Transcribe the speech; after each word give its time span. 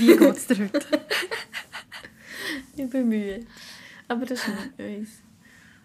Wie 0.00 0.16
geht's 0.16 0.46
dir 0.46 0.58
heute? 0.58 0.86
ich 2.76 2.90
bin 2.90 3.08
müde. 3.08 3.46
Aber 4.08 4.26
das 4.26 4.40
ist 4.40 4.48
nicht 4.48 4.98
uns. 4.98 5.08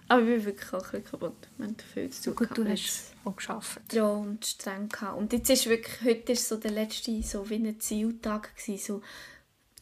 Aber 0.08 0.22
ich 0.22 0.28
bin 0.28 0.46
wirklich 0.46 0.74
auch 0.74 0.94
ein 0.94 1.04
kaputt. 1.04 1.48
Wir 1.58 1.68
haben 1.68 1.78
viel 1.94 2.10
zu 2.10 2.34
tun. 2.34 2.48
Gut, 2.48 2.58
du 2.58 2.70
hast 2.70 3.14
auch 3.24 3.36
geschafft. 3.36 3.94
Ja, 3.94 4.08
und 4.08 4.46
streng 4.46 4.90
gehabt. 4.90 5.18
Und 5.18 5.34
jetzt 5.34 5.50
ist 5.50 5.68
wirklich, 5.68 6.02
heute 6.04 6.32
ist 6.34 6.48
so 6.48 6.58
der 6.58 6.72
letzte, 6.72 7.22
so 7.24 7.50
wie 7.50 7.56
ein 7.56 7.80
Zieltag 7.80 8.56
gewesen, 8.56 8.84
so 8.84 9.02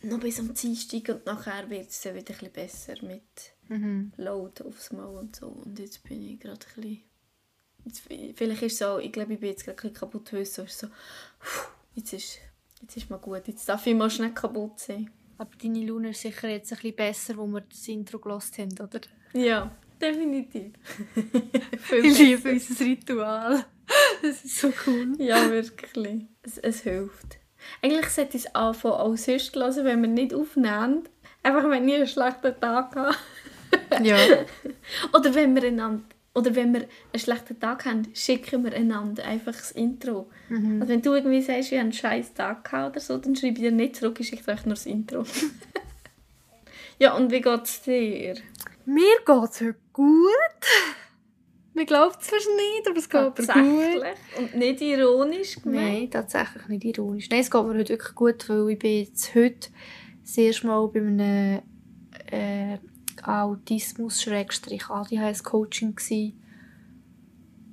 noch 0.07 0.19
bis 0.19 0.39
am 0.39 0.53
Dienstag 0.53 1.07
und 1.09 1.25
nachher 1.25 1.69
wird 1.69 1.89
es 1.89 2.01
dann 2.01 2.15
wieder 2.15 2.33
ein 2.41 2.51
besser 2.51 2.95
mit 3.01 3.53
Mhm. 3.69 4.11
Load 4.17 4.63
aufs 4.63 4.91
Mal 4.91 5.07
und 5.07 5.35
so. 5.35 5.47
Und 5.47 5.79
jetzt 5.79 6.03
bin 6.03 6.21
ich 6.21 6.39
gerade 6.39 6.65
ein 6.75 6.81
bisschen, 6.81 7.03
jetzt, 7.85 8.01
vielleicht 8.37 8.61
ist 8.61 8.73
es 8.73 8.79
so, 8.79 8.99
ich 8.99 9.11
glaube, 9.11 9.33
ich 9.33 9.39
bin 9.39 9.49
jetzt 9.49 9.63
gerade 9.63 9.77
ein 9.77 9.81
bisschen 9.81 9.95
kaputt, 9.95 10.33
weil 10.33 10.41
es 10.41 10.53
so 10.53 10.63
ist 10.63 10.77
so, 10.77 10.87
puh, 11.39 11.67
jetzt 11.95 12.13
ist, 12.13 12.39
jetzt 12.83 12.97
ist 12.97 13.09
mal 13.09 13.17
gut, 13.17 13.47
jetzt 13.47 13.67
darf 13.67 13.87
ich 13.87 13.95
mal 13.95 14.09
schnell 14.09 14.33
kaputt 14.33 14.79
sein. 14.79 15.09
Aber 15.37 15.49
deine 15.61 15.85
Laune 15.85 16.09
ist 16.09 16.21
sicher 16.21 16.49
jetzt 16.49 16.71
ein 16.71 16.77
bisschen 16.77 16.95
besser, 16.95 17.37
wo 17.37 17.47
wir 17.47 17.61
das 17.61 17.87
Intro 17.87 18.19
gelost 18.19 18.57
haben, 18.57 18.73
oder? 18.73 19.01
Ja, 19.33 19.71
definitiv. 19.99 20.73
Ich 22.03 22.19
liebe 22.19 22.51
unser 22.51 22.85
Ritual. 22.85 23.65
Das 24.21 24.45
ist 24.45 24.59
so 24.59 24.71
cool. 24.85 25.15
Ja, 25.17 25.49
wirklich. 25.49 26.25
Es, 26.43 26.57
es 26.57 26.81
hilft. 26.81 27.39
Eigentlich 27.81 28.09
sollte 28.09 28.37
ich 28.37 28.45
es 28.45 28.55
anfangen, 28.55 28.95
auch 28.95 29.15
sonst 29.15 29.55
hören, 29.55 29.85
wenn 29.85 30.01
wir 30.01 30.09
nicht 30.09 30.33
aufnehmen. 30.33 31.03
Einfach, 31.41 31.69
wenn 31.69 31.87
ich 31.87 31.95
einen 31.95 32.07
schlechten 32.07 32.59
Tag 32.59 32.95
habe. 32.95 33.15
Ja. 34.01 34.17
Oder 35.13 35.33
wenn 35.33 35.55
wir 35.55 35.63
einander, 35.63 36.03
oder 36.35 36.55
wenn 36.55 36.73
wir 36.73 36.87
einen 37.11 37.19
schlechten 37.19 37.59
Tag 37.59 37.85
haben, 37.85 38.07
schicken 38.13 38.63
wir 38.63 38.73
einander 38.73 39.23
einfach 39.23 39.51
das 39.51 39.71
Intro. 39.71 40.29
Also 40.49 40.87
wenn 40.87 41.01
du 41.01 41.13
irgendwie 41.13 41.41
sagst, 41.41 41.71
ich 41.71 41.77
habe 41.77 41.81
einen 41.81 41.93
scheiß 41.93 42.33
Tag 42.33 42.63
gehabt 42.63 42.95
oder 42.95 42.99
so, 42.99 43.17
dann 43.17 43.35
schreibe 43.35 43.53
ich 43.53 43.61
dir 43.61 43.71
nicht 43.71 43.97
zurück, 43.97 44.19
ich 44.19 44.29
schicke 44.29 44.51
einfach 44.51 44.65
nur 44.65 44.75
das 44.75 44.85
Intro. 44.87 45.23
ja, 46.99 47.15
und 47.15 47.31
wie 47.31 47.41
geht 47.41 47.63
es 47.63 47.81
dir? 47.83 48.35
Mir 48.85 49.17
geht's 49.25 49.61
heute 49.61 49.75
gut. 49.93 50.29
Man 51.75 51.85
glaubt 51.85 52.21
es 52.21 52.27
fast 52.27 52.47
nicht, 52.47 52.87
aber 52.87 52.97
es 52.97 53.09
geht 53.09 53.21
mir 53.21 53.27
gut. 53.27 53.47
Tatsächlich. 53.47 54.37
Und 54.37 54.55
nicht 54.55 54.81
ironisch 54.81 55.61
gemeint. 55.61 55.93
Nein, 55.93 56.11
tatsächlich 56.11 56.67
nicht 56.67 56.85
ironisch. 56.85 57.29
Nein, 57.29 57.41
es 57.41 57.51
geht 57.51 57.63
mir 57.63 57.77
heute 57.77 57.89
wirklich 57.89 58.15
gut, 58.15 58.49
weil 58.49 58.69
ich 58.71 58.79
bin 58.79 58.99
jetzt 59.03 59.35
heute 59.35 59.69
das 60.21 60.37
erste 60.37 60.67
Mal 60.67 60.87
bei 60.87 60.99
einem 60.99 61.61
äh, 62.31 62.77
Autismus-ADHS-Coaching 63.23 65.95
gsi 65.95 66.35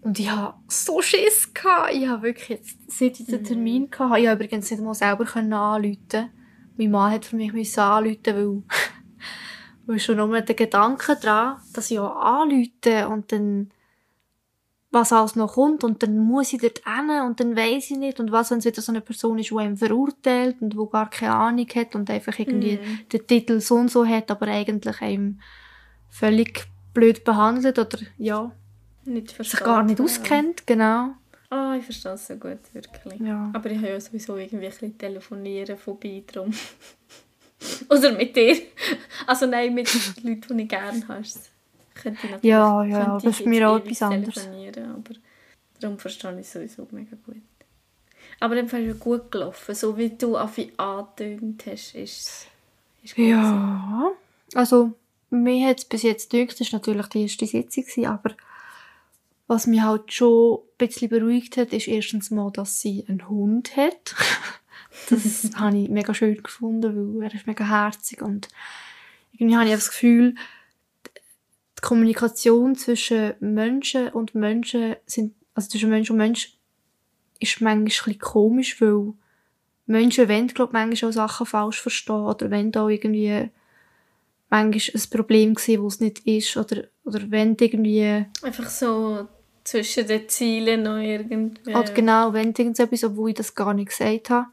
und 0.02 0.18
ich 0.18 0.30
hatte 0.30 0.54
so 0.68 1.02
Schiss. 1.02 1.52
Gehabt. 1.52 1.92
Ich 1.92 2.08
habe 2.08 2.22
wirklich 2.22 2.48
jetzt, 2.48 2.78
seit 2.88 3.20
ich 3.20 3.26
den 3.26 3.44
Termin 3.44 3.90
hatte, 3.90 4.20
ich 4.20 4.28
habe 4.28 4.44
übrigens 4.44 4.70
nicht 4.70 4.82
mal 4.82 4.94
selber 4.94 5.24
können 5.24 5.52
anrufen 5.52 6.30
Mein 6.76 6.90
Mann 6.90 7.12
hat 7.12 7.26
für 7.26 7.36
mich 7.36 7.52
müssen 7.52 7.80
anrufen, 7.80 8.20
weil, 8.24 8.62
weil 9.86 9.98
schon 9.98 10.16
nur 10.16 10.40
der 10.40 10.54
Gedanke 10.54 11.16
daran, 11.20 11.60
dass 11.74 11.90
ich 11.90 11.98
auch 11.98 12.16
anrufe 12.16 13.08
und 13.08 13.32
dann 13.32 13.70
was 14.92 15.12
alles 15.12 15.36
noch 15.36 15.54
kommt 15.54 15.84
und 15.84 16.02
dann 16.02 16.18
muss 16.18 16.52
ich 16.52 16.60
dort 16.60 16.82
hin 16.84 17.10
und 17.24 17.38
dann 17.38 17.54
weiss 17.56 17.90
ich 17.90 17.96
nicht 17.96 18.18
und 18.18 18.32
was, 18.32 18.50
wenn 18.50 18.58
es 18.58 18.64
wieder 18.64 18.82
so 18.82 18.90
eine 18.90 19.00
Person 19.00 19.38
ist, 19.38 19.50
die 19.50 19.56
einem 19.56 19.76
verurteilt 19.76 20.56
und 20.60 20.76
wo 20.76 20.86
gar 20.86 21.08
keine 21.08 21.34
Ahnung 21.34 21.68
hat 21.74 21.94
und 21.94 22.10
einfach 22.10 22.36
irgendwie 22.38 22.76
Mhm. 22.78 23.08
den 23.12 23.26
Titel 23.26 23.60
so 23.60 23.76
und 23.76 23.90
so 23.90 24.04
hat, 24.04 24.30
aber 24.30 24.48
eigentlich 24.48 25.00
einem 25.00 25.40
völlig 26.08 26.64
blöd 26.92 27.22
behandelt 27.22 27.78
oder 27.78 27.98
ja, 28.18 28.50
Nicht 29.04 29.30
sich 29.36 29.60
gar 29.60 29.82
nicht 29.84 30.00
auskennt, 30.00 30.66
genau. 30.66 31.10
Ah, 31.50 31.74
ich 31.76 31.84
verstehe 31.84 32.12
es 32.12 32.26
so 32.26 32.34
gut, 32.34 32.58
wirklich. 32.72 33.20
Ja. 33.20 33.50
Aber 33.52 33.70
ich 33.70 33.78
habe 33.78 33.88
ja 33.88 34.00
sowieso 34.00 34.36
irgendwie 34.36 34.66
ein 34.66 34.70
bisschen 34.70 34.98
telefonieren 34.98 35.76
vorbei 35.78 36.22
drum. 36.26 36.52
Oder 37.90 38.12
mit 38.12 38.34
dir. 38.36 38.56
Also 39.26 39.46
nein, 39.46 39.74
mit 39.74 39.88
Leuten, 40.22 40.56
die 40.56 40.62
ich 40.64 40.68
gerne 40.68 41.06
habe. 41.08 41.22
Könnte 42.02 42.18
ich 42.24 42.30
natürlich, 42.30 42.44
Ja, 42.44 42.84
ja, 42.84 43.04
könnte 43.04 43.26
das 43.26 43.40
ist 43.40 43.46
mir 43.46 43.70
auch 43.70 43.76
etwas 43.76 44.02
anderes. 44.02 44.48
Aber 44.48 45.14
darum 45.80 45.98
verstehe 45.98 46.32
ich 46.34 46.46
es 46.46 46.52
sowieso 46.52 46.88
mega 46.90 47.16
gut. 47.24 47.36
Aber 48.40 48.54
dann 48.54 48.66
ist 48.66 48.72
es 48.72 49.00
gut 49.00 49.30
gelaufen. 49.30 49.74
So 49.74 49.96
wie 49.96 50.10
du 50.10 50.36
Affi 50.36 50.72
angetönt 50.76 51.64
hast, 51.66 51.94
ist 51.94 52.20
es 52.20 52.46
ist 53.02 53.16
Ja, 53.16 54.12
also 54.54 54.92
mir 55.30 55.68
hat 55.68 55.78
es 55.78 55.84
bis 55.84 56.02
jetzt 56.02 56.30
gedacht, 56.30 56.60
das 56.60 56.72
war 56.72 56.78
natürlich 56.78 57.06
die 57.06 57.22
erste 57.22 57.46
Sitzung, 57.46 57.84
gewesen, 57.84 58.06
aber 58.06 58.34
was 59.46 59.66
mich 59.66 59.80
halt 59.80 60.12
schon 60.12 60.58
ein 60.58 60.86
bisschen 60.86 61.08
beruhigt 61.08 61.56
hat, 61.56 61.72
ist 61.72 61.88
erstens 61.88 62.30
mal, 62.30 62.50
dass 62.50 62.80
sie 62.80 63.04
einen 63.08 63.28
Hund 63.28 63.76
hat. 63.76 64.14
Das 65.08 65.50
habe 65.56 65.78
ich 65.78 65.88
mega 65.88 66.12
schön 66.12 66.42
gefunden, 66.42 67.20
weil 67.20 67.28
er 67.28 67.34
ist 67.34 67.46
mega 67.46 67.64
herzig 67.64 68.22
und 68.22 68.48
irgendwie 69.32 69.56
habe 69.56 69.66
ich 69.66 69.74
das 69.74 69.90
Gefühl, 69.90 70.34
die 71.80 71.86
Kommunikation 71.86 72.76
zwischen 72.76 73.34
Menschen 73.40 74.08
und 74.08 74.34
Menschen 74.34 74.96
sind, 75.06 75.34
also 75.54 75.68
zwischen 75.68 75.88
Mensch 75.88 76.10
und 76.10 76.18
Mensch 76.18 76.58
ist 77.38 77.60
manchmal 77.60 78.14
ein 78.14 78.18
komisch, 78.18 78.80
weil 78.80 79.14
Menschen 79.86 80.28
wollen, 80.28 80.48
glaube 80.48 80.70
ich, 80.70 80.72
manchmal 80.74 81.10
auch 81.10 81.14
Sachen 81.14 81.46
falsch 81.46 81.80
verstehen 81.80 82.26
oder 82.26 82.50
wenn 82.50 82.70
da 82.70 82.86
irgendwie 82.86 83.48
manchmal 84.50 85.02
ein 85.02 85.10
Problem 85.10 85.54
gesehen, 85.54 85.82
wo 85.82 85.86
es 85.86 86.00
nicht 86.00 86.26
ist 86.26 86.56
oder, 86.56 86.84
oder 87.04 87.30
wenn 87.30 87.56
irgendwie. 87.58 88.26
Einfach 88.42 88.68
so 88.68 89.28
zwischen 89.64 90.06
den 90.06 90.28
Zielen 90.28 90.82
noch 90.82 90.98
irgendwie. 90.98 91.74
oder 91.74 91.92
genau, 91.92 92.32
wenn 92.32 92.48
irgendetwas, 92.48 93.04
obwohl 93.04 93.30
ich 93.30 93.36
das 93.36 93.54
gar 93.54 93.72
nicht 93.72 93.88
gesagt 93.88 94.30
habe. 94.30 94.48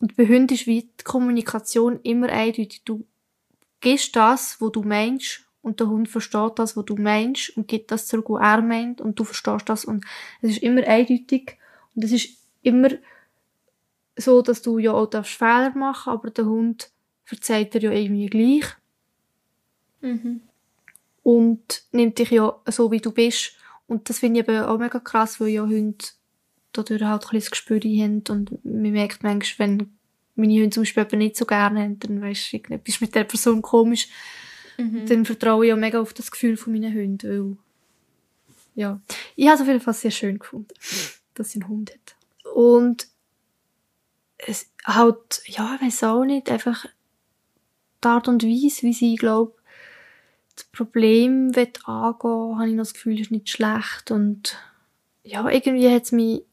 Und 0.00 0.16
bei 0.16 0.26
Hunden 0.26 0.54
ist 0.54 0.66
wie 0.66 0.82
die 0.82 1.04
Kommunikation 1.04 2.00
immer 2.02 2.28
eindeutig. 2.28 2.82
Du 2.84 3.06
gibst 3.80 4.14
das, 4.16 4.60
was 4.60 4.72
du 4.72 4.82
meinst 4.82 5.40
und 5.62 5.80
der 5.80 5.88
Hund 5.88 6.08
versteht 6.08 6.58
das, 6.58 6.76
was 6.76 6.84
du 6.84 6.96
meinst 6.96 7.56
und 7.56 7.68
gibt 7.68 7.90
das 7.90 8.06
zurück, 8.06 8.28
was 8.28 8.42
er 8.42 8.62
meint 8.62 9.00
und 9.00 9.18
du 9.18 9.24
verstehst 9.24 9.68
das. 9.68 9.84
Und 9.84 10.04
es 10.40 10.50
ist 10.52 10.62
immer 10.62 10.86
eindeutig. 10.86 11.56
Und 11.94 12.04
es 12.04 12.12
ist 12.12 12.38
immer 12.62 12.90
so, 14.16 14.42
dass 14.42 14.62
du 14.62 14.78
ja 14.78 14.92
auch 14.92 15.06
darfst 15.06 15.34
Fehler 15.34 15.72
machen, 15.74 16.12
aber 16.12 16.30
der 16.30 16.46
Hund 16.46 16.90
verzeiht 17.24 17.74
dir 17.74 17.82
ja 17.82 17.92
irgendwie 17.92 18.26
gleich. 18.26 18.76
Mhm. 20.02 20.40
und 21.22 21.84
nimmt 21.92 22.18
dich 22.18 22.30
ja 22.30 22.56
so, 22.66 22.90
wie 22.90 23.00
du 23.00 23.12
bist. 23.12 23.52
Und 23.86 24.08
das 24.08 24.18
finde 24.18 24.40
ich 24.40 24.48
eben 24.48 24.64
auch 24.64 24.78
mega 24.78 24.98
krass, 24.98 25.40
weil 25.40 25.48
ja 25.48 25.62
Hunde 25.62 26.04
dadurch 26.72 27.02
halt 27.02 27.22
ein 27.22 27.30
bisschen 27.30 27.40
das 27.40 27.50
Gespür 27.50 27.80
haben. 27.80 28.22
Und 28.28 28.64
man 28.64 28.92
merkt 28.92 29.22
manchmal, 29.22 29.68
wenn 29.68 29.92
meine 30.34 30.54
Hunde 30.54 30.70
zum 30.70 30.82
Beispiel 30.82 31.04
eben 31.04 31.18
nicht 31.18 31.36
so 31.36 31.44
gerne 31.44 31.82
haben, 31.82 31.98
dann 32.00 32.20
weisst 32.20 32.52
du, 32.52 32.56
irgendetwas 32.56 33.00
mit 33.00 33.14
der 33.14 33.24
Person 33.24 33.62
komisch, 33.62 34.08
Mhm. 34.82 35.06
dann 35.06 35.24
vertraue 35.24 35.66
ich 35.66 35.72
auch 35.72 35.76
mega 35.76 36.00
auf 36.00 36.14
das 36.14 36.30
Gefühl 36.30 36.56
von 36.56 36.72
meinen 36.72 36.94
Hunden, 36.94 37.28
weil, 37.28 37.56
ja. 38.74 39.00
Ich 39.36 39.46
habe 39.46 39.56
es 39.56 39.60
auf 39.60 39.66
jeden 39.66 39.80
Fall 39.80 39.94
sehr 39.94 40.10
schön 40.10 40.38
gefunden, 40.38 40.72
dass 41.34 41.50
sie 41.50 41.60
einen 41.60 41.68
Hund 41.68 41.92
hat. 41.92 42.16
Und 42.54 43.08
es 44.38 44.70
halt, 44.84 45.42
ja, 45.46 45.76
ich 45.76 45.86
weiß 45.86 46.04
auch 46.04 46.24
nicht, 46.24 46.50
einfach 46.50 46.86
die 48.02 48.08
Art 48.08 48.28
und 48.28 48.42
Weise, 48.42 48.82
wie 48.82 48.92
sie, 48.92 49.14
glaube 49.14 49.54
das 50.56 50.64
Problem 50.64 51.54
will 51.56 51.72
angehen, 51.84 52.58
habe 52.58 52.68
ich 52.68 52.74
noch 52.74 52.84
das 52.84 52.94
Gefühl, 52.94 53.20
ist 53.20 53.30
nicht 53.30 53.48
schlecht. 53.48 54.10
Und 54.10 54.58
ja, 55.22 55.48
irgendwie 55.48 55.88
hat 55.88 56.04
es 56.04 56.12
mich 56.12 56.44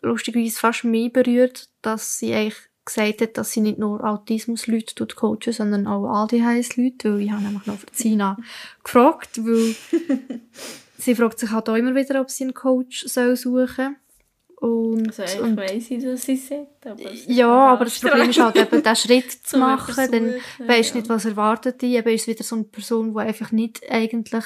lustigerweise 0.00 0.58
fast 0.58 0.84
mehr 0.84 1.08
berührt, 1.08 1.68
dass 1.82 2.18
sie 2.18 2.34
eigentlich 2.34 2.67
gesagt 2.88 3.20
hat, 3.20 3.38
dass 3.38 3.52
sie 3.52 3.60
nicht 3.60 3.78
nur 3.78 4.04
Autismus-Leute 4.04 4.94
tut 4.94 5.16
coachen, 5.16 5.52
sondern 5.52 5.86
auch 5.86 6.08
ADHS-Leute, 6.24 7.14
weil 7.14 7.22
ich 7.22 7.30
habe 7.30 7.42
nämlich 7.42 7.66
noch 7.66 7.78
für 7.78 7.86
Sina 7.92 8.36
gefragt, 8.84 9.44
weil 9.44 9.74
sie 10.98 11.14
fragt 11.14 11.38
sich 11.38 11.50
halt 11.50 11.68
auch 11.68 11.76
immer 11.76 11.94
wieder, 11.94 12.20
ob 12.20 12.30
sie 12.30 12.44
einen 12.44 12.54
Coach 12.54 13.06
soll 13.06 13.36
suchen 13.36 13.96
und, 14.56 15.18
Also 15.20 15.42
und 15.44 15.56
weiss 15.56 15.88
ich, 15.90 16.02
dass 16.02 16.22
sie 16.22 16.36
hat, 16.36 16.90
aber 16.90 17.12
ja, 17.12 17.48
aber 17.48 17.84
das 17.84 18.00
Problem 18.00 18.30
ist 18.30 18.40
halt 18.40 18.56
eben, 18.56 18.82
den 18.82 18.96
Schritt 18.96 19.30
zu 19.30 19.56
machen, 19.58 20.10
dann 20.10 20.34
weisst 20.66 20.90
ja. 20.90 20.96
nicht, 20.96 21.08
was 21.08 21.26
erwartet 21.26 21.80
dich. 21.80 21.94
Eben 21.94 22.08
ist 22.08 22.26
wieder 22.26 22.42
so 22.42 22.56
eine 22.56 22.64
Person, 22.64 23.12
die 23.12 23.20
einfach 23.20 23.52
nicht 23.52 23.88
eigentlich 23.88 24.44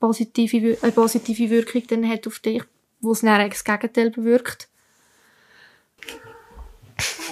positive, 0.00 0.78
eine 0.82 0.92
positive 0.92 1.50
Wirkung 1.50 1.82
dann 1.88 2.08
hat 2.08 2.26
auf 2.26 2.40
dich, 2.40 2.64
wo 3.00 3.12
es 3.12 3.20
dann 3.20 3.48
das 3.48 3.62
Gegenteil 3.62 4.10
bewirkt. 4.10 4.68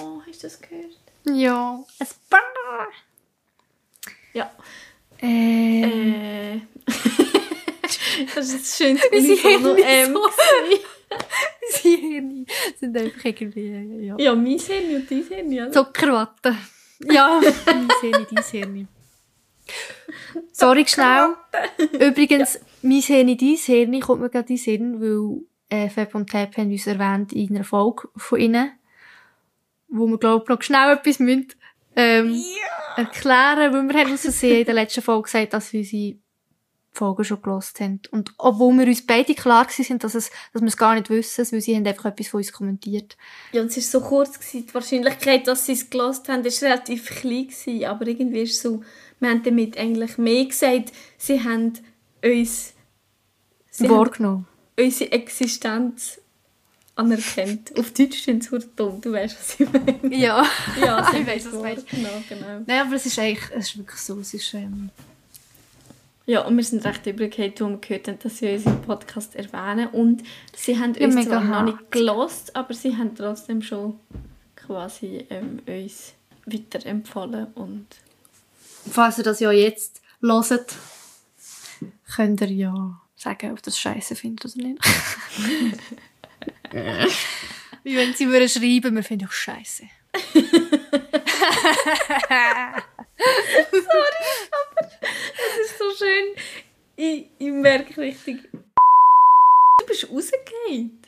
Oh, 0.01 0.21
hast 0.27 0.43
du 0.43 0.47
das 0.47 0.59
gehört? 0.61 0.97
Ja, 1.25 1.83
ein 1.99 2.07
paar. 2.29 2.87
Ja. 4.33 4.51
Äh, 5.21 6.55
Äh. 6.55 6.61
das 8.35 8.49
ist 8.53 8.61
das 8.61 8.77
schönste 8.77 9.09
Unsere 9.09 9.33
Unisono 9.55 9.75
Hirne 9.75 9.83
M. 9.85 10.13
so. 10.13 10.21
gewesen. 10.21 10.85
unsere 11.61 11.97
Hirne 11.97 12.45
sind 12.79 12.97
einfach 12.97 13.25
irgendwie, 13.25 14.05
ja. 14.05 14.15
Ja, 14.17 14.35
mein 14.35 14.59
Hirn 14.59 14.95
und 14.95 15.09
dein 15.11 15.23
Hirn, 15.27 15.51
ja. 15.51 15.71
Zuckerwatte. 15.71 16.55
Ja, 17.05 17.39
mein 17.65 17.89
Hirn, 18.01 18.27
dein 18.31 18.43
Hirn. 18.43 18.87
Sorry, 20.51 20.85
schnell. 20.87 21.35
Übrigens, 21.99 22.59
mein 22.81 23.01
Hirn, 23.01 23.27
dein 23.37 23.37
Hirn 23.57 23.99
kommt 24.01 24.21
mir 24.21 24.29
gerade 24.29 24.49
in 24.49 24.55
den 24.55 24.57
Sinn, 24.57 25.01
weil 25.01 25.41
äh, 25.69 25.89
Fab 25.89 26.15
und 26.15 26.29
Tab 26.29 26.57
haben 26.57 26.71
uns 26.71 26.85
erwähnt 26.87 27.31
in 27.33 27.55
einer 27.55 27.63
Folge 27.63 28.09
von 28.17 28.39
ihnen, 28.39 28.71
wo 29.93 30.07
wir, 30.07 30.17
glaube 30.17 30.43
ich, 30.43 30.49
noch 30.49 30.61
schnell 30.61 30.93
etwas 30.93 31.19
müssen, 31.19 31.53
ähm, 31.95 32.43
erklären, 32.97 33.73
weil 33.73 33.87
wir 33.87 33.99
haben 34.01 34.11
uns 34.11 34.43
in 34.43 34.65
der 34.65 34.73
letzten 34.73 35.01
Folge 35.01 35.23
gesagt, 35.23 35.53
dass 35.53 35.71
wir 35.71 35.81
unsere 35.81 36.15
Folgen 36.91 37.23
schon 37.23 37.41
gelost 37.41 37.79
haben. 37.79 38.01
Und 38.11 38.33
obwohl 38.37 38.77
wir 38.77 38.87
uns 38.87 39.05
beide 39.05 39.33
klar 39.33 39.67
sind, 39.69 40.03
dass, 40.03 40.15
es, 40.15 40.31
dass 40.53 40.61
wir 40.61 40.67
es 40.67 40.77
gar 40.77 40.93
nicht 40.95 41.09
wissen, 41.09 41.51
weil 41.51 41.61
sie 41.61 41.75
haben 41.75 41.87
einfach 41.87 42.05
etwas 42.05 42.27
von 42.27 42.39
uns 42.39 42.51
kommentiert. 42.51 43.17
Ja, 43.51 43.61
und 43.61 43.67
es 43.67 43.77
war 43.77 44.01
so 44.01 44.07
kurz. 44.07 44.39
Gewesen. 44.39 44.67
Die 44.67 44.73
Wahrscheinlichkeit, 44.73 45.47
dass 45.47 45.65
sie 45.65 45.73
es 45.73 45.89
gelost 45.89 46.29
haben, 46.29 46.43
war 46.43 46.61
relativ 46.61 47.07
klein. 47.07 47.47
Gewesen. 47.47 47.85
Aber 47.85 48.05
irgendwie 48.05 48.41
ist 48.41 48.57
es 48.57 48.61
so, 48.61 48.83
wir 49.19 49.29
haben 49.29 49.43
damit 49.43 49.77
eigentlich 49.77 50.17
mehr 50.17 50.45
gesagt, 50.45 50.91
sie 51.17 51.43
haben 51.43 51.73
uns... 52.23 52.73
Sie 53.71 53.89
Wahrgenommen. 53.89 54.45
Haben 54.77 54.85
unsere 54.85 55.11
Existenz 55.11 56.21
anerkennt. 56.95 57.77
Auf 57.77 57.91
Deutsch 57.91 58.23
sind 58.23 58.43
sie 58.43 58.59
dumm, 58.75 59.01
du 59.01 59.11
weißt, 59.11 59.37
was 59.39 59.59
ich 59.59 59.71
meine. 59.71 60.15
Ja, 60.15 60.45
Ja, 60.79 61.11
ich 61.19 61.25
weiss, 61.27 61.45
was 61.45 61.51
du 61.53 61.61
meinst. 61.61 61.87
Genau, 61.89 62.09
genau. 62.29 62.61
Nein, 62.65 62.81
aber 62.85 62.95
es 62.95 63.05
ist 63.05 63.17
eigentlich, 63.19 63.43
es 63.55 63.69
ist 63.69 63.77
wirklich 63.77 63.99
so, 63.99 64.19
es 64.19 64.33
ist, 64.33 64.53
ähm, 64.53 64.89
Ja, 66.25 66.41
und 66.45 66.55
wir 66.55 66.63
sind 66.63 66.85
recht 66.85 67.05
als 67.07 67.17
wir 67.17 67.27
gehört 67.29 67.59
haben, 67.59 68.19
dass 68.19 68.37
sie 68.37 68.53
unseren 68.53 68.81
Podcast 68.83 69.35
erwähnen. 69.35 69.87
Und 69.89 70.23
sie 70.55 70.79
haben 70.79 70.93
Ja, 70.93 71.05
uns 71.07 71.25
zwar 71.25 71.43
noch 71.43 71.63
nicht 71.63 71.91
gelost, 71.91 72.55
aber 72.55 72.73
sie 72.73 72.95
haben 72.95 73.15
trotzdem 73.15 73.61
schon 73.61 73.99
quasi 74.55 75.25
ähm, 75.29 75.59
uns 75.67 76.13
weiterempfohlen. 76.45 77.47
Und 77.55 77.87
falls 78.89 79.17
ihr 79.17 79.23
das 79.23 79.39
ja 79.39 79.51
jetzt 79.51 80.01
hört, 80.21 80.75
könnt 82.15 82.41
ihr 82.41 82.51
ja 82.51 83.01
sagen, 83.15 83.51
ob 83.51 83.63
das 83.63 83.79
scheiße 83.79 84.15
findet 84.15 84.53
oder 84.55 84.63
nicht. 84.67 84.79
Wie 87.83 87.95
wenn 87.97 88.13
sie 88.13 88.25
mir 88.25 88.47
schreiben, 88.47 88.95
wir 88.95 89.03
finden 89.03 89.27
auch 89.27 89.31
scheiße. 89.31 89.83
es 95.35 95.65
ist 95.65 95.77
so 95.77 95.85
schön. 95.97 96.35
Ich, 96.95 97.27
ich 97.39 97.51
merke 97.51 97.99
richtig, 98.01 98.49
du 98.51 99.85
bist 99.87 100.07
rausgegangen. 100.09 100.99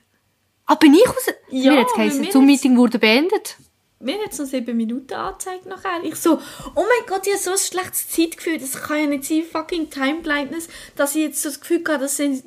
Ah, 0.65 0.75
bin 0.75 0.93
ich 0.95 1.07
raus? 1.07 1.27
Ja, 1.49 1.73
mir 1.73 1.79
hat 1.81 1.87
weil 1.91 2.07
geheißen, 2.07 2.21
mir 2.21 2.29
zum 2.31 2.41
hat's- 2.41 2.47
Meeting 2.63 2.77
wurde 2.77 2.97
beendet. 2.99 3.57
Mir 3.99 4.21
hat 4.21 4.33
es 4.33 4.39
noch 4.39 4.45
sieben 4.45 4.75
Minuten 4.75 5.13
angezeigt 5.13 5.65
nachher. 5.67 6.03
Ich 6.03 6.15
so, 6.15 6.39
oh 6.75 6.83
mein 6.83 7.07
Gott, 7.07 7.25
ich 7.27 7.33
habe 7.33 7.41
so 7.43 7.51
ein 7.51 7.57
schlechtes 7.57 8.09
Zeitgefühl. 8.09 8.57
Das 8.59 8.73
kann 8.73 8.97
ja 8.99 9.05
nicht 9.07 9.23
sein, 9.25 9.43
fucking 9.49 9.89
Time 9.89 10.21
Blindness, 10.21 10.67
dass 10.95 11.15
ich 11.15 11.21
jetzt 11.21 11.41
so 11.41 11.49
das 11.49 11.61
Gefühl 11.61 11.79
hatte, 11.87 11.99
das 11.99 12.17
sind 12.17 12.43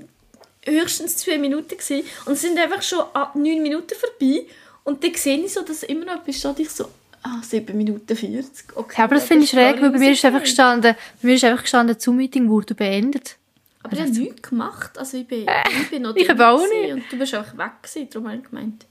höchstens 0.70 1.16
zwei 1.16 1.38
Minuten 1.38 1.76
gewesen. 1.76 2.02
Und 2.26 2.34
es 2.34 2.42
sind 2.42 2.58
einfach 2.58 2.82
schon 2.82 3.04
neun 3.34 3.62
Minuten 3.62 3.94
vorbei. 3.98 4.46
Und 4.84 5.02
dann 5.04 5.14
sehe 5.14 5.38
ich 5.38 5.52
so, 5.52 5.62
dass 5.62 5.82
immer 5.82 6.04
noch 6.06 6.16
etwas 6.22 6.36
steht. 6.38 6.58
Ich 6.60 6.70
so, 6.70 6.88
ah, 7.22 7.40
sieben 7.42 7.76
Minuten 7.76 8.16
40. 8.16 8.76
Okay, 8.76 8.94
Ja, 8.98 9.04
aber 9.04 9.16
das 9.16 9.24
finde 9.24 9.44
ich 9.44 9.50
schräg, 9.50 9.80
weil 9.82 9.90
bei 9.90 9.98
mir 9.98 10.12
ist 10.12 10.24
einfach 10.24 10.40
gestanden, 10.40 10.94
bei 11.22 11.28
mir 11.28 11.34
ist 11.34 11.44
einfach 11.44 11.62
gestanden, 11.62 11.98
zum 11.98 12.16
Meeting 12.16 12.48
wurde 12.48 12.74
beendet. 12.74 13.36
Aber 13.82 13.92
ich 13.94 14.00
habe 14.00 14.10
nichts 14.10 14.48
gemacht. 14.48 14.96
Also 14.98 15.16
ich 15.18 15.26
bin, 15.26 15.46
ich 15.80 15.90
bin 15.90 16.02
noch 16.02 16.14
ich 16.16 16.30
auch 16.30 16.66
nicht. 16.66 16.92
Und 16.92 17.04
du 17.10 17.18
bist 17.18 17.34
auch 17.34 17.56
weg 17.56 17.72
gewesen, 17.82 18.08
darum 18.10 18.28
habe 18.28 18.38
ich 18.38 18.44
gemeint. 18.48 18.86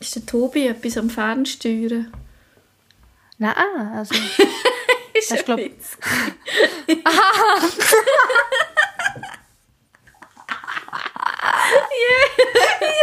Ist 0.00 0.14
der 0.16 0.26
Tobi 0.26 0.66
etwas 0.66 0.98
am 0.98 1.08
Fernsteuern? 1.10 2.12
Nein, 3.38 3.54
also, 3.94 4.14
Ist 5.14 5.30
Das 5.30 5.38
ist, 5.38 5.44
glaub- 5.44 5.60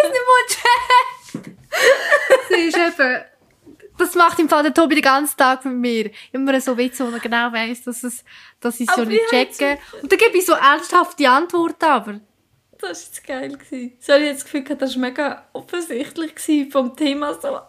ein 0.04 0.14
Witz. 0.32 0.58
das 2.50 2.60
ist 2.60 2.78
eben, 2.78 3.24
das 3.98 4.16
macht 4.16 4.40
im 4.40 4.50
Fall 4.50 4.64
der 4.64 4.74
Tobi 4.74 4.96
den 4.96 5.04
ganzen 5.04 5.38
Tag 5.38 5.64
mit 5.66 5.76
mir. 5.76 6.12
Immer 6.32 6.60
so 6.60 6.78
Witze, 6.78 7.06
wo 7.06 7.14
er 7.14 7.20
genau 7.20 7.52
weiss, 7.52 7.84
dass, 7.84 8.04
es, 8.04 8.24
dass 8.60 8.80
ich 8.80 8.90
es 8.90 8.96
so 8.96 9.04
nicht 9.04 9.22
ich 9.24 9.30
checke. 9.30 9.80
Und 10.02 10.12
dann 10.12 10.20
gebe 10.20 10.38
ich 10.38 10.46
so 10.46 10.54
ernsthafte 10.54 11.30
Antworten, 11.30 11.86
aber. 11.86 12.20
Das 12.80 12.82
war 12.82 12.90
jetzt 12.90 13.28
geil. 13.28 13.58
gewesen. 13.58 13.94
So, 14.00 14.14
ich 14.14 14.22
hatte 14.22 14.34
das 14.34 14.44
Gefühl, 14.44 14.64
das 14.64 14.96
war 14.96 15.02
mega 15.02 15.46
offensichtlich 15.54 16.34
vom 16.72 16.96
Thema. 16.96 17.34
So, 17.40 17.60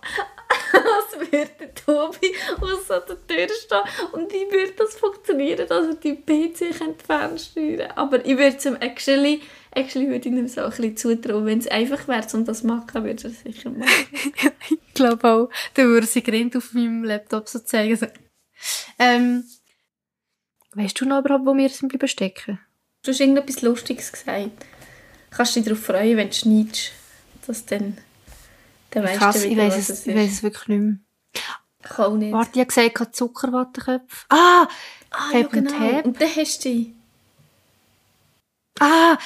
als 0.72 1.30
würde 1.30 1.50
der 1.60 1.74
Tobi 1.74 2.34
aus 2.60 2.86
so 2.88 2.98
der 2.98 3.26
Tür 3.26 3.54
stehen. 3.54 4.12
Und 4.12 4.32
wie 4.32 4.50
würde 4.50 4.72
das 4.72 4.94
funktionieren, 4.94 5.66
dass 5.68 5.86
er 5.86 5.94
die 5.94 6.14
PC 6.14 6.78
könnte 6.78 7.04
fernsteuern 7.04 7.90
Aber 7.94 8.24
ich 8.24 8.36
würde 8.38 8.56
es 8.56 8.64
ihm 8.64 8.76
actually, 8.76 9.42
actually 9.74 10.08
würde 10.08 10.28
ich 10.28 10.34
ihm 10.34 10.48
so 10.48 10.62
ein 10.62 10.70
bisschen 10.70 10.96
zutrauen. 10.96 11.46
Wenn 11.46 11.58
es 11.58 11.68
einfach 11.68 12.08
wäre, 12.08 12.26
um 12.34 12.44
das 12.44 12.60
zu 12.60 12.66
machen, 12.66 13.04
würde 13.04 13.24
er 13.24 13.30
es 13.30 13.40
sicher 13.40 13.70
machen. 13.70 13.88
Ich 14.94 14.94
glaube 14.94 15.26
auch, 15.26 15.48
dann 15.72 15.86
würde 15.86 16.06
sie 16.06 16.22
Grind 16.22 16.54
auf 16.54 16.74
meinem 16.74 17.02
Laptop 17.02 17.48
so 17.48 17.60
zeigen. 17.60 17.96
So. 17.96 18.06
Ähm, 18.98 19.42
weißt 20.74 21.00
du 21.00 21.06
noch 21.06 21.20
überhaupt, 21.20 21.46
wo 21.46 21.56
wir 21.56 21.70
sind 21.70 21.88
bleiben 21.88 22.06
stecken? 22.06 22.60
Du 23.02 23.10
hast 23.10 23.18
irgendetwas 23.20 23.62
Lustiges 23.62 24.12
gesagt. 24.12 24.50
Kannst 25.30 25.56
du 25.56 25.60
dich 25.60 25.68
darauf 25.68 25.82
freuen, 25.82 26.18
wenn 26.18 26.28
du 26.28 26.34
schneidest, 26.34 26.92
dass 27.46 27.64
dann, 27.64 27.96
dann 28.90 29.04
weißt 29.04 29.18
Krass, 29.18 29.40
du 29.40 29.46
ich 29.46 29.52
wieder, 29.52 29.62
weiss 29.64 29.78
was 29.78 29.88
es, 29.88 30.00
es 30.00 30.06
ich 30.06 30.14
ist. 30.14 30.32
es 30.32 30.42
wirklich 30.42 30.68
nicht 30.68 30.80
mehr. 30.80 30.96
Ich 31.84 31.98
auch 31.98 32.16
nicht. 32.16 32.32
Warte, 32.32 32.50
ich 32.52 32.58
habe 32.58 32.66
gesagt, 32.66 32.88
ich 32.92 33.00
habe 33.00 33.12
Zuckerwattenköpfe. 33.12 34.26
Ah! 34.28 34.68
ah, 35.10 35.30
ja, 35.32 35.46
genau. 35.46 36.02
Und 36.02 36.20
dann 36.20 36.36
hast 36.36 36.64
du 36.64 36.68
die. 36.68 36.94
Ah! 38.80 39.18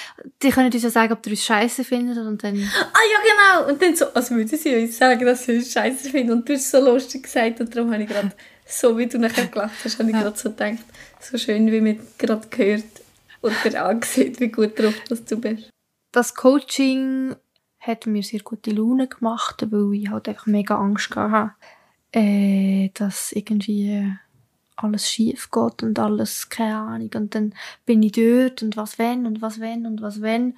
Die 0.42 0.50
können 0.50 0.72
uns 0.72 0.82
ja 0.82 0.90
sagen, 0.90 1.12
ob 1.12 1.24
ihr 1.26 1.32
uns 1.32 1.44
scheiße 1.44 1.84
findet 1.84 2.18
und 2.18 2.42
dann... 2.42 2.54
Ah 2.54 2.98
ja, 3.12 3.62
genau. 3.62 3.70
Und 3.70 3.80
dann 3.80 3.94
so, 3.94 4.06
als 4.12 4.30
würden 4.30 4.48
sie 4.48 4.76
uns 4.76 4.98
sagen, 4.98 5.24
dass 5.24 5.44
sie 5.44 5.56
uns 5.56 5.72
scheiße 5.72 6.10
finden. 6.10 6.32
Und 6.32 6.48
du 6.48 6.54
hast 6.54 6.62
es 6.62 6.70
so 6.70 6.80
lustig 6.80 7.24
gesagt. 7.24 7.60
Und 7.60 7.74
darum 7.74 7.92
habe 7.92 8.02
ich 8.02 8.08
gerade, 8.08 8.32
so 8.66 8.98
wie 8.98 9.06
du 9.06 9.18
nachher 9.18 9.46
gelacht 9.46 9.84
hast, 9.84 9.98
habe 9.98 10.10
ich 10.10 10.16
gerade 10.16 10.36
so 10.36 10.50
gedacht, 10.50 10.84
so 11.20 11.38
schön, 11.38 11.70
wie 11.70 11.80
man 11.80 12.00
gerade 12.18 12.48
gehört 12.48 12.84
und 13.40 13.54
dir 13.64 13.84
angesehen, 13.84 14.38
wie 14.38 14.48
gut 14.48 14.78
drauf 14.78 14.94
dass 15.08 15.24
du 15.24 15.40
bist. 15.40 15.70
Das 16.12 16.34
Coaching 16.34 17.36
hat 17.78 18.06
mir 18.06 18.22
sehr 18.22 18.40
gute 18.40 18.70
Laune 18.70 19.06
gemacht, 19.06 19.64
weil 19.70 19.94
ich 19.94 20.10
halt 20.10 20.28
einfach 20.28 20.46
mega 20.46 20.76
Angst 20.76 21.14
hatte, 21.14 21.52
äh, 22.12 22.90
dass 22.94 23.32
irgendwie 23.32 24.12
alles 24.76 25.10
schief 25.10 25.50
geht 25.50 25.82
und 25.82 25.98
alles, 25.98 26.48
keine 26.48 26.76
Ahnung. 26.76 27.10
Und 27.14 27.34
dann 27.34 27.54
bin 27.84 28.02
ich 28.02 28.12
dort 28.12 28.62
und 28.62 28.76
was 28.76 28.98
wenn 28.98 29.26
und 29.26 29.42
was 29.42 29.60
wenn 29.60 29.86
und 29.86 30.02
was 30.02 30.20
wenn. 30.20 30.56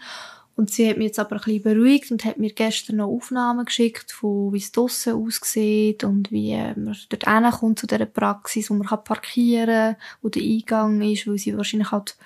Und 0.56 0.70
sie 0.70 0.90
hat 0.90 0.96
mich 0.96 1.06
jetzt 1.06 1.20
aber 1.20 1.37
ein 1.37 1.42
bisschen 1.42 1.62
beruhigt 1.62 2.10
und 2.10 2.25
hat 2.25 2.38
mir 2.38 2.52
gestern 2.52 2.96
noch 2.96 3.06
Aufnahmen 3.06 3.64
geschickt, 3.64 4.10
von 4.10 4.52
wie 4.52 4.58
es 4.58 4.72
draussen 4.72 5.12
aussieht 5.12 6.02
und 6.02 6.32
wie 6.32 6.50
äh, 6.50 6.75
man 6.76 6.96
dort 7.10 7.26
hinkommt 7.28 7.78
zu 7.78 7.87
dieser 7.87 8.06
Praxis, 8.06 8.68
wo 8.68 8.75
man 8.75 8.88
kann 8.88 9.04
parkieren 9.04 9.94
kann, 9.94 9.96
wo 10.20 10.28
der 10.28 10.42
Eingang 10.42 11.00
ist, 11.02 11.28
weil 11.28 11.38
sie 11.38 11.56
wahrscheinlich 11.56 11.92
halt 11.92 12.16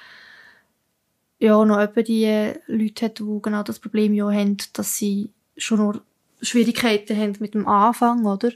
ja 1.40 1.62
noch 1.62 1.78
etwa 1.78 2.00
die 2.00 2.52
Leute 2.68 3.04
hat, 3.04 3.18
die 3.18 3.38
genau 3.42 3.62
das 3.64 3.78
Problem 3.78 4.14
ja 4.14 4.30
haben, 4.30 4.56
dass 4.72 4.96
sie 4.96 5.28
schon 5.58 5.78
noch 5.80 6.00
Schwierigkeiten 6.40 7.16
haben 7.16 7.36
mit 7.38 7.52
dem 7.52 7.68
Anfang, 7.68 8.24
oder? 8.24 8.52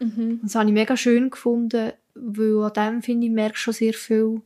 Mhm. 0.00 0.40
Und 0.40 0.44
das 0.44 0.56
habe 0.56 0.66
ich 0.66 0.74
mega 0.74 0.96
schön 0.96 1.30
gefunden, 1.30 1.92
weil 2.14 2.64
an 2.64 2.72
dem, 2.72 3.02
finde 3.02 3.26
ich, 3.26 3.32
merkst 3.32 3.62
schon 3.62 3.74
sehr 3.74 3.94
viel. 3.94 4.42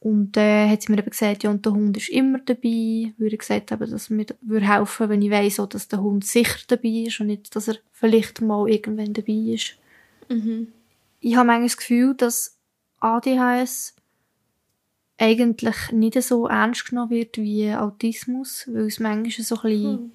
Und 0.00 0.32
dann 0.32 0.70
hat 0.70 0.82
sie 0.82 0.92
mir 0.92 0.98
eben 0.98 1.10
gesagt, 1.10 1.42
ja, 1.42 1.50
und 1.50 1.64
der 1.64 1.72
Hund 1.72 1.96
ist 1.96 2.08
immer 2.08 2.38
dabei. 2.38 3.12
Würde 3.18 3.36
gesagt 3.36 3.72
haben, 3.72 3.90
dass 3.90 4.10
mir 4.10 4.26
würde 4.40 4.66
helfen, 4.66 5.08
wenn 5.08 5.22
ich 5.22 5.30
weiss, 5.30 5.58
auch, 5.58 5.66
dass 5.66 5.88
der 5.88 6.00
Hund 6.00 6.24
sicher 6.24 6.58
dabei 6.68 7.06
ist 7.06 7.20
und 7.20 7.26
nicht, 7.26 7.54
dass 7.56 7.68
er 7.68 7.76
vielleicht 7.92 8.40
mal 8.40 8.68
irgendwann 8.68 9.12
dabei 9.12 9.54
ist. 9.54 9.76
Mhm. 10.28 10.68
Ich 11.20 11.34
habe 11.34 11.46
manchmal 11.46 11.66
das 11.66 11.76
Gefühl, 11.76 12.14
dass 12.14 12.56
ADHS 13.00 13.96
eigentlich 15.18 15.90
nicht 15.90 16.22
so 16.22 16.46
ernst 16.46 16.88
genommen 16.88 17.10
wird 17.10 17.38
wie 17.38 17.72
Autismus, 17.74 18.68
weil 18.72 18.86
es 18.86 19.00
manchmal 19.00 19.44
so 19.44 19.56
ein 19.56 19.62
bisschen 19.62 19.98
Hm. 19.98 20.12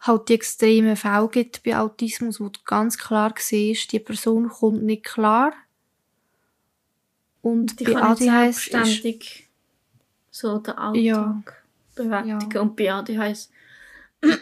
Halt 0.00 0.28
die 0.28 0.34
extremen 0.34 0.96
Fälle 0.96 1.28
gibt 1.28 1.62
bei 1.62 1.76
Autismus, 1.76 2.40
wo 2.40 2.48
du 2.48 2.60
ganz 2.64 2.96
klar 2.98 3.34
siehst, 3.38 3.92
die 3.92 3.98
Person 3.98 4.48
kommt 4.48 4.82
nicht 4.82 5.04
klar. 5.04 5.52
Und 7.42 7.80
Die 7.80 7.84
bei 7.84 7.92
kann 7.92 8.02
ADHS 8.12 8.66
ist, 8.68 9.24
so 10.30 10.58
den 10.58 10.74
Alltag 10.74 10.94
Ja. 11.02 11.42
bewältigen. 11.94 12.50
Ja. 12.52 12.60
Und 12.60 12.76
bei 12.76 12.92
ADHS 12.92 13.50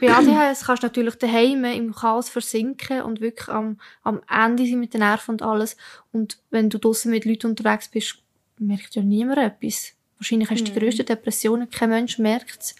bei 0.00 0.10
ADHS 0.12 0.64
kannst 0.64 0.82
du 0.82 0.86
natürlich 0.88 1.14
daheim 1.16 1.64
im 1.64 1.94
Chaos 1.94 2.28
versinken 2.28 3.02
und 3.02 3.20
wirklich 3.20 3.48
am, 3.48 3.78
am 4.02 4.20
Ende 4.28 4.66
sein 4.66 4.80
mit 4.80 4.92
den 4.92 5.00
Nerven 5.00 5.32
und 5.32 5.42
alles. 5.42 5.76
Und 6.12 6.38
wenn 6.50 6.68
du 6.68 6.78
draussen 6.78 7.12
mit 7.12 7.24
Leuten 7.24 7.50
unterwegs 7.50 7.86
bist, 7.88 8.18
merkt 8.58 8.96
ja 8.96 9.02
niemand 9.02 9.38
etwas. 9.38 9.92
Wahrscheinlich 10.18 10.50
hast 10.50 10.62
du 10.62 10.64
die 10.64 10.72
Mhm. 10.72 10.78
grössten 10.80 11.06
Depressionen, 11.06 11.70
kein 11.70 11.90
Mensch 11.90 12.18
merkt 12.18 12.60
es. 12.60 12.74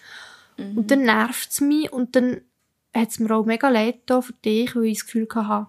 Mhm. 0.57 0.77
Und 0.79 0.91
dann 0.91 1.03
nervt 1.03 1.51
es 1.53 1.61
mich 1.61 1.93
und 1.93 2.17
dann 2.17 2.41
hat 2.95 3.09
es 3.09 3.19
mir 3.19 3.35
auch 3.35 3.45
mega 3.45 3.69
leid 3.69 4.01
für 4.07 4.33
dich, 4.45 4.75
weil 4.75 4.85
ich 4.85 4.99
das 4.99 5.07
Gefühl 5.07 5.29
hatte, 5.35 5.67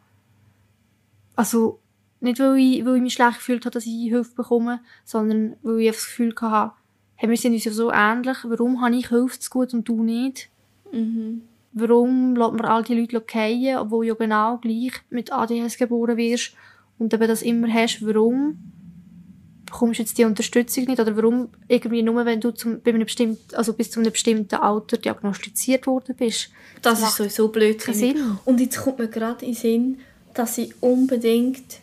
also 1.36 1.80
nicht 2.22 2.40
weil 2.40 2.58
ich, 2.58 2.86
weil 2.86 2.98
ich 2.98 3.02
mich 3.02 3.14
schlecht 3.14 3.38
gefühlt 3.38 3.66
habe, 3.66 3.74
dass 3.74 3.86
ich 3.86 4.10
Hilfe 4.10 4.36
bekomme, 4.36 4.82
sondern 5.06 5.56
weil 5.62 5.80
ich 5.80 5.92
das 5.92 6.06
Gefühl 6.06 6.34
hatte, 6.42 6.74
hey, 7.16 7.30
wir 7.30 7.38
sind 7.38 7.54
uns 7.54 7.64
ja 7.64 7.72
so 7.72 7.92
ähnlich, 7.92 8.38
warum 8.44 8.82
habe 8.82 8.96
ich 8.96 9.08
Hilfe 9.08 9.40
zu 9.40 9.50
gut 9.50 9.74
und 9.74 9.88
du 9.88 10.04
nicht? 10.04 10.50
Mhm. 10.92 11.44
warum 11.72 12.36
lässt 12.36 12.54
man 12.54 12.66
all 12.66 12.84
die 12.84 12.96
Leute 12.96 13.24
fallen, 13.32 13.78
obwohl 13.78 14.06
du 14.06 14.10
ja 14.10 14.16
genau 14.16 14.58
gleich 14.58 14.94
mit 15.12 15.32
ADHS 15.32 15.78
geboren 15.78 16.18
wirst 16.18 16.56
und 16.98 17.14
eben 17.14 17.28
das 17.28 17.44
immer 17.44 17.72
hast, 17.72 18.04
warum 18.06 18.58
bekommst 19.70 20.00
du 20.00 20.04
jetzt 20.04 20.18
die 20.18 20.26
Unterstützung 20.26 20.86
nicht 20.86 21.00
oder 21.00 21.16
warum 21.16 21.50
irgendwie 21.68 22.02
nur, 22.02 22.26
wenn 22.26 22.42
du 22.42 22.52
zum, 22.52 22.82
bei 22.82 22.92
einem 22.92 23.06
bestimmten, 23.06 23.56
also 23.56 23.74
bis 23.74 23.92
zu 23.92 24.00
einem 24.00 24.12
bestimmten 24.12 24.56
Alter 24.56 24.98
diagnostiziert 24.98 25.88
worden 25.88 26.16
bist. 26.18 26.50
Das, 26.82 27.02
macht 27.02 27.12
ist 27.12 27.18
sowieso 27.18 27.48
blöd. 27.50 27.82
Und 28.46 28.60
jetzt 28.60 28.78
kommt 28.78 29.00
mir 29.00 29.08
gerade 29.08 29.46
in 29.46 29.54
den 29.54 29.60
Sinn, 29.60 30.00
dass 30.34 30.58
ich 30.58 30.74
unbedingt, 30.82 31.80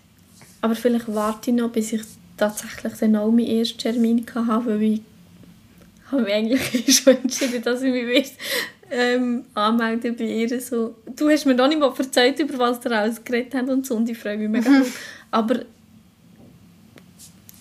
aber 0.61 0.75
vielleicht 0.75 1.13
warte 1.15 1.51
ich 1.51 1.57
noch, 1.57 1.71
bis 1.71 1.93
ich 1.93 2.03
tatsächlich 2.37 2.93
dann 3.01 3.17
auch 3.17 3.31
meinen 3.31 3.47
ersten 3.47 3.79
Termin 3.79 4.25
hatte, 4.35 4.67
weil 4.67 4.83
ich 4.83 5.01
habe 6.11 6.23
mich 6.23 6.33
eigentlich 6.33 6.97
schon 7.03 7.17
entschieden, 7.17 7.63
dass 7.63 7.83
ich 7.83 7.93
mich 7.93 8.07
will, 8.07 8.25
ähm, 8.91 9.45
anmelden 9.55 10.17
bei 10.17 10.25
ihr. 10.25 10.61
So. 10.61 10.95
Du 11.15 11.29
hast 11.29 11.47
mir 11.47 11.55
noch 11.55 11.69
nicht 11.69 11.81
mal 11.81 11.93
erzählt, 11.97 12.39
über 12.39 12.59
was 12.59 12.85
ihr 12.85 12.93
alles 12.93 13.25
geredet 13.25 13.55
habt 13.55 13.69
und 13.69 13.87
so, 13.87 13.97
und 13.97 14.09
ich 14.09 14.19
freue 14.19 14.39
mich 14.39 14.49
mega. 14.49 14.71
Aber 15.31 15.61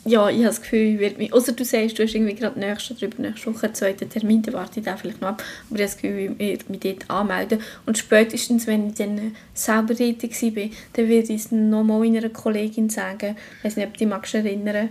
ja, 0.06 0.30
ich 0.30 0.38
habe 0.38 0.46
das 0.46 0.62
Gefühl, 0.62 0.94
ich 0.94 1.00
werde 1.00 1.18
mich... 1.18 1.34
Außer 1.34 1.54
du 1.54 1.66
sagst, 1.66 1.98
du 1.98 2.04
hast 2.04 2.14
irgendwie 2.14 2.36
gerade 2.36 2.60
nächste 2.60 2.94
oder 2.94 3.08
übernächste 3.08 3.54
Woche 3.54 3.66
einen 3.66 3.76
zweiten 3.76 4.08
Termin, 4.08 4.44
dann 4.44 4.54
warte 4.54 4.80
ich 4.80 4.86
den 4.86 4.98
vielleicht 4.98 5.20
noch 5.20 5.30
ab. 5.30 5.44
Aber 5.70 5.80
ich 5.80 5.82
habe 5.82 5.92
das 5.92 5.98
Gefühl, 5.98 6.36
ich 6.38 6.40
werde 6.40 6.66
mich 6.70 6.80
dort 6.80 7.10
anmelden. 7.10 7.60
Und 7.88 7.98
spätestens, 7.98 8.68
wenn 8.68 8.90
ich 8.90 8.96
dann 8.96 9.36
selber 9.56 9.96
dort 9.96 10.24
war, 10.24 10.70
dann 10.94 11.10
werde 11.10 11.34
ich 11.34 11.42
es 11.42 11.52
nochmal 11.52 12.00
meiner 12.00 12.30
Kollegin 12.30 12.90
sagen. 12.90 13.36
Ich 13.58 13.66
weiß 13.66 13.78
nicht, 13.78 13.88
ob 13.88 13.98
du 13.98 14.06
dich 14.06 14.34
erinnern 14.34 14.90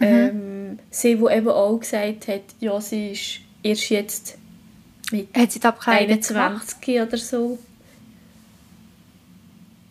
ähm, 0.00 0.78
Sie, 0.90 1.16
die 1.16 1.24
eben 1.24 1.48
auch 1.48 1.78
gesagt 1.78 2.28
hat, 2.28 2.42
ja, 2.60 2.80
sie 2.80 3.10
ist 3.12 3.40
erst 3.62 3.90
jetzt 3.90 4.38
mit 5.10 5.34
Hat 5.36 5.52
sie 5.52 5.60
die 5.60 5.66
Abklärung 5.66 6.20
gemacht? 6.20 6.76
21 6.82 7.00
oder 7.00 7.16
so. 7.16 7.58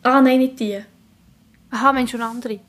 Ah, 0.04 0.22
nein, 0.22 0.40
nicht 0.40 0.60
die. 0.60 0.80
Aha, 1.72 1.92
Mensch, 1.92 2.12
schon 2.12 2.22
andere. 2.22 2.60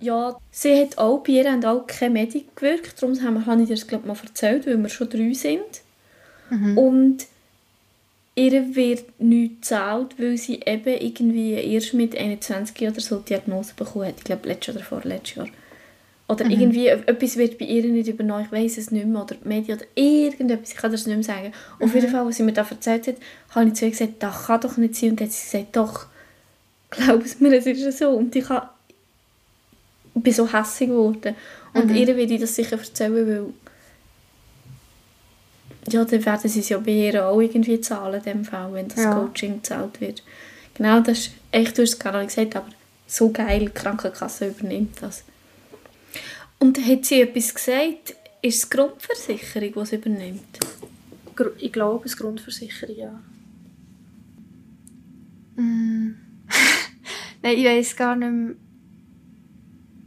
Ja, 0.00 0.36
sie 0.50 0.80
hat 0.80 0.96
auch, 0.98 1.18
bei 1.22 1.32
ihr 1.32 1.50
haben 1.50 1.64
auch 1.64 1.86
keine 1.86 2.14
Medik 2.14 2.56
gewirkt, 2.56 3.00
darum 3.02 3.20
haben 3.22 3.34
wir- 3.34 3.46
habe 3.46 3.62
ich 3.62 3.68
dir 3.68 3.74
das 3.74 3.86
glaube 3.86 4.08
mal 4.08 4.16
erzählt, 4.22 4.66
weil 4.66 4.78
wir 4.78 4.88
schon 4.88 5.08
drei 5.10 5.32
sind. 5.34 5.82
Und 6.78 7.26
ihr 8.34 8.74
wird 8.74 9.04
nichts 9.20 9.60
gezahlt, 9.68 10.14
weil 10.18 10.36
sie 10.38 10.60
eben 10.64 11.00
irgendwie 11.00 11.52
erst 11.52 11.94
mit 11.94 12.16
21 12.16 12.88
oder 12.88 13.00
so 13.00 13.18
die 13.18 13.26
Diagnose 13.34 13.74
bekommen 13.76 14.06
hat. 14.06 14.14
Ich 14.18 14.24
glaube, 14.24 14.48
letztes 14.48 14.74
oder 14.76 14.84
vorletztes 14.84 15.36
Jahr. 15.36 15.48
Oder 16.28 16.44
irgendwie, 16.48 16.86
etwas 16.86 17.36
wird 17.36 17.58
bei 17.58 17.64
ihr 17.66 17.82
nicht 17.84 18.08
übernommen, 18.08 18.44
ich 18.46 18.52
weiß 18.52 18.78
es 18.78 18.90
nicht 18.92 19.04
mehr, 19.06 19.22
oder 19.22 19.34
die 19.34 19.48
Medien 19.48 19.76
oder 19.78 19.86
irgendetwas, 19.96 20.70
ich 20.70 20.76
kann 20.76 20.92
das 20.92 21.04
nicht 21.06 21.16
mehr 21.16 21.24
sagen. 21.24 21.52
Auf 21.80 21.92
jeden 21.94 22.08
Fall, 22.08 22.24
was 22.24 22.36
sie 22.36 22.44
mir 22.44 22.52
da 22.52 22.64
erzählt 22.68 23.08
hat, 23.08 23.16
habe 23.50 23.66
ich 23.68 23.74
zu 23.74 23.84
ihr 23.84 23.90
gesagt, 23.90 24.14
das 24.20 24.46
kann 24.46 24.60
doch 24.60 24.76
nicht 24.76 24.94
sein. 24.94 25.10
Und 25.10 25.20
dann 25.20 25.26
hat 25.26 25.32
sie 25.34 25.44
gesagt, 25.44 25.76
doch, 25.76 26.06
glaub 26.90 27.24
es 27.24 27.40
mir, 27.40 27.52
es 27.52 27.66
ist 27.66 27.98
so. 27.98 28.10
Und 28.10 28.34
ich 28.36 28.48
habe 28.48 28.68
ich 30.20 30.24
bin 30.24 30.32
so 30.34 30.52
hässig 30.52 30.88
geworden. 30.88 31.34
Und 31.72 31.90
ihr 31.90 32.14
will 32.14 32.30
ich 32.30 32.40
das 32.40 32.54
sicher 32.54 32.78
erzählen, 32.78 33.26
weil 33.26 33.54
ja, 35.88 36.04
dann 36.04 36.24
werden 36.26 36.50
sie 36.50 36.60
es 36.60 36.68
ja 36.68 36.78
bei 36.78 36.92
ihr 36.92 37.26
auch 37.26 37.40
irgendwie 37.40 37.80
zahlen, 37.80 38.22
dem 38.22 38.44
Fall, 38.44 38.72
wenn 38.74 38.88
das 38.88 38.98
Ja. 38.98 39.14
Coaching 39.14 39.56
gezahlt 39.56 39.98
wird. 40.00 40.22
Genau, 40.74 41.00
das 41.00 41.18
ist, 41.18 41.30
echt, 41.50 41.78
du 41.78 41.82
hast 41.82 41.94
es 41.94 41.98
gar 41.98 42.16
nicht 42.18 42.28
gesagt, 42.28 42.54
aber 42.54 42.68
so 43.06 43.30
geil, 43.30 43.60
die 43.60 43.68
Krankenkasse 43.70 44.48
übernimmt 44.48 45.00
das. 45.00 45.24
Und 46.58 46.78
hat 46.86 47.06
sie 47.06 47.22
etwas 47.22 47.54
gesagt, 47.54 48.14
ist 48.42 48.62
es 48.62 48.68
die 48.68 48.76
Grundversicherung, 48.76 49.72
die 49.72 49.78
es 49.78 49.92
übernimmt? 49.92 50.58
Ich 51.58 51.72
glaube, 51.72 52.04
es 52.04 52.12
ist 52.12 52.18
Grundversicherung, 52.18 52.96
ja. 52.96 53.20
Mm. 55.56 56.14
Nein, 57.42 57.56
ich 57.56 57.64
weiß 57.64 57.96
gar 57.96 58.16
nicht 58.16 58.30
mehr, 58.30 58.54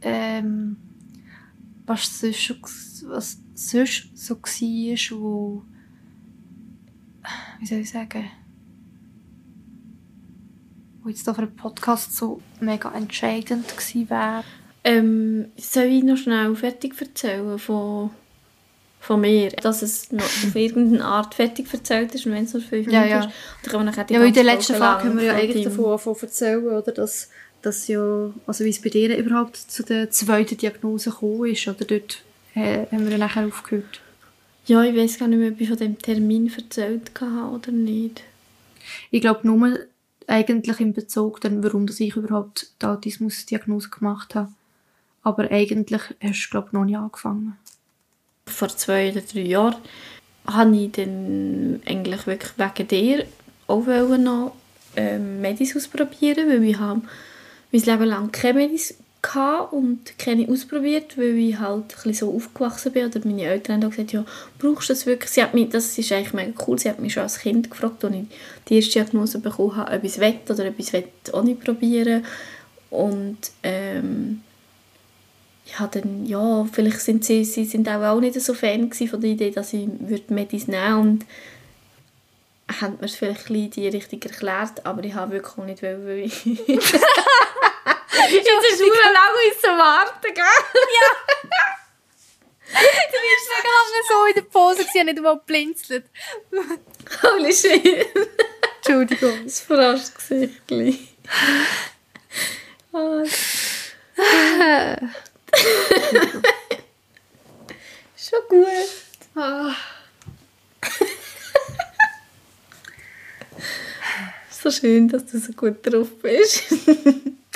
ähm, 0.03 0.77
was 1.85 2.19
sonst, 2.19 2.55
was 3.07 3.39
sonst 3.53 4.09
so 4.15 4.35
war, 4.35 5.19
wo, 5.19 5.63
wie 7.59 7.65
soll 7.65 7.79
ich 7.79 7.89
sagen, 7.89 8.29
wo 11.03 11.09
jetzt 11.09 11.27
auf 11.27 11.37
einem 11.37 11.55
Podcast 11.55 12.15
so 12.15 12.41
mega 12.59 12.91
entscheidend 12.93 13.67
gewesen 13.67 14.09
wäre. 14.09 14.43
Ähm, 14.85 15.47
soll 15.57 15.83
ich 15.83 16.03
noch 16.03 16.17
schnell 16.17 16.55
fertig 16.55 16.99
erzählen 16.99 17.57
von, 17.59 18.11
von 18.99 19.21
mir? 19.21 19.49
Dass 19.49 19.81
es 19.81 20.11
noch 20.11 20.23
auf 20.47 20.55
irgendeine 20.55 21.05
Art 21.05 21.35
fertig 21.35 21.71
erzählt 21.73 22.15
ist 22.15 22.25
und 22.25 22.33
wenn 22.33 22.45
es 22.45 22.53
nur 22.53 22.61
fünf 22.61 22.91
Ja, 22.91 23.01
Minuten 23.01 23.09
ja. 23.11 23.19
ist, 23.25 23.29
dann 23.63 23.71
kann 23.71 23.79
man 23.79 23.85
nachher 23.87 24.03
die 24.05 24.13
Ja, 24.13 24.19
weil 24.19 24.27
in 24.27 24.33
der 24.33 24.43
letzten 24.43 24.75
Folge 24.75 25.03
haben 25.03 25.17
wir 25.17 25.25
ja 25.25 25.33
eigentlich 25.35 25.63
von 25.63 25.73
davon, 25.77 26.13
davon 26.13 26.15
erzählen, 26.21 26.65
oder, 26.65 26.91
dass, 26.91 27.29
dass 27.63 27.87
ja, 27.87 28.29
also 28.45 28.65
wie 28.65 28.69
es 28.69 28.81
bei 28.81 28.89
dir 28.89 29.17
überhaupt 29.17 29.57
zu 29.57 29.83
der 29.83 30.11
zweiten 30.11 30.57
Diagnose 30.57 31.09
gekommen 31.09 31.51
ist, 31.51 31.67
oder 31.67 31.85
dort 31.85 32.21
äh, 32.55 32.85
haben 32.91 33.05
wir 33.05 33.11
ja 33.11 33.17
nachher 33.17 33.47
aufgehört. 33.47 34.01
Ja, 34.65 34.83
ich 34.83 34.95
weiß 34.95 35.17
gar 35.17 35.27
nicht 35.27 35.39
mehr, 35.39 35.51
ob 35.51 35.59
ich 35.59 35.67
von 35.67 35.77
dem 35.77 35.97
Termin 35.97 36.51
erzählt 36.55 37.11
habe 37.19 37.55
oder 37.55 37.71
nicht. 37.71 38.23
Ich 39.11 39.21
glaube 39.21 39.47
nur 39.47 39.79
eigentlich 40.27 40.79
in 40.79 40.93
Bezug 40.93 41.41
dann, 41.41 41.63
warum 41.63 41.87
dass 41.87 41.99
ich 41.99 42.15
überhaupt 42.15 42.71
die 42.81 42.85
Autismusdiagnose 42.85 43.89
gemacht 43.89 44.35
habe. 44.35 44.51
Aber 45.21 45.49
eigentlich 45.51 46.01
hast 46.21 46.45
du, 46.45 46.49
glaube 46.51 46.67
ich, 46.67 46.73
noch 46.73 46.85
nicht 46.85 46.97
angefangen. 46.97 47.57
Vor 48.45 48.69
zwei 48.69 49.11
oder 49.11 49.21
drei 49.21 49.41
Jahren 49.41 49.75
habe 50.45 50.75
ich 50.75 50.91
dann 50.91 51.81
eigentlich 51.85 52.27
wirklich 52.27 52.51
wegen 52.57 52.87
dir 52.87 53.25
auch 53.67 53.87
noch 54.17 54.55
ähm, 54.95 55.41
Medis 55.41 55.75
ausprobieren, 55.75 56.49
weil 56.49 56.63
ich 56.63 56.77
habe 56.77 57.01
mein 57.73 57.81
Leben 57.81 58.03
lang 58.05 58.31
keine 58.31 58.59
Medis 58.59 58.95
und 59.71 60.19
keine 60.19 60.47
ausprobiert, 60.49 61.17
weil 61.17 61.37
ich 61.37 61.57
halt 61.57 61.95
ein 62.05 62.13
so 62.13 62.33
aufgewachsen 62.35 62.91
bin. 62.91 63.05
Oder 63.05 63.21
meine 63.23 63.43
Eltern 63.43 63.81
haben 63.81 63.89
gesagt, 63.89 64.11
ja, 64.11 64.25
brauchst 64.59 64.89
du 64.89 64.93
das 64.93 65.05
wirklich? 65.05 65.31
Sie 65.31 65.41
hat 65.41 65.53
mich, 65.53 65.69
das 65.69 65.97
ist 65.97 66.11
eigentlich 66.11 66.33
mega 66.33 66.51
cool, 66.67 66.77
sie 66.77 66.89
hat 66.89 66.99
mich 66.99 67.13
schon 67.13 67.23
als 67.23 67.39
Kind 67.39 67.71
gefragt, 67.71 68.03
als 68.03 68.13
ich 68.13 68.25
die 68.67 68.75
erste 68.75 68.91
Diagnose 68.91 69.39
bekommen 69.39 69.75
habe, 69.75 69.95
ob 69.95 70.03
ich 70.03 70.11
es 70.11 70.19
will 70.19 70.35
oder 70.49 70.67
ob 70.67 70.77
ich 70.77 70.93
es 70.93 71.33
auch 71.33 71.43
nicht 71.43 71.63
probieren. 71.63 72.25
Und 72.89 73.37
ähm, 73.63 74.41
ich 75.65 75.79
habe 75.79 76.01
dann, 76.01 76.25
ja, 76.25 76.65
vielleicht 76.71 76.99
sind 76.99 77.23
sie, 77.23 77.45
sie 77.45 77.65
sind 77.65 77.87
auch, 77.89 78.19
nicht 78.19 78.39
so 78.39 78.53
Fan 78.53 78.91
von 78.91 79.21
der 79.21 79.29
Idee, 79.31 79.51
dass 79.51 79.73
ich 79.73 79.87
würde 79.99 80.33
Medis 80.33 80.67
nehmen 80.67 80.99
und 80.99 81.25
haben 82.81 82.97
mir 82.99 83.05
es 83.05 83.15
vielleicht 83.15 83.49
in 83.49 83.71
die 83.71 83.87
Richtung 83.87 84.21
erklärt, 84.21 84.85
aber 84.85 85.03
ich 85.03 85.13
habe 85.15 85.31
wirklich 85.31 85.65
nicht 85.65 85.81
weil 85.81 86.19
ich... 86.19 86.43
Jetzt 88.29 88.47
ist 88.47 88.73
es 88.73 88.79
lange 88.79 89.77
warten, 89.77 90.33
gell? 90.33 90.43
Du 92.73 93.17
bist 93.21 93.45
sogar 93.55 93.79
so 94.07 94.25
in 94.25 94.33
der 94.35 94.41
Pose, 94.41 94.85
sie 94.91 95.03
nicht 95.03 95.17
einmal 95.17 95.39
blinzelt. 95.45 96.05
Holy 97.23 97.53
shit. 97.53 98.07
Entschuldigung. 98.77 99.43
Das 99.43 99.59
verarscht 99.59 100.15
Gesichtchen. 100.15 101.07
Ah. 102.91 103.23
Schon 108.15 108.47
gut. 108.49 108.67
Ah. 109.35 109.75
So 114.49 114.71
schön, 114.71 115.09
dass 115.09 115.25
du 115.25 115.39
so 115.39 115.51
gut 115.53 115.77
drauf 115.85 116.07
bist. 116.21 116.63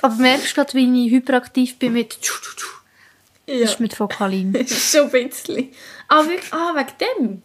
Aber 0.02 0.16
merkst 0.16 0.52
du 0.52 0.56
gerade, 0.56 0.74
wie 0.74 1.06
ich 1.06 1.12
hyperaktiv 1.12 1.78
bin 1.80 1.94
mit 1.94 2.10
tschu, 2.22 2.34
tschu, 2.42 2.56
tschu. 2.56 2.68
ja, 3.48 3.60
Das 3.62 3.72
ist 3.72 3.80
mit 3.80 4.00
Vokalin. 4.00 4.54
schon 4.68 5.12
ein 5.12 5.28
bisschen. 5.30 5.70
Ah, 6.08 6.24
wirklich? 6.26 6.54
ah, 6.54 6.74
wegen 6.76 6.98
dem? 7.00 7.42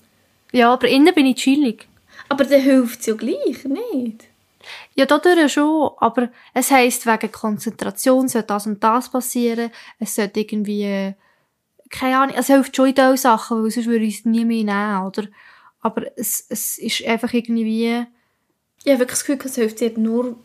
ja, 0.52 0.72
aber 0.72 0.88
innen 0.88 1.14
bin 1.14 1.26
ich 1.26 1.36
chillig. 1.36 1.88
Aber 2.28 2.44
dann 2.44 2.60
hilft 2.60 3.00
es 3.00 3.06
ja 3.06 3.14
gleich, 3.14 3.64
nicht? 3.64 4.24
Ja, 4.94 5.06
dadurch 5.06 5.52
schon, 5.54 5.90
aber 5.98 6.30
es 6.54 6.70
heisst, 6.70 7.06
wegen 7.06 7.32
Konzentration 7.32 8.28
sollte 8.28 8.48
das 8.48 8.66
und 8.66 8.82
das 8.84 9.10
passieren. 9.10 9.70
Es 9.98 10.14
sollte 10.14 10.40
irgendwie, 10.40 11.14
keine 11.90 12.18
Ahnung, 12.18 12.36
es 12.38 12.46
hilft 12.46 12.76
schon 12.76 12.88
in 12.88 12.94
diesen 12.94 13.16
Sachen, 13.16 13.62
weil 13.62 13.70
sonst 13.70 13.86
würde 13.86 14.04
ich 14.04 14.18
es 14.18 14.24
nie 14.24 14.44
mehr 14.44 14.64
nehmen, 14.64 15.06
oder? 15.06 15.24
Aber 15.80 16.04
es, 16.16 16.46
es 16.48 16.78
ist 16.78 17.04
einfach 17.04 17.32
irgendwie, 17.32 18.06
Ich 18.84 18.90
habe 18.92 19.00
wirklich 19.00 19.18
das 19.18 19.24
Gefühl, 19.24 19.40
es 19.46 19.54
hilft 19.56 19.80
dir 19.80 19.98
nur, 19.98 20.36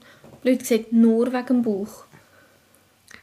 blöd 0.48 0.60
gesagt, 0.60 0.92
nur 0.94 1.32
wegen 1.34 1.46
dem 1.48 1.62
Bauch. 1.64 2.06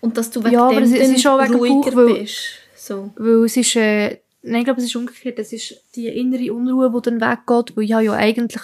Und 0.00 0.16
dass 0.16 0.30
du 0.30 0.42
wegen 0.44 0.52
Ja, 0.54 0.64
aber 0.66 0.74
dem 0.74 0.84
es- 0.84 0.92
es 0.92 0.98
dann 1.00 1.14
ist 1.14 1.26
auch 1.26 1.42
wegen 1.42 1.54
ruhiger 1.54 1.90
Bauch, 1.90 1.96
weil- 1.96 2.14
bist. 2.20 2.38
So. 2.76 3.10
weil 3.16 3.44
es 3.44 3.56
ist, 3.56 3.76
äh, 3.76 4.18
nein, 4.42 4.58
ich 4.60 4.64
glaube, 4.64 4.80
es 4.80 4.86
ist 4.86 4.96
umgekehrt, 4.96 5.38
es 5.38 5.52
ist 5.54 5.74
die 5.96 6.08
innere 6.08 6.52
Unruhe, 6.52 6.92
die 6.94 7.02
dann 7.10 7.20
weggeht, 7.20 7.74
weil 7.76 7.84
ich 7.84 7.92
habe 7.94 8.04
ja 8.04 8.12
eigentlich, 8.12 8.60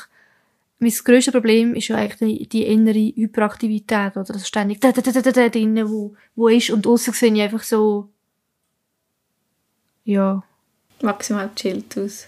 mein 0.79 0.93
grösstes 0.93 1.33
Problem 1.33 1.75
ist 1.75 1.88
ja 1.88 1.97
eigentlich 1.97 2.49
die, 2.50 2.64
innere 2.67 2.99
Hyperaktivität, 3.17 4.17
oder? 4.17 4.25
Das 4.35 4.47
ständig 4.47 4.81
da, 4.81 4.93
da, 4.93 5.00
da, 5.00 5.11
da, 5.12 5.21
da, 5.23 5.31
da 5.33 5.49
drin, 5.49 5.88
wo, 5.88 6.14
wo 6.37 6.49
ist, 6.49 6.69
und 6.71 6.87
aussen 6.87 7.14
sehe 7.14 7.33
ich 7.35 7.40
einfach 7.40 7.62
so, 7.62 8.09
ja, 10.05 10.43
Maximal 11.02 11.49
chillt 11.57 11.97
aus. 11.99 12.26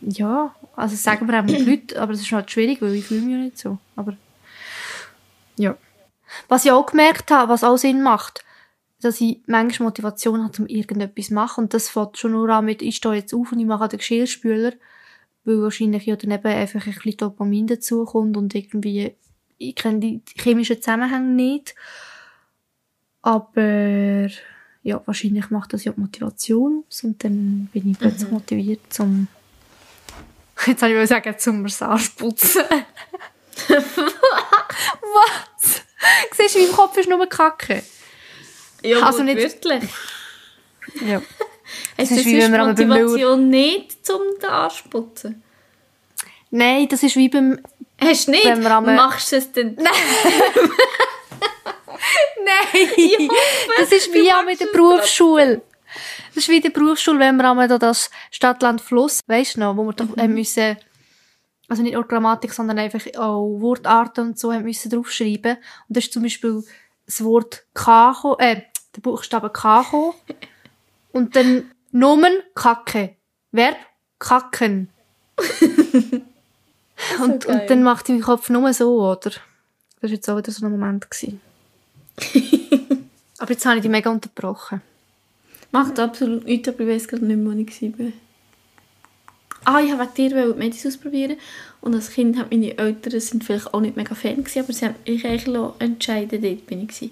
ja, 0.00 0.52
Also 0.76 0.96
sagen 0.96 1.28
wir 1.28 1.38
auch 1.40 1.46
die 1.46 1.56
Leute, 1.56 2.00
aber 2.02 2.12
es 2.14 2.20
ist 2.22 2.32
halt 2.32 2.50
schwierig, 2.50 2.82
weil 2.82 2.94
ich 2.96 3.04
fühle 3.04 3.20
mich 3.20 3.30
ja 3.32 3.38
nicht 3.38 3.58
so. 3.58 3.78
Aber 3.94 4.16
ja. 5.56 5.76
Was 6.48 6.64
ich 6.64 6.72
auch 6.72 6.86
gemerkt 6.86 7.30
habe, 7.30 7.52
was 7.52 7.64
auch 7.64 7.76
Sinn 7.76 8.02
macht, 8.02 8.44
dass 9.00 9.20
ich 9.20 9.40
manchmal 9.46 9.88
Motivation 9.88 10.42
habe, 10.42 10.62
um 10.62 10.66
irgendetwas 10.66 11.26
zu 11.26 11.34
machen. 11.34 11.64
Und 11.64 11.74
das 11.74 11.88
fängt 11.90 12.16
schon 12.16 12.32
nur 12.32 12.48
an 12.48 12.64
mit, 12.64 12.80
ich 12.82 12.96
stehe 12.96 13.14
jetzt 13.14 13.34
auf 13.34 13.52
und 13.52 13.60
ich 13.60 13.66
mache 13.66 13.88
den 13.88 13.98
Geschirrspüler, 13.98 14.72
weil 15.44 15.62
wahrscheinlich 15.62 16.06
ja 16.06 16.16
daneben 16.16 16.46
einfach 16.46 16.86
ein 16.86 16.92
bisschen 16.94 17.16
Dopamin 17.18 17.66
dazukommt 17.66 18.36
und 18.36 18.54
irgendwie, 18.54 19.14
ich 19.58 19.74
kenne 19.74 20.00
die 20.00 20.22
chemischen 20.36 20.80
Zusammenhänge 20.80 21.28
nicht. 21.30 21.74
Aber 23.20 24.28
ja, 24.82 25.02
wahrscheinlich 25.06 25.50
macht 25.50 25.72
das 25.72 25.84
ja 25.84 25.92
die 25.92 26.00
Motivation 26.00 26.84
aus 26.88 27.04
und 27.04 27.22
dann 27.24 27.68
bin 27.72 27.90
ich 27.90 27.98
plötzlich 27.98 28.28
Mhm. 28.28 28.34
motiviert 28.34 28.80
zum 28.92 29.28
jetzt 30.66 30.80
soll 30.80 30.90
ich 30.90 30.96
mal 30.96 31.06
sagen, 31.06 31.34
zum 31.38 31.62
Massage 31.62 32.10
putzen. 32.16 32.62
Was? 35.00 35.82
Siehst 36.36 36.54
du, 36.56 36.60
mein 36.60 36.72
Kopf 36.72 36.96
ist 36.96 37.08
nur 37.08 37.26
Kacke. 37.26 37.82
Ja, 38.82 39.00
Also 39.00 39.22
nicht- 39.22 39.38
wirklich. 39.38 39.82
Ja. 41.06 41.22
Es 41.96 42.10
ist 42.10 42.26
wie 42.26 42.38
wenn 42.38 42.52
wir 42.52 42.58
beim 42.58 42.88
Motivation 42.88 43.48
nicht 43.48 44.04
zum 44.04 44.20
den 44.40 44.50
Arsch 44.50 44.82
putzen. 44.90 45.42
Nein, 46.50 46.86
das 46.88 47.02
ist 47.02 47.16
wie 47.16 47.28
beim... 47.28 47.58
Hast 48.00 48.26
du 48.26 48.32
nicht? 48.32 48.44
Wenn 48.44 48.62
wir 48.62 48.76
einmal- 48.76 48.94
Machst 48.96 49.32
du 49.32 49.36
es 49.36 49.50
denn? 49.50 49.76
Nein! 49.76 49.88
das 53.78 53.92
ist 53.92 54.12
wie 54.12 54.30
auch 54.32 54.44
mit 54.44 54.60
der 54.60 54.66
Berufsschule. 54.66 55.62
Das 56.34 56.44
ist 56.44 56.48
wie 56.48 56.56
in 56.56 56.62
der 56.62 56.70
Berufsschule, 56.70 57.18
wenn 57.20 57.36
wir 57.36 57.48
einmal 57.48 57.68
da 57.68 57.78
das 57.78 58.10
Stadtland 58.30 58.80
Fluss, 58.80 59.20
weißt 59.26 59.56
du 59.56 59.60
noch, 59.60 59.76
wo 59.76 59.84
wir 59.84 59.92
doch 59.92 60.16
haben 60.16 60.34
müssen, 60.34 60.76
also 61.74 61.82
nicht 61.82 61.94
nur 61.94 62.06
Grammatik, 62.06 62.52
sondern 62.52 62.78
einfach 62.78 63.02
auch 63.16 63.60
Wortarten 63.60 64.28
und 64.28 64.38
so 64.38 64.52
haben 64.52 64.62
müssen 64.62 64.90
draufschreiben. 64.90 65.56
Und 65.56 65.96
das 65.96 66.04
ist 66.04 66.12
zum 66.12 66.22
Beispiel 66.22 66.62
das 67.04 67.24
Wort 67.24 67.64
K, 67.74 68.14
äh, 68.38 68.62
der 68.94 69.00
Buchstabe 69.00 69.50
K 69.50 69.82
gekommen. 69.82 70.14
Und 71.12 71.34
dann 71.34 71.70
Nomen 71.90 72.32
Kacke. 72.54 73.16
Verb 73.50 73.76
kacken. 74.18 74.88
und, 77.20 77.44
geil. 77.44 77.60
und 77.60 77.70
dann 77.70 77.82
macht 77.82 78.08
mein 78.08 78.20
Kopf 78.20 78.48
nur 78.50 78.72
so, 78.72 79.00
oder? 79.00 79.30
Das 79.30 79.40
war 80.00 80.10
jetzt 80.10 80.30
auch 80.30 80.36
wieder 80.36 80.52
so 80.52 80.64
ein 80.64 80.72
Moment. 80.72 81.10
Gewesen. 81.10 81.40
Aber 83.38 83.50
jetzt 83.50 83.66
habe 83.66 83.76
ich 83.76 83.82
die 83.82 83.88
mega 83.88 84.10
unterbrochen. 84.10 84.80
Macht 85.72 85.98
absolut 85.98 86.44
nichts, 86.44 86.68
aber 86.68 86.80
ich 86.80 86.88
weiß 86.88 87.08
gerade 87.08 87.24
nicht 87.24 87.36
mehr, 87.36 87.52
wo 87.52 87.58
ich 87.58 87.98
war. 87.98 88.12
Ah, 89.64 89.80
ich 89.80 89.90
wollte 89.96 90.16
wegen 90.16 90.30
dir 90.30 90.52
die 90.52 90.58
Medis 90.58 90.86
ausprobieren. 90.86 91.36
Und 91.80 91.94
als 91.94 92.10
Kind 92.10 92.38
haben 92.38 92.48
meine 92.50 92.76
Eltern 92.76 93.20
sind 93.20 93.44
vielleicht 93.44 93.72
auch 93.72 93.80
nicht 93.80 93.96
mega 93.96 94.14
Fan 94.14 94.36
gewesen, 94.36 94.60
aber 94.60 94.72
sie 94.72 94.86
haben 94.86 94.94
mich 95.06 95.26
eigentlich 95.26 95.46
lassen 95.46 95.80
entscheiden, 95.80 96.42
dort 96.42 96.66
bin 96.66 96.82
ich 96.82 96.88
gewesen. 96.88 97.10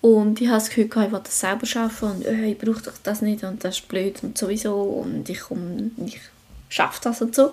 Und 0.00 0.40
ich 0.40 0.48
habe 0.48 0.58
das 0.58 0.68
Gefühl, 0.68 0.86
ich 0.86 0.94
will 0.94 1.20
das 1.22 1.40
selber 1.40 1.66
schaffen 1.66 2.10
und 2.10 2.24
äh, 2.24 2.46
ich 2.46 2.58
brauche 2.58 2.82
doch 2.82 2.94
das 3.02 3.20
nicht 3.20 3.44
und 3.44 3.62
das 3.62 3.78
ist 3.78 3.88
blöd 3.88 4.22
und 4.22 4.38
sowieso 4.38 4.74
und 4.74 5.28
ich, 5.28 5.40
komm, 5.40 5.90
ich 6.06 6.20
schaffe 6.70 7.00
das 7.02 7.20
und 7.20 7.34
so. 7.34 7.52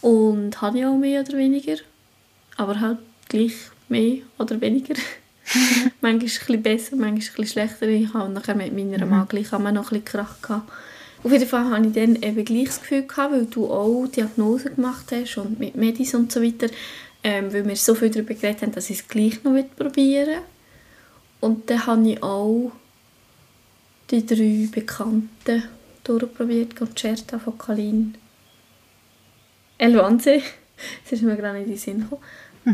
Und 0.00 0.60
habe 0.62 0.78
ich 0.78 0.86
auch 0.86 0.96
mehr 0.96 1.20
oder 1.20 1.36
weniger. 1.36 1.76
Aber 2.56 2.80
halt 2.80 2.98
gleich 3.28 3.54
mehr 3.88 4.18
oder 4.38 4.60
weniger. 4.60 4.94
manchmal 6.00 6.12
ein 6.12 6.18
bisschen 6.18 6.62
besser, 6.62 6.96
manchmal 6.96 7.08
ein 7.08 7.14
bisschen 7.18 7.46
schlechter. 7.46 7.88
Ich 7.88 8.12
habe 8.14 8.32
nachher 8.32 8.54
mit 8.54 8.74
meiner 8.74 9.04
Mama 9.04 9.26
gleich 9.28 9.52
auch 9.52 9.58
noch 9.58 9.68
ein 9.68 9.74
bisschen 9.74 10.04
Krach 10.04 10.40
gehabt. 10.40 10.70
Auf 11.26 11.32
jeden 11.32 11.48
Fall 11.48 11.68
hatte 11.70 11.88
ich 11.88 11.92
dann 11.92 12.22
eben 12.22 12.44
gleich 12.44 12.66
das 12.66 12.80
Gefühl, 12.80 13.02
gehabt, 13.02 13.32
weil 13.32 13.46
du 13.46 13.68
auch 13.68 14.06
Diagnosen 14.06 14.76
gemacht 14.76 15.06
hast 15.10 15.38
und 15.38 15.58
mit 15.58 15.74
Medis 15.74 16.14
und 16.14 16.30
so 16.30 16.40
weiter, 16.40 16.68
ähm, 17.24 17.52
weil 17.52 17.66
wir 17.66 17.74
so 17.74 17.96
viel 17.96 18.10
darüber 18.10 18.32
geredet 18.32 18.62
haben, 18.62 18.70
dass 18.70 18.90
ich 18.90 19.00
es 19.00 19.08
gleich 19.08 19.42
noch 19.42 19.60
probieren. 19.74 20.42
Und 21.40 21.68
dann 21.68 21.84
habe 21.84 22.08
ich 22.08 22.22
auch 22.22 22.70
die 24.12 24.24
drei 24.24 24.68
Bekannten 24.70 25.64
durchprobiert, 26.04 26.76
Concerta 26.76 27.40
von 27.40 27.58
Kalin. 27.58 28.14
Elvanse, 29.78 30.42
das 31.02 31.12
ist 31.14 31.22
mir 31.22 31.34
gerade 31.34 31.58
nicht 31.58 31.66
in 31.66 31.72
den 31.72 31.76
Sinn 31.76 32.00
gekommen. 32.02 32.22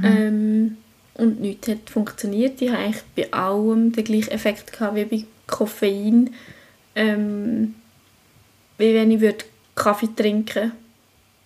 Ähm, 0.05 0.77
und 1.15 1.41
nichts 1.41 1.69
hat 1.69 1.89
funktioniert. 1.89 2.61
Ich 2.61 2.69
hatte 2.69 2.83
eigentlich 2.83 3.03
bei 3.17 3.33
allem 3.33 3.93
den 3.93 4.05
gleichen 4.05 4.31
Effekt 4.31 4.75
gehabt 4.75 4.97
wie 4.97 5.05
bei 5.07 5.25
Koffein. 5.47 6.35
Ähm, 6.95 7.77
wie 8.79 8.95
wenn 8.95 9.11
ich 9.11 9.21
würde 9.21 9.45
Kaffee 9.75 10.09
trinken 10.15 10.73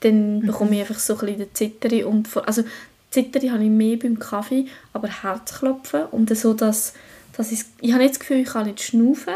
dann 0.00 0.40
bekomme 0.40 0.74
ich 0.74 0.80
einfach 0.80 0.98
so 0.98 1.14
ein 1.14 1.20
bisschen 1.20 1.38
den 1.38 1.54
Zitteri. 1.54 2.04
Und 2.04 2.28
vor, 2.28 2.46
also 2.46 2.62
Zitteri 3.10 3.48
habe 3.48 3.64
ich 3.64 3.70
mehr 3.70 3.96
beim 3.96 4.18
Kaffee, 4.18 4.66
aber 4.92 5.08
Herzklopfen. 5.08 6.04
Und 6.06 6.36
so, 6.36 6.54
dass, 6.54 6.94
dass 7.36 7.52
ich, 7.52 7.64
ich 7.80 7.92
habe 7.92 8.02
nicht 8.02 8.14
das 8.14 8.20
Gefühl, 8.20 8.38
ich 8.38 8.48
kann 8.48 8.66
nicht 8.66 8.82
schnaufen, 8.82 9.34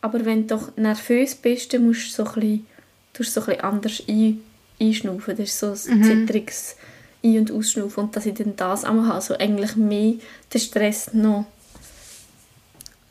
aber 0.00 0.24
wenn 0.24 0.46
du 0.46 0.56
doch 0.56 0.76
nervös 0.76 1.34
bist, 1.34 1.72
dann 1.72 1.86
musst 1.86 2.06
du 2.18 2.24
so 2.24 2.30
ein 2.30 2.34
bisschen, 2.34 2.66
tust 3.12 3.34
so 3.34 3.40
ein 3.40 3.46
bisschen 3.46 3.64
anders 3.64 4.02
ein, 4.08 4.40
einschnaufen. 4.80 5.36
Das 5.36 5.48
ist 5.48 5.58
so 5.58 5.90
ein 5.92 6.04
zittriges 6.04 6.76
Ein- 7.24 7.38
und 7.38 7.52
Ausschnaufen. 7.52 8.04
Und 8.04 8.16
dass 8.16 8.26
ich 8.26 8.34
dann 8.34 8.54
das 8.56 8.84
einmal 8.84 9.06
habe, 9.06 9.14
also 9.16 9.36
eigentlich 9.36 9.74
mehr 9.76 10.14
den 10.52 10.60
Stress 10.60 11.12
noch 11.12 11.46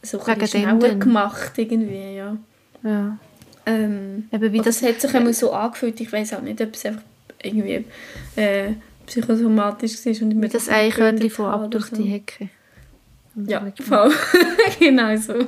so 0.01 0.21
ein 0.21 0.37
bisschen 0.37 0.61
schneller 0.61 0.95
gemacht 0.95 1.53
irgendwie, 1.57 2.15
ja. 2.15 2.37
Ja. 2.83 3.17
Ähm, 3.65 4.29
Eben 4.31 4.53
wie 4.53 4.57
und 4.59 4.67
das, 4.67 4.79
das 4.79 4.89
hat 4.89 5.01
sich 5.01 5.13
immer 5.13 5.33
so 5.33 5.51
angefühlt. 5.51 5.99
Ich 5.99 6.11
weiß 6.11 6.33
auch 6.33 6.41
nicht, 6.41 6.61
ob 6.61 6.73
es 6.75 6.85
einfach 6.85 7.01
irgendwie 7.41 7.85
äh, 8.35 8.73
psychosomatisch 9.05 9.93
war. 10.05 10.21
Und 10.21 10.31
ich 10.31 10.41
wie 10.41 10.47
das 10.47 10.69
Eichhörnchen 10.69 11.29
von 11.29 11.45
ab 11.45 11.71
durch 11.71 11.85
so. 11.85 11.95
die 11.95 12.03
Hecke. 12.03 12.49
Ja, 13.35 13.65
voll. 13.81 14.13
genau 14.79 15.15
so. 15.17 15.47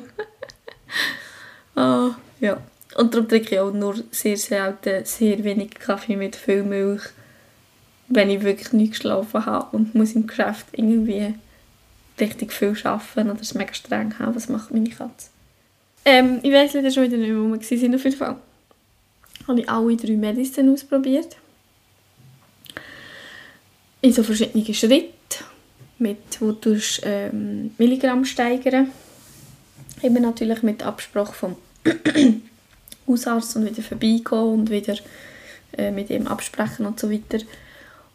Ah, 1.75 2.15
ja. 2.39 2.61
Und 2.95 3.13
darum 3.13 3.27
trinke 3.27 3.55
ich 3.55 3.59
auch 3.59 3.71
nur 3.71 3.95
sehr 4.11 4.37
selten 4.37 5.05
sehr 5.05 5.43
wenig 5.43 5.75
Kaffee 5.75 6.15
mit 6.15 6.35
viel 6.35 6.63
Milch, 6.63 7.03
wenn 8.07 8.29
ich 8.29 8.43
wirklich 8.43 8.73
nicht 8.73 8.93
geschlafen 8.93 9.45
habe 9.45 9.75
und 9.75 9.93
muss 9.93 10.13
im 10.13 10.25
Geschäft 10.25 10.65
irgendwie 10.71 11.35
richtig 12.19 12.51
viel 12.51 12.75
arbeiten 12.83 13.29
oder 13.29 13.41
es 13.41 13.53
mega 13.53 13.73
streng 13.73 14.17
haben. 14.17 14.35
Was 14.35 14.49
macht 14.49 14.71
meine 14.71 14.89
Katze? 14.89 15.29
Ähm, 16.09 16.39
ich 16.41 16.53
weiß 16.53 16.73
leider 16.73 16.89
schon 16.89 17.03
wieder 17.03 17.17
nicht 17.17 17.33
wo 17.33 17.51
wir 17.51 17.81
waren. 17.81 17.95
Auf 17.95 18.03
jeden 18.05 18.17
Fall 18.17 18.37
habe 19.45 19.59
ich 19.59 19.69
alle 19.69 19.97
drei 19.97 20.13
Medizin 20.13 20.71
ausprobiert. 20.71 21.35
In 23.99 24.13
so 24.13 24.23
verschiedenen 24.23 24.73
Schritten, 24.73 25.11
mit, 25.99 26.39
wo 26.39 26.53
du 26.53 26.79
ähm, 27.03 27.71
Milligramm 27.77 28.23
steigern 28.23 28.89
Eben 30.01 30.21
natürlich 30.21 30.63
mit 30.63 30.81
Absprache 30.81 31.33
vom 31.33 31.55
Hausarzt 33.07 33.57
und 33.57 33.65
wieder 33.65 33.83
vorbeigehen 33.83 34.53
und 34.53 34.69
wieder 34.69 34.95
äh, 35.77 35.91
mit 35.91 36.09
ihm 36.09 36.27
absprechen 36.27 36.85
und 36.85 37.01
so 37.01 37.11
weiter. 37.11 37.43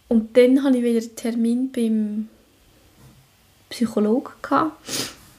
Und 0.08 0.34
dann 0.38 0.64
hatte 0.64 0.78
ich 0.78 0.84
wieder 0.84 1.00
einen 1.00 1.16
Termin 1.16 1.70
beim 1.70 2.28
Psychologen, 3.68 4.32
gehabt, 4.40 4.72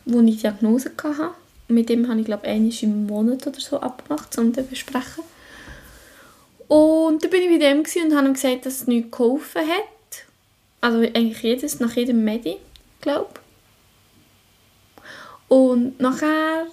wo 0.05 0.21
ich 0.21 0.41
Diagnose 0.41 0.91
hatte. 1.01 1.42
Mit 1.67 1.89
dem 1.89 2.07
habe 2.09 2.19
ich, 2.19 2.25
glaube 2.25 2.45
ich, 2.45 2.51
einmal 2.51 2.73
im 2.81 3.07
Monat 3.07 3.47
oder 3.47 3.59
so 3.59 3.79
abgemacht, 3.79 4.37
um 4.37 4.53
zu 4.53 4.63
besprechen. 4.63 5.23
Und 6.67 7.23
dann 7.23 7.29
bin 7.29 7.43
ich 7.43 7.49
bei 7.49 7.57
dem 7.57 7.79
und 7.79 8.15
habe 8.15 8.27
ihm 8.27 8.33
gesagt, 8.33 8.65
dass 8.65 8.81
es 8.81 8.87
nichts 8.87 9.11
geholfen 9.11 9.61
hat. 9.61 10.25
Also 10.81 10.99
eigentlich 10.99 11.41
jedes, 11.41 11.79
nach 11.79 11.95
jedem 11.95 12.23
Medi, 12.23 12.57
glaube 12.99 13.39
Und 15.47 15.99
nachher, 15.99 16.65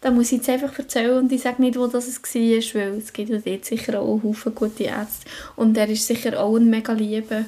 da 0.00 0.10
muss 0.10 0.26
ich 0.26 0.38
jetzt 0.38 0.48
einfach 0.48 0.78
erzählen 0.78 1.18
und 1.18 1.32
ich 1.32 1.42
sage 1.42 1.60
nicht, 1.60 1.76
wo 1.76 1.86
das 1.86 2.06
es 2.06 2.22
war, 2.22 2.80
weil 2.80 2.98
es 2.98 3.12
gibt 3.12 3.30
ja 3.30 3.38
dort 3.38 3.64
sicher 3.64 4.00
auch 4.00 4.22
Haufen 4.22 4.54
gute 4.54 4.84
Ärzte. 4.84 5.28
Und 5.56 5.76
er 5.76 5.88
ist 5.88 6.06
sicher 6.06 6.40
auch 6.40 6.56
ein 6.56 6.70
mega 6.70 6.92
Liebe, 6.92 7.44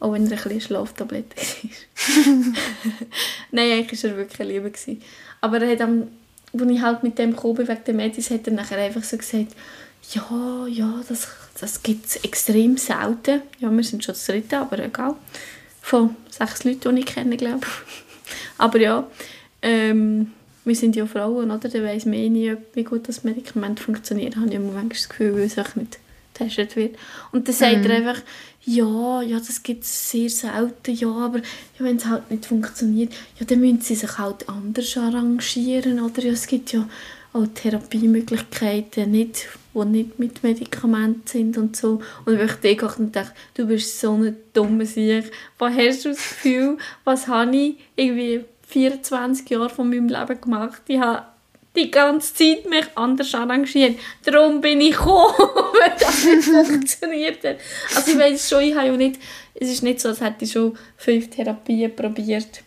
auch 0.00 0.12
wenn 0.12 0.26
er 0.26 0.32
ein 0.32 0.42
bisschen 0.42 0.60
Schlaftablette 0.60 1.36
war. 1.36 2.34
Nein, 3.52 3.72
eigentlich 3.72 4.02
war 4.02 4.10
er 4.10 4.16
wirklich 4.16 4.40
eine 4.40 4.52
Liebe. 4.52 4.70
Gewesen. 4.70 5.02
Aber 5.42 5.60
er 5.60 5.72
hat 5.72 5.82
am, 5.82 6.08
als 6.54 6.70
ich 6.70 6.80
halt 6.80 7.02
mit 7.02 7.18
dem 7.18 7.32
gekommen 7.32 7.56
bin, 7.56 7.68
wegen 7.68 7.84
der 7.84 7.94
Medis, 7.94 8.30
hat 8.30 8.46
er 8.46 8.54
nachher 8.54 8.78
einfach 8.78 9.04
so 9.04 9.18
gesagt, 9.18 9.48
ja, 10.12 10.66
ja, 10.68 11.00
das, 11.08 11.28
das 11.60 11.82
gibt 11.82 12.06
es 12.06 12.16
extrem 12.24 12.78
selten. 12.78 13.42
Ja, 13.58 13.70
wir 13.70 13.84
sind 13.84 14.02
schon 14.02 14.14
das 14.14 14.24
dritte, 14.24 14.58
aber 14.58 14.78
egal. 14.78 15.14
Von 15.80 16.16
sechs 16.30 16.64
Leuten, 16.64 16.94
die 16.96 17.02
ich 17.02 17.06
kenne, 17.06 17.36
glaube 17.36 17.66
ich. 17.66 18.04
aber 18.58 18.80
ja, 18.80 19.06
ähm, 19.60 20.32
wir 20.64 20.76
sind 20.76 20.96
ja 20.96 21.06
Frauen, 21.06 21.50
oder? 21.50 21.68
Da 21.68 21.82
weiss 21.82 22.04
man 22.04 22.14
eh 22.14 22.28
nie, 22.28 22.56
wie 22.74 22.84
gut 22.84 23.08
das 23.08 23.24
Medikament 23.24 23.80
funktioniert. 23.80 24.36
Habe 24.36 24.46
ich 24.46 24.54
immer 24.54 24.72
manchmal 24.72 24.88
das 24.90 25.08
Gefühl, 25.08 25.34
weil 25.34 25.64
auch 25.64 25.74
nicht 25.74 25.98
getestet 26.32 26.76
wird. 26.76 26.96
Und 27.30 27.48
dann 27.48 27.54
sagt 27.54 27.84
er 27.86 27.96
einfach, 27.96 28.22
ja, 28.64 29.22
ja, 29.22 29.38
das 29.38 29.62
gibt 29.62 29.84
es 29.84 30.10
sehr 30.10 30.30
selten, 30.30 30.94
ja, 30.94 31.08
aber 31.08 31.38
ja, 31.38 31.44
wenn 31.78 31.96
es 31.96 32.06
halt 32.06 32.30
nicht 32.30 32.46
funktioniert, 32.46 33.12
ja, 33.38 33.46
dann 33.46 33.60
müssen 33.60 33.80
sie 33.80 33.96
sich 33.96 34.18
halt 34.18 34.48
anders 34.48 34.96
arrangieren, 34.96 36.00
oder? 36.00 36.22
Ja, 36.22 36.32
es 36.32 36.46
gibt 36.46 36.72
ja 36.72 36.88
auch 37.32 37.46
Therapiemöglichkeiten, 37.54 39.10
nicht 39.10 39.48
die 39.74 39.84
nicht 39.86 40.18
mit 40.18 40.42
Medikamenten 40.42 41.26
sind 41.26 41.56
und 41.56 41.76
so. 41.76 42.02
Und 42.24 42.38
ich 42.38 42.76
dachte 42.76 43.02
und 43.02 43.16
dachte, 43.16 43.32
du 43.54 43.66
bist 43.66 44.00
so 44.00 44.12
ein 44.12 44.36
dummer 44.52 44.84
Sieg. 44.84 45.32
Was 45.58 45.74
hast 45.74 46.04
du 46.04 46.08
das 46.10 46.18
Gefühl, 46.18 46.78
was 47.04 47.26
habe 47.26 47.56
ich 47.56 47.76
irgendwie 47.96 48.44
24 48.68 49.48
Jahre 49.48 49.70
von 49.70 49.88
meinem 49.88 50.08
Leben 50.08 50.40
gemacht? 50.40 50.82
Ich 50.88 51.00
habe 51.00 51.24
die 51.74 51.90
ganze 51.90 52.34
Zeit 52.34 52.68
mich 52.68 52.84
anders 52.94 53.34
arrangiert. 53.34 53.98
Darum 54.24 54.60
bin 54.60 54.80
ich 54.80 54.92
gekommen, 54.92 55.34
weil 55.38 55.96
das 55.98 56.24
nicht 56.24 56.44
funktioniert 56.44 57.44
hat. 57.44 57.56
Also 57.94 58.10
ich 58.12 58.18
weiß 58.18 58.48
schon, 58.48 58.62
ich 58.62 58.74
habe 58.74 58.88
ja 58.88 58.96
nicht, 58.96 59.20
es 59.54 59.70
ist 59.70 59.82
nicht 59.82 60.00
so, 60.00 60.10
als 60.10 60.20
hätte 60.20 60.44
ich 60.44 60.52
schon 60.52 60.76
fünf 60.96 61.30
Therapien 61.30 61.94
probiert. 61.94 62.62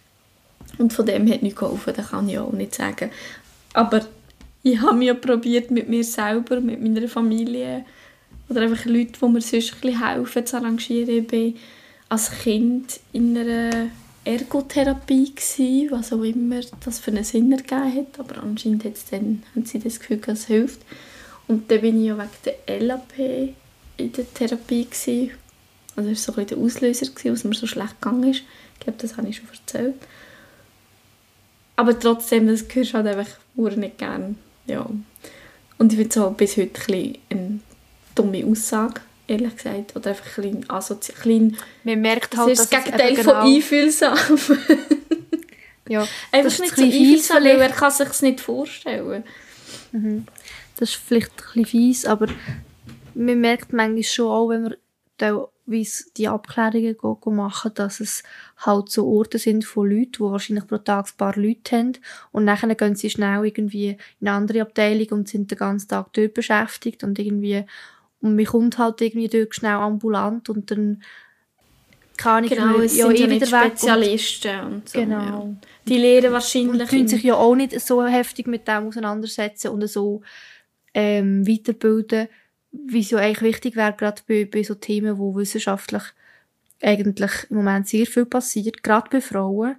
Und 0.78 0.91
von 0.91 1.06
dem 1.06 1.32
hat 1.32 1.41
nichts 1.41 1.60
geholfen, 1.60 1.94
das 1.96 2.10
kann 2.10 2.28
ich 2.28 2.39
auch 2.39 2.52
nicht 2.52 2.76
sagen. 2.76 3.12
Aber 3.74 4.06
ich 4.63 4.82
habe 4.82 4.96
mir 4.96 5.13
probiert, 5.13 5.70
mit 5.70 5.88
mir 5.88 6.04
selber, 6.04 6.60
mit 6.60 6.82
meiner 6.82 7.08
Familie 7.08 7.86
oder 8.50 8.62
einfach 8.62 8.86
Leute, 8.86 9.13
die 9.22 9.26
mir 9.28 9.41
sonst 9.41 9.74
ein 9.74 9.82
bisschen 9.82 10.06
helfen, 10.06 10.46
zu 10.46 10.58
arrangieren. 10.58 11.26
Ich 11.26 11.32
war 11.32 11.62
als 12.10 12.32
Kind 12.32 13.00
in 13.13 13.38
einer 13.38 13.88
Ergotherapie, 14.26 15.34
gewesen, 15.34 15.92
was 15.92 16.12
auch 16.12 16.24
immer 16.24 16.60
das 16.84 17.00
für 17.00 17.12
einen 17.12 17.24
Sinn 17.24 17.52
ergeben 17.52 17.96
hat. 17.96 18.20
Aber 18.20 18.42
anscheinend 18.42 18.84
hat's 18.84 19.06
dann, 19.10 19.44
haben 19.54 19.66
sie 19.66 19.80
das 19.80 20.00
Gefühl, 20.00 20.18
dass 20.18 20.40
es 20.40 20.48
hilft. 20.48 20.82
Und 21.48 21.70
dann 21.70 21.82
bin 21.82 22.02
ich 22.02 22.08
ja 22.08 22.18
wegen 22.18 22.56
der 22.68 22.80
LAP 22.82 23.54
in 23.98 24.12
der 24.12 24.34
Therapie. 24.34 24.86
Gewesen. 24.86 25.32
Also 25.96 26.10
das 26.10 26.28
war 26.28 26.34
so 26.34 26.42
ein 26.42 26.48
der 26.48 26.58
Auslöser, 26.58 27.06
gewesen, 27.06 27.32
was 27.32 27.44
mir 27.44 27.56
so 27.56 27.68
schlecht 27.68 28.02
gegangen 28.02 28.32
ist. 28.32 28.44
Ich 28.74 28.80
glaube, 28.82 29.00
das 29.00 29.16
habe 29.16 29.28
ich 29.30 29.38
schon 29.38 29.48
erzählt. 29.48 29.96
Aber 31.76 31.98
trotzdem, 31.98 32.48
das 32.48 32.68
gehört 32.68 32.94
halt 32.94 33.08
einfach 33.08 33.38
nicht 33.56 33.98
gerne. 33.98 34.36
Ja. 34.66 34.90
Und 35.78 35.94
ich 35.94 36.00
finde 36.00 36.20
es 36.20 36.38
bis 36.38 36.58
heute 36.58 36.94
ein 36.94 37.18
eine 37.30 37.60
dumme 38.16 38.46
Aussage, 38.46 39.02
ehrlich 39.28 39.56
gesagt. 39.56 39.96
Oder 39.96 40.12
einfach 40.12 40.38
ein 40.38 40.52
bisschen 40.52 40.70
asozial. 40.70 41.52
Man 41.84 42.02
merkt 42.02 42.38
halt, 42.38 42.52
das 42.52 42.60
ist 42.60 42.74
das 42.74 42.84
Gegenteil 42.84 43.16
genau 43.16 43.32
von 43.32 43.54
einfühlsam. 43.54 44.18
ja, 45.90 46.08
einfach 46.32 46.60
nicht 46.60 46.76
so 46.76 46.84
einfühlsam, 46.84 47.44
weil 47.44 47.62
er 47.62 47.70
kann 47.70 47.92
sich 47.92 48.22
nicht 48.22 48.42
vorstellen. 48.42 49.24
Mhm. 49.92 50.26
Das 50.78 50.90
ist 50.90 50.96
vielleicht 50.96 51.32
ein 51.32 51.36
bisschen 51.46 51.66
fies, 51.66 52.06
aber 52.06 52.28
man 53.14 53.40
merkt 53.40 53.72
manchmal 53.74 54.04
schon 54.04 54.28
auch, 54.28 54.50
wenn 54.50 54.64
man 54.64 54.76
teilweise 55.18 56.04
die 56.18 56.28
Abklärungen 56.28 57.36
machen, 57.36 57.72
dass 57.74 58.02
es 58.02 58.24
halt 58.58 58.90
so 58.90 59.08
Orte 59.08 59.40
sind 59.40 59.64
von 59.64 59.90
Leuten, 59.90 60.12
die 60.12 60.20
wahrscheinlich 60.20 60.68
pro 60.68 60.78
Tag 60.78 61.08
ein 61.08 61.18
paar 61.18 61.36
Leute 61.38 61.78
haben 61.78 61.94
und 62.32 62.44
nachher 62.44 62.74
gehen 62.76 62.96
sie 62.96 63.10
schnell 63.10 63.46
irgendwie 63.46 63.98
in 64.20 64.28
eine 64.28 64.38
andere 64.38 64.62
Abteilung 64.62 65.08
und 65.12 65.30
sind 65.30 65.50
den 65.50 65.58
ganzen 65.58 65.88
Tag 65.88 66.12
dort 66.14 66.34
beschäftigt 66.34 67.04
und 67.04 67.18
irgendwie 67.18 67.66
und 68.26 68.36
man 68.36 68.46
kommt 68.46 68.80
halt 68.80 69.02
irgendwie 69.02 69.28
dort 69.28 69.54
schnell 69.54 69.76
ambulant 69.76 70.50
und 70.50 70.72
dann 70.72 71.04
kann 72.18 72.44
ich 72.44 72.50
genau, 72.50 72.80
es 72.80 72.98
ja, 72.98 73.06
sind 73.06 73.20
ja 73.20 73.28
nicht 73.28 73.48
Spezialisten 73.48 74.60
und, 74.62 74.74
und 74.74 74.90
so. 74.90 75.00
Genau. 75.00 75.18
Ja. 75.18 75.56
Die 75.88 75.98
lehren 75.98 76.34
wahrscheinlich... 76.34 76.92
Und 76.92 77.08
sich 77.08 77.22
ja 77.22 77.36
auch 77.36 77.56
nicht 77.56 77.80
so 77.80 78.04
heftig 78.04 78.48
mit 78.48 78.68
dem 78.68 78.88
auseinandersetzen 78.88 79.68
und 79.68 79.88
so 79.88 80.24
ähm, 80.96 81.48
weiterbilden, 81.48 82.28
wie 82.72 83.02
es 83.02 83.12
ja 83.12 83.20
eigentlich 83.20 83.42
wichtig 83.44 83.76
wäre, 83.76 83.94
gerade 83.94 84.24
bei, 84.28 84.46
bei 84.46 84.64
so 84.64 84.74
Themen, 84.74 85.20
wo 85.20 85.36
wissenschaftlich 85.36 86.02
eigentlich 86.82 87.32
im 87.52 87.58
Moment 87.58 87.88
sehr 87.88 88.08
viel 88.08 88.26
passiert, 88.26 88.82
gerade 88.82 89.10
bei 89.12 89.22
Frauen, 89.22 89.76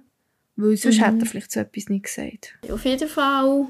weil 0.55 0.77
sonst 0.77 0.99
mhm. 0.99 1.03
hätte 1.03 1.19
er 1.19 1.25
vielleicht 1.25 1.51
so 1.51 1.59
etwas 1.59 1.89
nicht 1.89 2.05
gesagt. 2.05 2.57
Auf 2.71 2.85
jeden 2.85 3.09
Fall. 3.09 3.65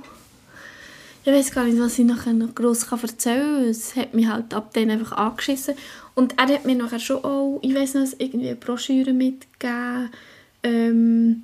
Ich 1.27 1.33
weiß 1.33 1.51
gar 1.51 1.65
nicht, 1.65 1.77
was 1.77 1.99
ich 1.99 2.05
nachher 2.05 2.31
noch 2.31 2.55
gross 2.55 2.89
erzählen 2.89 3.57
kann. 3.57 3.65
Es 3.65 3.97
hat 3.97 4.13
mich 4.13 4.27
halt 4.27 4.53
ab 4.53 4.73
dann 4.73 4.89
einfach 4.89 5.11
angeschissen. 5.11 5.75
Und 6.15 6.35
er 6.39 6.47
hat 6.47 6.63
mir 6.63 6.75
nachher 6.75 7.01
schon 7.01 7.21
auch, 7.21 7.59
ich 7.61 7.75
weiß 7.75 7.95
noch, 7.95 8.07
irgendwie 8.17 8.47
eine 8.47 8.55
Broschüre 8.55 9.11
mitgegeben. 9.11 10.09
Ähm, 10.63 11.43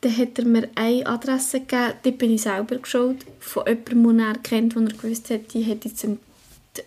dann 0.00 0.16
hat 0.16 0.38
er 0.38 0.46
mir 0.46 0.68
eine 0.76 1.06
Adresse 1.06 1.60
gegeben, 1.60 1.92
die 2.06 2.12
bin 2.12 2.30
ich 2.32 2.40
selber 2.40 2.76
geschaut, 2.76 3.18
von 3.38 3.64
jemandem, 3.66 4.16
den 4.16 4.20
er 4.20 4.38
kennt, 4.38 4.74
wo 4.74 4.80
er 4.80 4.86
gewusst 4.86 5.28
hat, 5.28 5.52
die 5.52 5.66
hat 5.66 5.84
jetzt 5.84 6.04
die, 6.04 6.16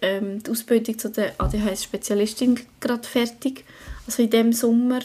ähm, 0.01 0.41
Ausbildung 0.49 0.97
zu 0.97 1.11
der 1.11 1.39
ADHS-Spezialistin 1.39 2.59
gerade 2.79 3.07
fertig. 3.07 3.65
Also 4.07 4.23
in 4.23 4.31
dem 4.31 4.51
Sommer 4.51 5.01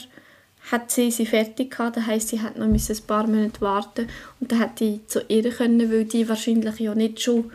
hat 0.71 0.91
sie 0.91 1.11
sie 1.11 1.27
fertig 1.27 1.71
gehabt, 1.71 1.97
das 1.97 2.07
heisst, 2.07 2.29
sie 2.29 2.41
hat 2.41 2.59
noch 2.59 2.67
ein 2.67 2.81
paar 3.07 3.27
Monate 3.27 3.61
warten 3.61 4.09
und 4.41 4.51
dann 4.51 4.61
hätte 4.61 4.85
ich 4.85 5.07
zu 5.07 5.23
ihr 5.29 5.49
können, 5.51 5.91
weil 5.91 6.05
die 6.05 6.29
wahrscheinlich 6.29 6.79
ja 6.81 6.95
nicht 6.95 7.21
schon, 7.21 7.53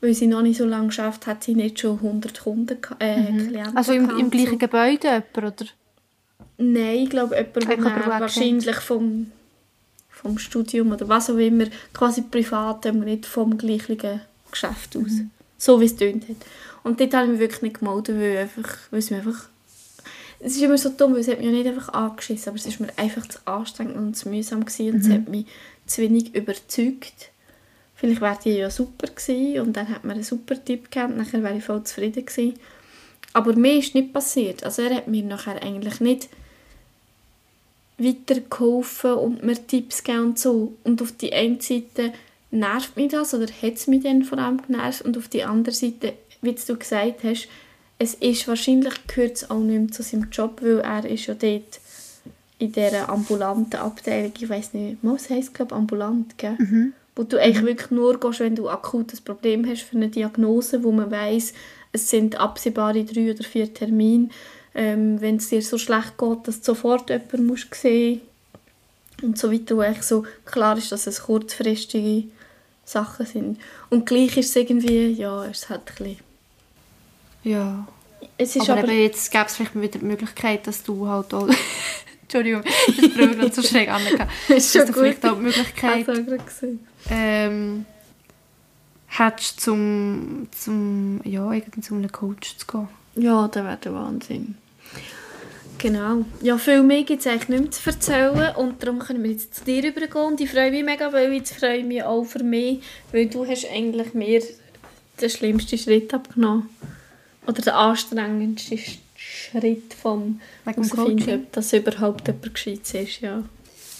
weil 0.00 0.14
sie 0.14 0.26
noch 0.26 0.42
nicht 0.42 0.58
so 0.58 0.64
lange 0.64 0.88
geschafft 0.88 1.26
hat, 1.26 1.44
sie 1.44 1.54
nicht 1.54 1.80
schon 1.80 1.96
100 1.98 2.40
Kunden, 2.40 2.78
äh, 3.00 3.30
mhm. 3.30 3.48
Klienten 3.48 3.76
Also 3.76 3.92
im, 3.92 4.08
im 4.18 4.30
gleichen 4.30 4.52
so. 4.52 4.58
Gebäude 4.58 5.08
jemand, 5.08 5.36
oder? 5.36 5.70
Nein, 6.56 6.96
ich 6.96 7.10
glaube 7.10 7.36
jemand, 7.36 7.68
der 7.68 8.06
wahrscheinlich 8.06 8.76
vom, 8.76 9.30
vom 10.08 10.38
Studium 10.38 10.92
oder 10.92 11.08
was 11.08 11.28
auch 11.28 11.36
immer, 11.36 11.66
quasi 11.92 12.22
privat, 12.22 12.86
aber 12.86 12.98
nicht 12.98 13.26
vom 13.26 13.58
gleichen 13.58 14.22
Geschäft 14.50 14.96
aus. 14.96 15.10
Mhm. 15.10 15.30
So 15.58 15.80
wie 15.80 15.84
es 15.84 15.96
tönt 15.96 16.28
hat. 16.28 16.36
Und 16.82 16.98
dort 16.98 17.14
habe 17.14 17.26
ich 17.26 17.30
mich 17.32 17.40
wirklich 17.40 17.62
nicht 17.62 17.78
gemeldet, 17.78 18.18
weil, 18.18 18.38
einfach, 18.38 18.78
weil 18.90 18.98
es 18.98 19.10
mir 19.10 19.18
einfach 19.18 19.48
es 20.44 20.56
ist 20.56 20.62
immer 20.62 20.78
so 20.78 20.90
dumm, 20.90 21.12
weil 21.12 21.20
es 21.20 21.28
hat 21.28 21.38
mich 21.38 21.46
ja 21.46 21.52
nicht 21.52 21.66
einfach 21.66 21.90
angeschissen, 21.90 22.48
aber 22.48 22.58
es 22.58 22.66
ist 22.66 22.80
mir 22.80 22.88
einfach 22.96 23.26
zu 23.26 23.38
anstrengend 23.44 23.96
und 23.96 24.16
zu 24.16 24.28
mühsam 24.28 24.64
gewesen 24.64 24.94
und 24.94 25.04
mhm. 25.04 25.10
es 25.10 25.16
hat 25.16 25.28
mich 25.28 25.46
zu 25.86 26.02
wenig 26.02 26.34
überzeugt. 26.34 27.30
Vielleicht 27.94 28.20
wäre 28.20 28.38
die 28.44 28.50
ja 28.50 28.70
super 28.70 29.06
gewesen 29.06 29.60
und 29.60 29.76
dann 29.76 29.88
hat 29.88 30.02
man 30.02 30.14
einen 30.14 30.24
super 30.24 30.62
Tipp 30.62 30.90
gehabt, 30.90 31.16
nachher 31.16 31.42
wäre 31.42 31.56
ich 31.56 31.64
voll 31.64 31.84
zufrieden 31.84 32.26
gewesen. 32.26 32.54
Aber 33.32 33.54
mir 33.54 33.78
ist 33.78 33.94
nicht 33.94 34.12
passiert. 34.12 34.64
Also 34.64 34.82
er 34.82 34.96
hat 34.96 35.08
mir 35.08 35.22
nachher 35.22 35.62
eigentlich 35.62 36.00
nicht 36.00 36.28
weitergeholfen 37.98 39.12
und 39.12 39.44
mir 39.44 39.66
Tipps 39.66 40.02
gegeben 40.02 40.24
und 40.24 40.38
so. 40.38 40.74
Und 40.82 41.00
auf 41.00 41.12
die 41.12 41.32
eine 41.32 41.62
Seite 41.62 42.12
nervt 42.50 42.96
mich 42.96 43.12
das 43.12 43.32
oder 43.32 43.46
hat 43.46 43.74
es 43.74 43.86
mich 43.86 44.02
dann 44.02 44.24
vor 44.24 44.38
allem 44.38 44.60
genervt 44.60 45.02
und 45.02 45.16
auf 45.16 45.28
die 45.28 45.44
andere 45.44 45.74
Seite, 45.74 46.14
wie 46.40 46.52
du 46.54 46.76
gesagt 46.76 47.22
hast, 47.22 47.48
es 48.02 48.14
ist 48.14 48.48
wahrscheinlich 48.48 48.94
gehört 49.06 49.36
es 49.36 49.50
auch 49.50 49.60
nicht 49.60 49.78
mehr 49.78 49.92
zu 49.92 50.02
seinem 50.02 50.28
Job, 50.30 50.60
weil 50.60 50.80
er 50.80 51.04
ist 51.08 51.26
ja 51.26 51.34
dort 51.34 51.80
in 52.58 52.72
dieser 52.72 53.08
ambulanten 53.08 53.78
Abteilung, 53.78 54.32
ich 54.36 54.48
weiß 54.48 54.74
nicht, 54.74 54.98
was 55.02 55.30
heisst 55.30 55.54
glaube 55.54 55.74
ambulant, 55.74 56.36
gell? 56.36 56.56
Mhm. 56.58 56.92
Wo 57.14 57.22
du 57.22 57.40
eigentlich 57.40 57.64
wirklich 57.64 57.90
nur 57.90 58.18
gehst, 58.18 58.40
wenn 58.40 58.56
du 58.56 58.68
akutes 58.68 59.20
Problem 59.20 59.68
hast 59.68 59.82
für 59.82 59.96
eine 59.96 60.08
Diagnose, 60.08 60.82
wo 60.82 60.90
man 60.90 61.10
weiß, 61.10 61.52
es 61.92 62.10
sind 62.10 62.40
absehbare 62.40 63.04
drei 63.04 63.30
oder 63.32 63.44
vier 63.44 63.72
Termine. 63.72 64.30
Ähm, 64.74 65.20
wenn 65.20 65.36
es 65.36 65.50
dir 65.50 65.60
so 65.60 65.76
schlecht 65.76 66.16
geht, 66.18 66.48
dass 66.48 66.60
du 66.60 66.64
sofort 66.64 67.10
jemanden 67.10 67.46
musst 67.46 67.74
sehen 67.74 68.22
und 69.22 69.38
so 69.38 69.52
weiter, 69.52 69.76
wo 69.76 69.80
eigentlich 69.80 70.04
so 70.04 70.24
klar 70.46 70.76
ist, 70.78 70.90
dass 70.90 71.06
es 71.06 71.24
kurzfristige 71.24 72.28
Sachen 72.84 73.26
sind. 73.26 73.60
Und 73.90 74.06
gleich 74.06 74.36
ist 74.38 74.48
es 74.48 74.56
irgendwie, 74.56 75.12
ja, 75.12 75.44
es 75.44 75.68
hat 75.68 75.90
ein 75.90 75.96
bisschen 75.96 76.31
ja. 77.42 77.86
Es 78.38 78.56
ist 78.56 78.68
aber, 78.68 78.82
aber 78.82 78.92
jetzt 78.92 79.30
gäbe 79.30 79.44
es 79.46 79.56
vielleicht 79.56 79.74
wieder 79.74 79.98
die 79.98 80.04
Möglichkeit, 80.04 80.66
dass 80.66 80.82
du 80.82 81.06
halt 81.06 81.32
auch... 81.34 81.48
Entschuldigung, 82.22 82.62
ich 82.86 83.02
habe 83.02 83.36
gerade 83.36 83.52
so 83.52 83.62
schräg 83.62 83.90
angehauen. 83.90 84.28
ist 84.48 84.72
schon 84.72 84.80
dass 84.82 84.90
du 84.90 84.94
vielleicht 84.94 85.26
auch 85.26 85.36
die 85.36 85.42
Möglichkeit 85.42 86.06
ähm, 87.10 87.84
hättest, 89.06 89.60
zum, 89.60 90.48
zum, 90.50 91.20
ja, 91.24 91.52
irgendwie 91.52 91.80
zu 91.82 91.94
einem 91.94 92.10
Coach 92.10 92.56
zu 92.56 92.66
gehen. 92.66 92.88
Ja, 93.16 93.48
das 93.48 93.62
wäre 93.62 93.76
der 93.76 93.92
Wahnsinn. 93.92 94.54
Genau. 95.76 96.24
Ja, 96.40 96.56
viel 96.56 96.82
mehr 96.82 97.02
gibt 97.02 97.20
es 97.20 97.26
eigentlich 97.26 97.48
nicht 97.48 97.60
mehr 97.60 97.70
zu 97.70 97.90
erzählen 97.90 98.56
und 98.56 98.82
darum 98.82 99.00
können 99.00 99.22
wir 99.22 99.32
jetzt 99.32 99.56
zu 99.56 99.64
dir 99.64 99.86
übergehen 99.86 100.24
und 100.24 100.40
ich 100.40 100.50
freue 100.50 100.70
mich 100.70 100.84
mega, 100.84 101.12
weil 101.12 101.32
jetzt 101.32 101.54
freue 101.54 101.84
mich 101.84 102.02
auch 102.02 102.24
für 102.24 102.42
mich, 102.42 102.82
weil 103.10 103.26
du 103.26 103.46
hast 103.46 103.66
eigentlich 103.70 104.14
mir 104.14 104.42
den 105.20 105.30
schlimmsten 105.30 105.76
Schritt 105.76 106.14
abgenommen 106.14 106.70
hast 106.80 107.01
oder 107.46 107.62
der 107.62 107.76
anstrengendste 107.76 108.78
Schritt 109.16 109.94
vom 109.94 110.40
herausfinden, 110.64 111.44
ob 111.44 111.52
das 111.52 111.72
überhaupt 111.72 112.26
jemand 112.26 112.54
gescheit 112.54 112.94
ist, 112.94 113.20
ja. 113.20 113.42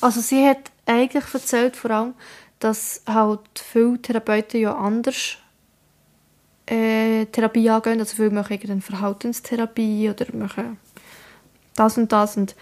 Also 0.00 0.20
sie 0.20 0.46
hat 0.46 0.70
eigentlich 0.86 1.24
erzählt 1.32 1.76
vor 1.76 1.90
allem, 1.90 2.14
dass 2.58 3.02
halt 3.06 3.40
viele 3.54 4.00
Therapeuten 4.00 4.60
ja 4.60 4.76
anders 4.76 5.36
äh, 6.66 7.26
Therapie 7.26 7.68
angehen, 7.70 8.00
also 8.00 8.16
viele 8.16 8.30
machen 8.30 8.58
eine 8.62 8.80
Verhaltenstherapie 8.80 10.10
oder 10.10 10.26
machen 10.32 10.78
das 11.74 11.98
und 11.98 12.12
das 12.12 12.36
und, 12.36 12.54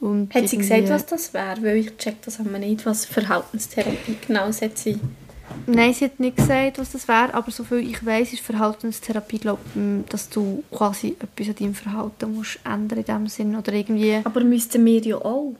und 0.00 0.34
Hat 0.34 0.48
sie 0.48 0.58
gesagt, 0.58 0.88
was 0.88 1.06
das 1.06 1.34
wäre? 1.34 1.62
Weil 1.62 1.76
ich 1.78 1.96
check 1.96 2.22
das 2.22 2.38
aber 2.38 2.58
nicht, 2.58 2.84
was 2.86 3.04
Verhaltenstherapie 3.04 4.16
genau 4.26 4.52
sein 4.52 4.72
Nein, 5.66 5.92
sie 5.92 6.06
hat 6.06 6.20
nicht 6.20 6.36
gesagt, 6.36 6.78
was 6.78 6.92
das 6.92 7.08
wäre, 7.08 7.34
aber 7.34 7.50
soviel 7.50 7.88
ich 7.88 8.04
weiß, 8.04 8.32
ist 8.32 8.42
Verhaltenstherapie, 8.42 9.38
glaub, 9.38 9.58
dass 10.08 10.28
du 10.28 10.62
quasi 10.70 11.16
etwas 11.20 11.48
an 11.48 11.54
deinem 11.56 11.74
Verhalten 11.74 12.34
musst 12.34 12.58
ändern 12.64 12.98
in 12.98 13.04
dem 13.04 13.26
Sinn 13.28 13.56
oder 13.56 13.72
irgendwie. 13.72 14.20
Aber 14.24 14.42
müssten 14.44 14.84
wir 14.84 15.00
ja 15.00 15.16
auch. 15.16 15.54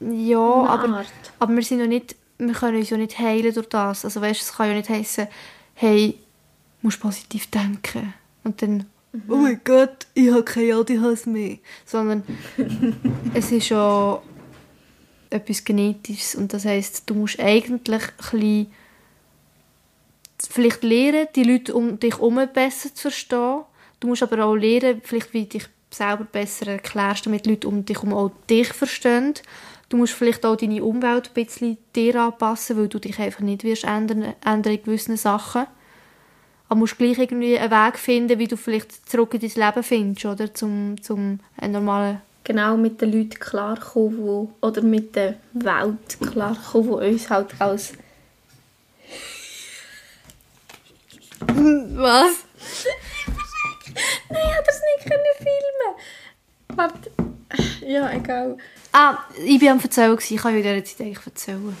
Ja, 0.00 0.38
aber, 0.38 1.04
aber 1.38 1.54
wir 1.54 1.62
sind 1.62 1.80
ja 1.80 1.86
nicht, 1.86 2.16
wir 2.38 2.54
können 2.54 2.78
uns 2.78 2.90
ja 2.90 2.96
nicht 2.96 3.18
heilen 3.18 3.54
durch 3.54 3.68
das. 3.68 4.04
Also 4.04 4.20
weißt, 4.20 4.40
es 4.40 4.52
kann 4.52 4.68
ja 4.68 4.74
nicht 4.74 4.88
heißen, 4.88 5.28
hey, 5.74 6.18
musst 6.82 7.00
positiv 7.00 7.46
denken. 7.50 8.12
Und 8.44 8.60
dann, 8.62 8.86
oh 9.28 9.36
mein 9.36 9.60
Gott, 9.64 10.06
ich 10.14 10.30
habe 10.30 10.42
keine 10.42 10.74
ADHS 10.74 11.26
mehr. 11.26 11.58
Sondern 11.86 12.24
es 13.34 13.52
ist 13.52 13.68
ja 13.68 14.20
etwas 15.32 15.64
Genetisches. 15.64 16.34
Und 16.34 16.52
das 16.52 16.64
heisst, 16.64 17.08
du 17.08 17.14
musst 17.14 17.40
eigentlich 17.40 18.02
ein 18.32 18.66
vielleicht 20.50 20.82
lernen, 20.82 21.28
die 21.34 21.44
Leute 21.44 21.74
um 21.74 21.98
dich 21.98 22.14
herum 22.14 22.40
besser 22.52 22.94
zu 22.94 23.02
verstehen. 23.02 23.62
Du 24.00 24.08
musst 24.08 24.22
aber 24.22 24.44
auch 24.44 24.54
lernen, 24.54 25.00
vielleicht 25.04 25.32
wie 25.32 25.44
dich 25.44 25.68
selber 25.90 26.24
besser 26.24 26.66
erklärst, 26.68 27.26
damit 27.26 27.46
die 27.46 27.50
Leute 27.50 27.68
um 27.68 27.84
dich 27.84 27.96
herum 27.96 28.14
auch 28.14 28.30
dich 28.48 28.72
verstehen. 28.72 29.34
Du 29.88 29.98
musst 29.98 30.14
vielleicht 30.14 30.44
auch 30.46 30.56
deine 30.56 30.82
Umwelt 30.82 31.28
ein 31.28 31.34
bisschen 31.34 31.76
dir 31.94 32.16
anpassen, 32.16 32.78
weil 32.78 32.88
du 32.88 32.98
dich 32.98 33.18
einfach 33.18 33.40
nicht 33.40 33.62
wirst 33.62 33.84
ändern, 33.84 34.34
ändern 34.44 34.72
in 34.72 34.82
gewissen 34.82 35.16
Sachen. 35.16 35.66
Aber 36.68 36.78
musst 36.78 36.96
gleich 36.96 37.18
irgendwie 37.18 37.58
einen 37.58 37.70
Weg 37.70 37.98
finden, 37.98 38.38
wie 38.38 38.48
du 38.48 38.56
vielleicht 38.56 39.08
zurück 39.08 39.34
in 39.34 39.40
dein 39.40 39.66
Leben 39.66 39.82
findest, 39.82 40.24
oder? 40.24 40.54
Zum, 40.54 41.00
zum 41.02 41.40
normalen... 41.60 42.22
Genau, 42.44 42.76
mit 42.76 43.00
den 43.00 43.12
Leuten 43.12 43.38
klarkommen, 43.38 44.18
wo, 44.18 44.52
oder 44.60 44.82
mit 44.82 45.14
der 45.14 45.36
Welt 45.52 46.18
klarkommen, 46.20 47.00
die 47.00 47.12
uns 47.12 47.30
halt 47.30 47.60
als... 47.60 47.92
Was? 51.46 52.44
Nein, 54.28 54.42
ich 54.42 54.54
hätte 54.56 54.66
das 54.66 54.80
nicht 54.80 55.08
können 55.08 55.22
filmen 55.36 55.94
Warte. 56.76 57.10
Ja, 57.86 58.10
egal. 58.12 58.56
Ah, 58.92 59.18
ich 59.44 59.60
war 59.60 59.72
am 59.72 59.80
Erzählen, 59.80 60.18
ich 60.18 60.36
kann 60.36 60.52
ja 60.52 60.58
in 60.58 60.82
dieser 60.82 60.84
Zeit 60.84 61.06
eigentlich 61.06 61.26
erzählen. 61.26 61.76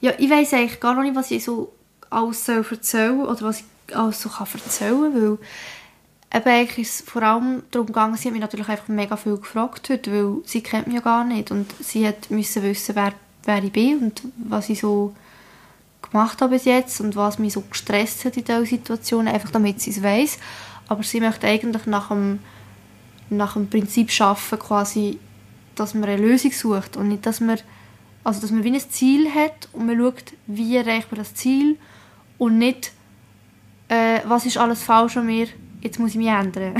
Ja, 0.00 0.12
ich 0.16 0.30
weiss 0.30 0.52
eigentlich 0.54 0.80
gar 0.80 1.00
nicht, 1.02 1.14
was 1.14 1.30
ich 1.30 1.44
so 1.44 1.72
alles 2.10 2.44
soll 2.44 2.64
erzählen 2.70 3.20
oder 3.20 3.42
was 3.42 3.60
ich 3.60 3.96
alles 3.96 4.20
so 4.20 4.30
erzählen 4.30 5.12
kann, 5.12 5.14
weil 5.14 5.38
eben 6.34 6.68
ist 6.76 7.08
vor 7.08 7.22
allem 7.22 7.62
darum 7.70 7.86
gegangen, 7.86 8.16
sie 8.16 8.28
hat 8.28 8.32
mich 8.32 8.40
natürlich 8.40 8.68
einfach 8.68 8.88
mega 8.88 9.16
viel 9.16 9.36
gefragt 9.36 9.88
heute, 9.88 10.12
weil 10.12 10.42
sie 10.44 10.62
kennt 10.62 10.86
mich 10.86 10.96
ja 10.96 11.02
gar 11.02 11.24
nicht 11.24 11.50
und 11.50 11.72
sie 11.80 12.06
hat 12.06 12.30
müssen 12.30 12.62
wissen, 12.62 12.94
wer, 12.94 13.12
wer 13.44 13.64
ich 13.64 13.72
bin 13.72 13.98
und 13.98 14.22
was 14.36 14.68
ich 14.68 14.80
so 14.80 15.14
gemacht 16.02 16.40
habe 16.40 16.54
bis 16.54 16.64
jetzt 16.64 17.00
und 17.00 17.16
was 17.16 17.38
mich 17.38 17.54
so 17.54 17.62
gestresst 17.62 18.24
hat 18.24 18.36
in 18.36 18.44
dieser 18.44 18.66
Situation, 18.66 19.28
einfach 19.28 19.50
damit 19.50 19.80
sie 19.80 19.90
es 19.90 20.02
weiss. 20.02 20.38
Aber 20.86 21.02
sie 21.02 21.20
möchte 21.20 21.46
eigentlich 21.46 21.86
nach 21.86 22.08
dem, 22.08 22.40
nach 23.30 23.54
dem 23.54 23.68
Prinzip 23.68 24.10
schaffen, 24.10 24.58
quasi, 24.58 25.18
dass 25.74 25.94
man 25.94 26.04
eine 26.04 26.20
Lösung 26.20 26.52
sucht 26.52 26.96
und 26.96 27.08
nicht, 27.08 27.26
dass 27.26 27.40
man, 27.40 27.58
also 28.24 28.40
dass 28.40 28.50
man 28.50 28.64
wie 28.64 28.74
ein 28.74 28.80
Ziel 28.80 29.32
hat 29.34 29.68
und 29.72 29.86
man 29.86 29.98
schaut, 29.98 30.32
wie 30.46 30.76
erreicht 30.76 31.10
man 31.10 31.18
das 31.18 31.34
Ziel 31.34 31.78
und 32.38 32.58
nicht, 32.58 32.92
äh, 33.88 34.20
was 34.26 34.46
ist 34.46 34.58
alles 34.58 34.82
falsch 34.82 35.16
an 35.16 35.26
mir, 35.26 35.48
jetzt 35.80 35.98
muss 35.98 36.10
ich 36.10 36.16
mich 36.16 36.28
ändern. 36.28 36.74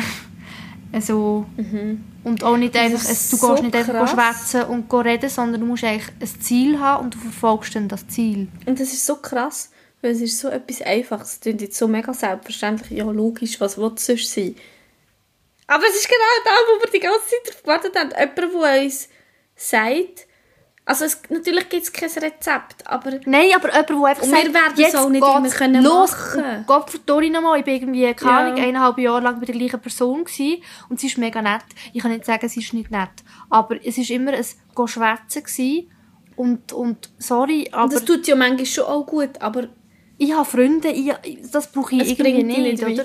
also, 0.92 1.46
Mhm. 1.56 2.04
und 2.24 2.42
auch 2.44 2.56
nicht 2.56 2.74
Das 2.74 2.82
einfach, 2.82 3.08
es, 3.10 3.30
du 3.30 3.36
so 3.36 3.48
gehst 3.50 3.62
nicht 3.62 3.76
einfach 3.76 4.08
schwätzen 4.08 4.62
und 4.64 4.92
reden, 4.92 5.28
sondern 5.30 5.60
du 5.60 5.66
musst 5.66 5.84
eigentlich 5.84 6.08
ein 6.20 6.40
Ziel 6.40 6.78
haben 6.78 7.04
und 7.04 7.14
du 7.14 7.18
verfolgst 7.18 7.74
dann 7.74 7.88
das 7.88 8.06
Ziel. 8.08 8.48
Und 8.66 8.80
das 8.80 8.92
ist 8.92 9.04
so 9.06 9.16
krass, 9.16 9.70
weil 10.02 10.12
es 10.12 10.20
ist 10.20 10.38
so 10.38 10.48
etwas 10.48 10.82
Einfaches. 10.82 11.32
Es 11.34 11.40
klingt 11.40 11.60
jetzt 11.60 11.76
so 11.78 11.88
mega 11.88 12.12
selbstverständlich. 12.14 12.98
Ja, 12.98 13.04
logisch, 13.10 13.60
was 13.60 13.76
will 13.78 13.92
es 13.96 14.06
sonst 14.06 14.32
sein? 14.32 14.54
Aber 15.66 15.84
es 15.86 15.96
ist 15.96 16.08
genau 16.08 16.44
da, 16.44 16.50
wo 16.50 16.82
wir 16.82 16.90
die 16.90 16.98
ganze 16.98 17.26
Zeit 17.26 17.46
darauf 17.46 17.62
gewartet 17.62 17.96
haben. 17.96 18.10
Jemand, 18.10 18.54
der 18.54 18.82
uns 18.84 19.08
sagt, 19.54 20.26
also 20.88 21.04
es, 21.04 21.20
natürlich 21.28 21.68
gibt 21.68 21.82
es 21.82 21.92
kein 21.92 22.08
Rezept, 22.08 22.86
aber 22.86 23.10
Nein, 23.26 23.50
aber 23.54 23.68
jemand, 23.68 23.90
der 23.90 24.04
einfach 24.04 24.22
Und 24.22 24.32
wir 24.32 24.54
werden 24.54 24.84
es 24.86 24.94
auch 24.94 25.10
nicht 25.10 25.22
immer 25.22 25.48
können 25.50 25.84
los. 25.84 26.10
machen. 26.12 26.42
Und 26.42 26.66
Gott 26.66 26.90
verdammt 26.90 27.30
nochmal, 27.30 27.60
ich 27.60 27.66
war 27.66 27.74
irgendwie, 27.74 28.14
keine 28.14 28.30
Ja. 28.32 28.38
Ahnung, 28.38 28.58
eineinhalb 28.58 28.98
Jahre 28.98 29.20
lang 29.20 29.38
bei 29.38 29.44
der 29.44 29.54
gleichen 29.54 29.80
Person 29.80 30.24
gewesen, 30.24 30.62
und 30.88 30.98
sie 30.98 31.08
ist 31.08 31.18
mega 31.18 31.42
nett. 31.42 31.64
Ich 31.92 32.00
kann 32.00 32.10
nicht 32.10 32.24
sagen, 32.24 32.48
sie 32.48 32.60
ist 32.60 32.72
nicht 32.72 32.90
nett, 32.90 33.10
aber 33.50 33.76
es 33.84 33.98
war 33.98 34.10
immer 34.16 34.32
ein 34.32 34.44
schwätzen 34.88 35.42
gewesen. 35.44 35.90
und, 36.36 36.72
und 36.72 37.10
sorry, 37.18 37.64
und 37.66 37.74
aber 37.74 37.92
das 37.94 38.04
tut 38.06 38.26
ja 38.26 38.34
manchmal 38.34 38.64
schon 38.64 38.84
auch 38.84 39.04
gut, 39.04 39.40
aber 39.40 39.68
ich 40.16 40.32
habe 40.32 40.44
Freunde, 40.44 40.88
ich, 40.88 41.12
das 41.52 41.70
brauche 41.70 41.96
ich 41.96 42.00
es 42.02 42.18
irgendwie 42.18 42.44
nicht, 42.44 42.82
nicht 42.82 42.82
oder? 42.82 43.04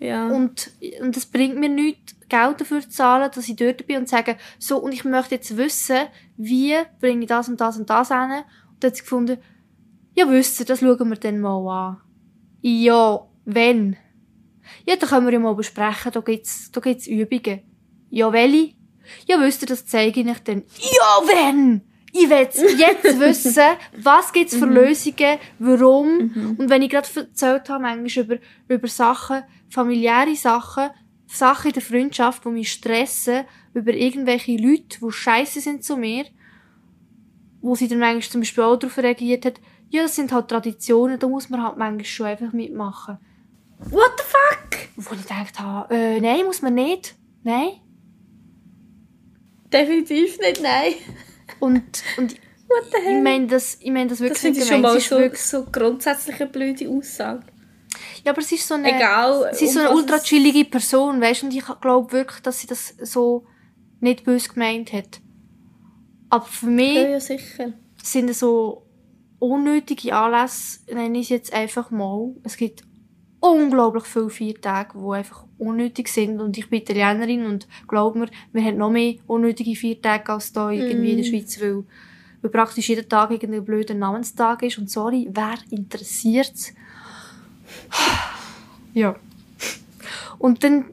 Ja. 0.00 0.26
Und, 0.26 0.70
und 1.00 1.16
es 1.16 1.26
bringt 1.26 1.56
mir 1.56 1.68
nichts, 1.68 2.13
Geld 2.28 2.60
dafür 2.60 2.88
zahlen, 2.88 3.30
dass 3.34 3.48
ich 3.48 3.56
dort 3.56 3.86
bin 3.86 3.98
und 3.98 4.08
sage, 4.08 4.36
so, 4.58 4.78
und 4.78 4.92
ich 4.92 5.04
möchte 5.04 5.36
jetzt 5.36 5.56
wissen, 5.56 6.06
wie 6.36 6.74
bringe 7.00 7.22
ich 7.22 7.28
das 7.28 7.48
und 7.48 7.60
das 7.60 7.78
und 7.78 7.90
das 7.90 8.08
hin. 8.08 8.18
Und 8.20 8.44
dann 8.80 8.90
hat 8.90 8.96
sie 8.96 9.02
gefunden, 9.02 9.38
ja, 10.14 10.28
wisst 10.30 10.60
ihr, 10.60 10.66
das 10.66 10.80
schauen 10.80 11.08
wir 11.08 11.16
dann 11.16 11.40
mal 11.40 11.68
an. 11.68 12.00
Ja, 12.60 13.26
wenn? 13.44 13.96
Ja, 14.86 14.96
dann 14.96 15.08
können 15.08 15.26
wir 15.26 15.32
ja 15.32 15.38
mal 15.38 15.54
besprechen, 15.54 16.12
da 16.12 16.20
gibt's, 16.20 16.70
da 16.70 16.80
gibt's 16.80 17.06
Übungen. 17.06 17.60
Ja, 18.10 18.32
welche? 18.32 18.74
Ja, 19.26 19.40
wisst 19.40 19.62
ihr, 19.62 19.68
das 19.68 19.86
zeige 19.86 20.20
ich 20.20 20.28
euch 20.28 20.38
dann. 20.44 20.62
Ja, 20.78 21.26
wenn? 21.26 21.82
Ich 22.12 22.30
will 22.30 22.38
jetzt 22.38 22.62
wissen, 23.20 23.62
was 23.96 24.32
gibt's 24.32 24.56
für 24.56 24.66
Lösungen, 24.66 25.38
warum. 25.58 26.54
Und 26.58 26.70
wenn 26.70 26.82
ich 26.82 26.90
gerade 26.90 27.08
erzählt 27.16 27.68
habe, 27.68 27.82
manchmal 27.82 28.24
über, 28.24 28.36
über 28.68 28.88
Sachen, 28.88 29.42
familiäre 29.68 30.36
Sachen, 30.36 30.90
Sachen 31.34 31.68
in 31.68 31.72
der 31.74 31.82
Freundschaft, 31.82 32.44
die 32.44 32.48
mich 32.50 32.72
stressen, 32.72 33.44
über 33.74 33.92
irgendwelche 33.92 34.56
Leute, 34.56 34.98
die 35.02 35.10
scheiße 35.12 35.60
sind 35.60 35.84
zu 35.84 35.96
mir, 35.96 36.24
wo 37.60 37.74
sie 37.74 37.88
dann 37.88 37.98
manchmal 37.98 38.22
zum 38.22 38.40
Beispiel 38.40 38.64
auch 38.64 38.76
darauf 38.76 38.98
reagiert 38.98 39.44
hat, 39.46 39.60
ja, 39.90 40.02
das 40.02 40.16
sind 40.16 40.32
halt 40.32 40.48
Traditionen, 40.48 41.18
da 41.18 41.28
muss 41.28 41.50
man 41.50 41.62
halt 41.62 41.76
manchmal 41.76 42.04
schon 42.04 42.26
einfach 42.26 42.52
mitmachen. 42.52 43.18
What 43.78 44.12
the 44.18 44.24
fuck? 44.24 44.88
Wo 44.96 45.14
ich 45.14 45.22
gedacht 45.22 45.58
habe, 45.60 45.94
äh, 45.94 46.20
nein, 46.20 46.44
muss 46.44 46.62
man 46.62 46.74
nicht. 46.74 47.14
Nein. 47.42 47.70
Definitiv 49.72 50.38
nicht, 50.38 50.62
nein. 50.62 50.94
Und, 51.60 51.82
und 52.16 52.32
What 52.68 52.84
the 52.92 52.98
ich 52.98 53.04
hell? 53.04 53.22
meine 53.22 53.46
das, 53.46 53.76
ich 53.80 53.90
meine 53.90 54.08
das 54.08 54.18
das 54.18 54.20
wirklich 54.20 54.38
finde 54.40 54.58
ich 54.60 54.64
nicht 54.64 54.72
schon 54.72 54.80
mal 54.82 55.00
so, 55.00 55.18
wirklich- 55.18 55.40
so 55.42 55.64
grundsätzlich 55.70 56.40
eine 56.40 56.50
blöde 56.50 56.88
Aussage. 56.88 57.42
Ja, 58.24 58.32
aber 58.32 58.42
sie 58.42 58.54
ist 58.54 58.66
so 58.66 58.74
eine, 58.74 58.94
Egal. 58.94 59.50
sie 59.54 59.66
ist 59.66 59.74
so 59.74 59.80
eine 59.80 59.90
ultra 59.94 60.16
es- 60.16 60.24
chillige 60.24 60.64
Person, 60.64 61.20
weißt 61.20 61.42
du, 61.42 61.46
und 61.46 61.54
ich 61.54 61.64
glaube 61.80 62.12
wirklich, 62.12 62.40
dass 62.40 62.60
sie 62.60 62.66
das 62.66 62.94
so 63.02 63.46
nicht 64.00 64.24
böse 64.24 64.48
gemeint 64.48 64.92
hat. 64.92 65.20
Aber 66.30 66.44
für 66.46 66.66
mich 66.66 66.94
Ja, 66.94 67.08
ja, 67.10 67.20
sind 68.02 68.30
es 68.30 68.40
so 68.40 68.86
unnötige 69.38 70.14
Anlässe, 70.14 70.80
nenne 70.92 71.18
ich 71.18 71.26
es 71.26 71.28
jetzt 71.30 71.52
einfach 71.54 71.90
mal. 71.90 72.34
Es 72.42 72.56
gibt 72.56 72.82
unglaublich 73.40 74.04
viele 74.04 74.30
Viertage, 74.30 74.98
die 74.98 75.12
einfach 75.14 75.44
unnötig 75.58 76.08
sind. 76.08 76.40
Und 76.40 76.56
ich 76.56 76.68
bin 76.70 76.80
Italienerin 76.80 77.44
und 77.44 77.68
glaub 77.86 78.16
mir, 78.16 78.28
wir 78.52 78.62
haben 78.64 78.78
noch 78.78 78.90
mehr 78.90 79.16
unnötige 79.26 79.76
Viertage 79.76 80.32
als 80.32 80.52
da 80.52 80.70
irgendwie 80.70 81.10
in 81.12 81.16
der 81.18 81.24
Schweiz, 81.24 81.60
weil, 81.60 81.84
weil 82.40 82.50
praktisch 82.50 82.88
jeden 82.88 83.08
Tag 83.08 83.30
irgendein 83.30 83.64
blöder 83.64 83.94
Namenstag 83.94 84.62
ist. 84.62 84.78
Und 84.78 84.90
sorry, 84.90 85.28
wer 85.30 85.56
interessiert's? 85.70 86.72
Ja. 88.92 89.16
Und 90.38 90.62
dann 90.62 90.84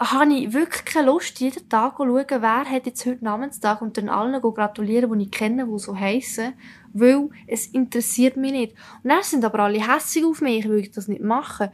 habe 0.00 0.32
ich 0.32 0.52
wirklich 0.52 0.84
keine 0.84 1.06
Lust, 1.06 1.40
jeden 1.40 1.68
Tag 1.68 1.96
zu 1.96 2.04
schauen, 2.04 2.24
wer 2.28 2.64
hat 2.64 2.86
jetzt 2.86 3.04
heute 3.06 3.24
Namenstag 3.24 3.82
und 3.82 3.96
dann 3.96 4.08
allen 4.08 4.40
gratulieren, 4.40 5.18
die 5.18 5.24
ich 5.24 5.30
kenne, 5.30 5.66
die 5.66 5.78
so 5.78 5.96
heissen, 5.98 6.52
weil 6.92 7.28
es 7.46 7.66
interessiert 7.68 8.36
mich 8.36 8.52
nicht. 8.52 8.72
Und 9.02 9.10
dann 9.10 9.22
sind 9.22 9.44
aber 9.44 9.60
alle 9.60 9.80
hässig 9.80 10.24
auf 10.24 10.40
mich, 10.40 10.68
weil 10.68 10.78
ich 10.78 10.90
das 10.90 11.08
nicht 11.08 11.22
mache. 11.22 11.72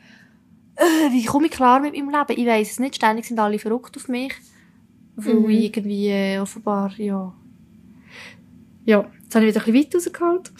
Äh, 0.76 1.12
wie 1.12 1.24
komme 1.24 1.46
ich 1.46 1.52
klar 1.52 1.80
mit 1.80 1.92
meinem 1.94 2.10
Leben? 2.10 2.40
Ich 2.40 2.46
weiss 2.46 2.70
es 2.72 2.78
nicht, 2.80 2.96
ständig 2.96 3.26
sind 3.26 3.38
alle 3.38 3.58
verrückt 3.58 3.96
auf 3.96 4.08
mich, 4.08 4.32
weil 5.16 5.34
Mhm. 5.34 5.50
ich 5.50 5.64
irgendwie 5.64 6.08
äh, 6.08 6.38
offenbar, 6.38 6.92
ja... 6.96 7.32
Ja, 8.86 9.10
jetzt 9.22 9.34
habe 9.34 9.46
ich 9.46 9.54
wieder 9.54 9.64
ein 9.64 9.72
bisschen 9.72 9.86
weit 9.86 9.94
rausgeholt. 9.94 10.52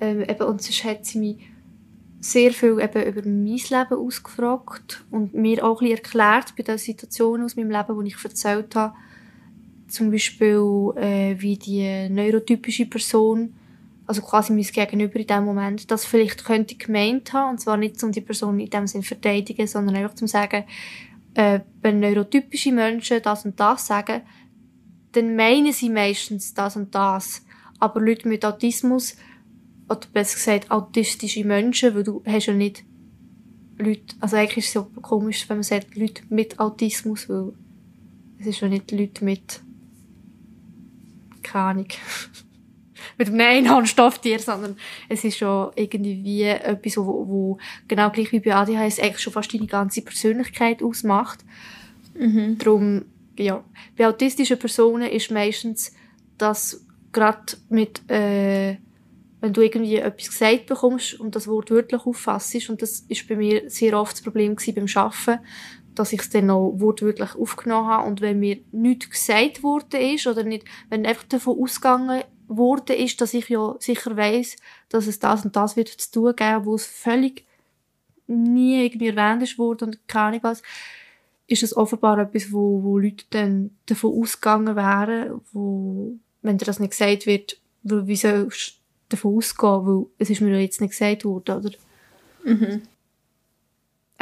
Ähm, 0.00 0.22
eben, 0.22 0.42
und 0.46 0.62
sonst 0.62 0.84
hat 0.84 1.04
sie 1.04 1.18
mich 1.18 1.36
sehr 2.22 2.52
viel 2.52 2.78
eben 2.80 3.02
über 3.02 3.22
mein 3.28 3.46
Leben 3.46 3.98
ausgefragt 3.98 5.04
und 5.10 5.34
mir 5.34 5.64
auch 5.64 5.80
ein 5.80 5.88
bisschen 5.88 6.04
erklärt 6.04 6.54
bei 6.56 6.62
den 6.62 6.78
Situationen 6.78 7.44
aus 7.44 7.56
meinem 7.56 7.72
Leben, 7.72 8.04
die 8.04 8.12
ich 8.12 8.24
erzählt 8.24 8.76
habe. 8.76 8.94
Zum 9.88 10.12
Beispiel, 10.12 10.92
äh, 10.96 11.34
wie 11.38 11.56
die 11.56 12.08
neurotypische 12.08 12.86
Person, 12.86 13.52
also 14.06 14.22
quasi 14.22 14.52
mein 14.52 14.62
Gegenüber 14.62 15.16
in 15.16 15.26
dem 15.26 15.44
Moment, 15.44 15.90
das 15.90 16.04
vielleicht 16.04 16.44
könnte 16.44 16.76
gemeint 16.76 17.32
haben, 17.32 17.50
und 17.50 17.60
zwar 17.60 17.76
nicht, 17.76 18.00
um 18.04 18.12
die 18.12 18.20
Person 18.20 18.60
in 18.60 18.70
dem 18.70 18.86
Sinn 18.86 19.02
verteidigen, 19.02 19.66
sondern 19.66 19.96
einfach 19.96 20.14
zum 20.14 20.28
sagen, 20.28 20.62
äh, 21.34 21.58
wenn 21.82 21.98
neurotypische 21.98 22.70
Menschen 22.70 23.20
das 23.20 23.44
und 23.44 23.58
das 23.58 23.88
sagen, 23.88 24.22
dann 25.10 25.34
meinen 25.34 25.72
sie 25.72 25.90
meistens 25.90 26.54
das 26.54 26.76
und 26.76 26.94
das. 26.94 27.44
Aber 27.80 28.00
Leute 28.00 28.28
mit 28.28 28.44
Autismus, 28.44 29.16
oder 29.92 30.08
besser 30.12 30.36
gesagt 30.36 30.70
autistische 30.70 31.44
Menschen, 31.44 31.94
weil 31.94 32.04
du 32.04 32.22
hast 32.26 32.46
ja 32.46 32.54
nicht 32.54 32.84
Leute, 33.78 34.14
also 34.20 34.36
eigentlich 34.36 34.58
ist 34.58 34.68
es 34.68 34.74
ja 34.74 34.86
komisch, 35.00 35.48
wenn 35.48 35.58
man 35.58 35.64
sagt 35.64 35.96
Leute 35.96 36.22
mit 36.28 36.58
Autismus, 36.58 37.28
weil 37.28 37.52
es 38.38 38.46
ist 38.46 38.60
ja 38.60 38.68
nicht 38.68 38.90
Leute 38.90 39.24
mit 39.24 39.60
keine 41.42 41.64
Ahnung. 41.64 41.88
mit 43.18 43.28
einem 43.28 43.40
Einhandstofftier, 43.40 44.38
sondern 44.38 44.76
es 45.08 45.24
ist 45.24 45.38
schon 45.38 45.72
irgendwie 45.76 46.22
wie 46.24 46.42
etwas, 46.44 46.96
wo, 46.96 47.26
wo 47.28 47.58
genau 47.88 48.10
gleich 48.10 48.32
wie 48.32 48.40
bei 48.40 48.54
ADHS 48.54 49.00
eigentlich 49.00 49.20
schon 49.20 49.32
fast 49.32 49.52
deine 49.52 49.66
ganze 49.66 50.02
Persönlichkeit 50.02 50.82
ausmacht. 50.82 51.40
Mhm. 52.14 52.58
Darum, 52.58 53.04
ja. 53.38 53.64
Bei 53.96 54.08
autistischen 54.08 54.58
Personen 54.58 55.10
ist 55.10 55.30
meistens 55.30 55.92
das 56.38 56.84
gerade 57.12 57.56
mit, 57.68 58.08
äh, 58.10 58.76
wenn 59.42 59.52
du 59.52 59.60
irgendwie 59.60 59.96
etwas 59.96 60.28
gesagt 60.28 60.66
bekommst 60.66 61.18
und 61.18 61.34
das 61.34 61.48
Wort 61.48 61.72
wörtlich 61.72 62.06
auffasst, 62.06 62.70
und 62.70 62.80
das 62.80 63.00
ist 63.08 63.26
bei 63.26 63.34
mir 63.34 63.68
sehr 63.68 63.98
oft 63.98 64.12
das 64.12 64.22
Problem 64.22 64.54
gewesen 64.54 64.74
beim 64.76 64.86
Arbeiten, 64.94 65.44
dass 65.96 66.12
ich 66.12 66.20
es 66.20 66.30
dann 66.30 66.48
auch 66.48 66.74
wortwörtlich 66.76 67.34
aufgenommen 67.34 67.88
habe. 67.88 68.06
Und 68.06 68.20
wenn 68.20 68.38
mir 68.38 68.58
nichts 68.70 69.10
gesagt 69.10 69.64
worden 69.64 70.00
ist 70.00 70.28
oder 70.28 70.44
nicht, 70.44 70.64
wenn 70.90 71.04
einfach 71.04 71.24
davon 71.24 71.60
ausgegangen 71.60 72.22
worden 72.46 72.96
ist, 72.96 73.20
dass 73.20 73.34
ich 73.34 73.48
ja 73.48 73.74
sicher 73.80 74.16
weiß, 74.16 74.56
dass 74.88 75.08
es 75.08 75.18
das 75.18 75.44
und 75.44 75.56
das 75.56 75.76
wird 75.76 75.88
zu 75.88 76.12
tun 76.12 76.36
geben, 76.36 76.64
wo 76.64 76.76
es 76.76 76.86
völlig 76.86 77.44
nie 78.28 78.84
irgendwie 78.84 79.08
erwähnt 79.08 79.42
ist 79.42 79.58
und 79.58 80.06
keine 80.06 80.26
Ahnung 80.26 80.40
was, 80.42 80.62
ist 81.48 81.64
es 81.64 81.76
offenbar 81.76 82.16
etwas, 82.18 82.52
wo, 82.52 82.84
wo 82.84 82.96
Leute 82.96 83.24
dann 83.30 83.76
davon 83.86 84.22
ausgegangen 84.22 84.76
wären, 84.76 85.40
wo, 85.50 86.14
wenn 86.42 86.58
dir 86.58 86.64
das 86.64 86.78
nicht 86.78 86.90
gesagt 86.90 87.26
wird, 87.26 87.60
wie 87.82 88.16
sollst 88.16 88.81
davon 89.12 89.36
ausgehen, 89.36 89.86
weil 89.86 90.06
es 90.18 90.30
ist 90.30 90.40
mir 90.40 90.54
ja 90.54 90.60
jetzt 90.60 90.80
nicht 90.80 90.90
gesagt 90.90 91.24
worden, 91.24 91.56
oder? 91.56 91.70
Mhm 92.44 92.82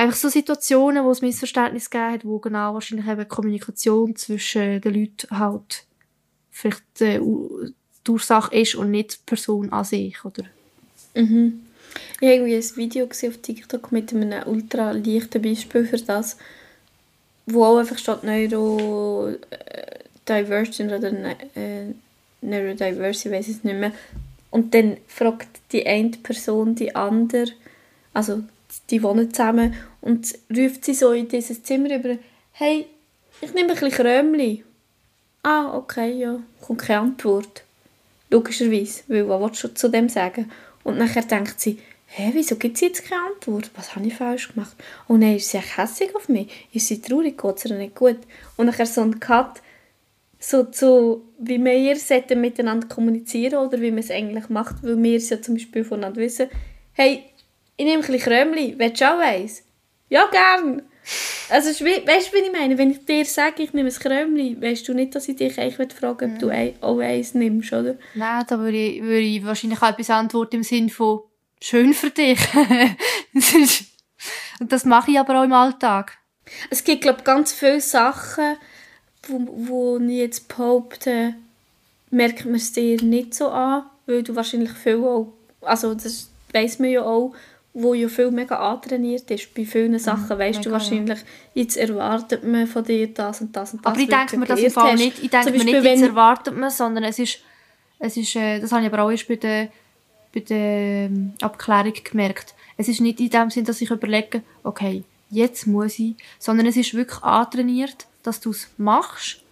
einfach 0.01 0.17
so 0.17 0.29
Situationen, 0.31 1.05
wo 1.05 1.11
es 1.11 1.21
Missverständnis 1.21 1.91
gegeben 1.91 2.13
hat, 2.13 2.25
wo 2.25 2.39
genau 2.39 2.73
wahrscheinlich 2.73 3.07
eben 3.07 3.29
Kommunikation 3.29 4.17
zwischen 4.17 4.81
den 4.81 4.95
Leuten 4.95 5.39
halt 5.39 5.85
vielleicht 6.51 7.03
äh, 7.03 7.19
die 7.19 8.11
Ursache 8.11 8.57
ist 8.57 8.77
und 8.77 8.91
nicht 8.91 9.13
die 9.13 9.19
Person 9.27 9.71
an 9.73 9.85
sich, 9.85 10.25
oder? 10.25 10.45
Mhm. 11.15 11.67
Ich 12.21 12.29
habe 12.29 12.35
irgendwie 12.35 12.57
ein 12.57 12.77
Video 12.77 13.07
gesehen 13.07 13.31
auf 13.31 13.39
TikTok 13.39 13.93
mit 13.93 14.13
einem 14.15 14.47
ultra 14.47 14.93
leichten 14.93 15.43
Beispiel 15.43 15.85
für 15.85 15.99
das, 15.99 16.39
wo 17.47 17.65
auch 17.65 17.79
einfach 17.79 17.99
steht 17.99 18.25
Neurodiversion 18.25 20.91
oder 20.91 21.13
ne 21.13 21.37
äh, 21.55 21.93
Neurodiverse, 22.41 23.29
ich 23.29 23.35
weiß 23.35 23.49
es 23.49 23.65
nicht 23.65 23.79
mehr. 23.79 23.93
Und 24.51 24.75
dann 24.75 24.97
fragt 25.07 25.61
die 25.73 25.87
eine 25.87 26.11
Person 26.11 26.75
die 26.75 26.95
andere, 26.95 27.53
also 28.13 28.43
die 28.91 29.03
wohnen 29.03 29.33
zusammen 29.33 29.75
und 30.01 30.35
ruft 30.57 30.85
sie 30.85 30.95
so 30.95 31.13
in 31.13 31.29
dieses 31.29 31.63
Zimmer 31.63 31.95
über, 31.95 32.17
hey, 32.53 32.87
ich 33.41 33.55
nehme 33.55 33.71
ein 33.71 33.75
bisschen 33.75 33.91
Krömli. 33.91 34.65
Ah, 35.43 35.77
okay, 35.77 36.13
ja. 36.13 36.41
Kommt 36.61 36.83
keine 36.83 37.01
Antwort. 37.01 37.63
Logischerweise, 38.29 39.03
weil 39.09 39.29
was 39.29 39.41
willst 39.41 39.65
du 39.65 39.75
zu 39.75 39.89
dem 39.89 40.09
sagen? 40.09 40.51
Und 40.85 40.99
nachher 40.99 41.23
denkt 41.23 41.59
sie, 41.61 41.79
hä, 42.07 42.31
wieso 42.35 42.57
gibt 42.57 42.77
es 42.77 42.83
jetzt 42.83 43.09
keine 43.09 43.23
Antwort? 43.23 43.71
Was 43.77 43.97
habe 43.97 44.07
ich 44.07 44.15
falsch 44.15 44.53
gemacht? 44.53 44.77
Oh 45.09 45.17
nein, 45.17 45.37
ist 45.37 45.51
sie 45.51 45.59
hässlich 45.59 46.15
auf 46.15 46.29
mich? 46.29 46.69
Ist 46.73 46.89
sie 46.89 47.01
traurig? 47.01 47.41
Geht 47.41 47.57
es 47.57 47.65
ihr 47.65 47.77
nicht 47.77 47.95
gut? 47.95 48.19
Und 48.57 48.67
nachher 48.67 48.87
so 48.87 49.01
ein 49.01 49.19
Cut, 49.21 49.63
so 50.41 50.65
zu, 50.65 51.23
wie 51.39 51.63
wir 51.63 51.97
sollten 51.97 52.41
miteinander 52.41 52.89
kommunizieren 52.89 53.67
oder 53.67 53.81
wie 53.81 53.91
man 53.91 54.01
es 54.01 54.11
eigentlich 54.11 54.49
macht, 54.49 54.83
weil 54.83 55.01
wir 55.01 55.17
es 55.19 55.29
ja 55.29 55.41
zum 55.41 55.55
Beispiel 55.55 55.85
voneinander 55.85 56.21
wissen, 56.21 56.49
hey, 56.93 57.25
ich 57.77 57.85
nehme 57.85 58.03
ein 58.03 58.11
bisschen 58.11 58.33
Krömli, 58.33 58.75
willst 58.77 59.01
du 59.01 59.05
auch 59.05 59.19
eins? 59.19 59.63
Ja, 60.09 60.27
gern. 60.31 60.83
Also, 61.49 61.69
weißt 61.85 62.29
du, 62.29 62.37
wie 62.37 62.41
ich 62.41 62.53
meine? 62.53 62.79
Wenn 62.79 62.91
ich 62.91 63.05
dir 63.05 63.25
sage, 63.25 63.63
ich 63.63 63.73
nehme 63.73 63.91
ein 63.91 63.95
Krömli, 63.95 64.61
weißt 64.61 64.89
du 64.89 64.95
nicht, 64.95 65.15
dass 65.15 65.29
ich 65.29 65.37
dich 65.37 65.59
eigentlich 65.61 65.93
fragen 65.93 66.33
ob 66.35 66.39
du 66.39 66.51
auch 66.81 66.99
eins 66.99 67.35
nimmst, 67.35 67.73
oder? 67.73 67.97
Nein, 68.15 68.45
da 68.49 68.59
würde 68.59 68.77
ich, 68.77 69.03
würde 69.03 69.21
ich 69.21 69.45
wahrscheinlich 69.45 69.81
auch 69.83 69.91
etwas 69.91 70.11
antworten 70.11 70.57
im 70.57 70.63
Sinne 70.63 70.91
von 70.91 71.21
schön 71.61 71.93
für 71.93 72.11
dich. 72.11 72.39
Und 74.61 74.73
das 74.73 74.85
mache 74.85 75.11
ich 75.11 75.19
aber 75.19 75.41
auch 75.41 75.45
im 75.45 75.53
Alltag. 75.53 76.19
Es 76.69 76.85
gibt, 76.85 77.03
glaube 77.03 77.19
ich, 77.19 77.25
ganz 77.25 77.53
viele 77.53 77.81
Sachen, 77.81 78.57
wo, 79.29 79.47
wo 79.49 79.99
ich 79.99 80.19
jetzt 80.19 80.49
behaupte, 80.49 81.35
merkt 82.11 82.45
man 82.45 82.55
es 82.55 82.73
dir 82.73 83.01
nicht 83.03 83.35
so 83.35 83.49
an, 83.49 83.85
weil 84.07 84.23
du 84.23 84.35
wahrscheinlich 84.35 84.73
viel 84.73 85.05
auch, 85.05 85.33
also 85.61 85.95
das 85.95 86.29
weiss 86.53 86.79
man 86.79 86.91
ja 86.91 87.03
auch, 87.03 87.35
wo 87.73 87.95
ja 87.95 88.09
viel 88.09 88.31
mega 88.31 88.57
antrainiert 88.57 89.31
ist. 89.31 89.55
Bei 89.55 89.65
vielen 89.65 89.93
mhm, 89.93 89.99
Sachen 89.99 90.29
weißt 90.29 90.59
mega, 90.59 90.63
du 90.63 90.71
wahrscheinlich, 90.73 91.19
jetzt 91.55 91.77
erwartet 91.77 92.45
man 92.45 92.67
von 92.67 92.85
dir 92.85 93.07
das 93.09 93.41
und 93.41 93.55
das 93.55 93.73
und 93.73 93.85
das. 93.85 93.93
Aber 93.93 94.01
ich 94.01 94.09
denke 94.09 94.37
mir 94.37 94.47
das 94.47 94.61
im 94.61 94.71
Fall 94.71 94.97
nicht. 94.97 95.23
Ich 95.23 95.31
denke 95.31 95.53
mir 95.53 95.65
nicht, 95.65 95.85
jetzt 95.85 96.03
erwartet 96.03 96.57
man, 96.57 96.71
sondern 96.71 97.05
es 97.05 97.19
ist, 97.19 97.39
es 97.99 98.17
ist 98.17 98.35
äh, 98.35 98.59
das 98.59 98.73
habe 98.73 98.83
ich 98.85 98.93
aber 98.93 99.05
auch 99.05 99.11
erst 99.11 99.29
bei 99.29 99.37
der, 99.37 99.69
bei 100.35 100.41
der 100.41 101.07
ähm, 101.07 101.35
Abklärung 101.41 101.95
gemerkt. 102.03 102.55
Es 102.77 102.89
ist 102.89 103.01
nicht 103.01 103.21
in 103.21 103.31
dem 103.31 103.51
Sinn, 103.51 103.65
dass 103.65 103.81
ich 103.81 103.91
überlege, 103.91 104.43
okay, 104.65 105.05
jetzt 105.31 105.67
muss 105.67 105.99
ich, 105.99 106.17
sondern 106.39 106.67
es 106.67 106.77
ist 106.77 106.95
wirklich 106.95 107.23
antrainiert, 107.23 108.07
dass 108.23 108.41
du 108.41 108.51
es 108.51 108.69
machst. 108.77 109.43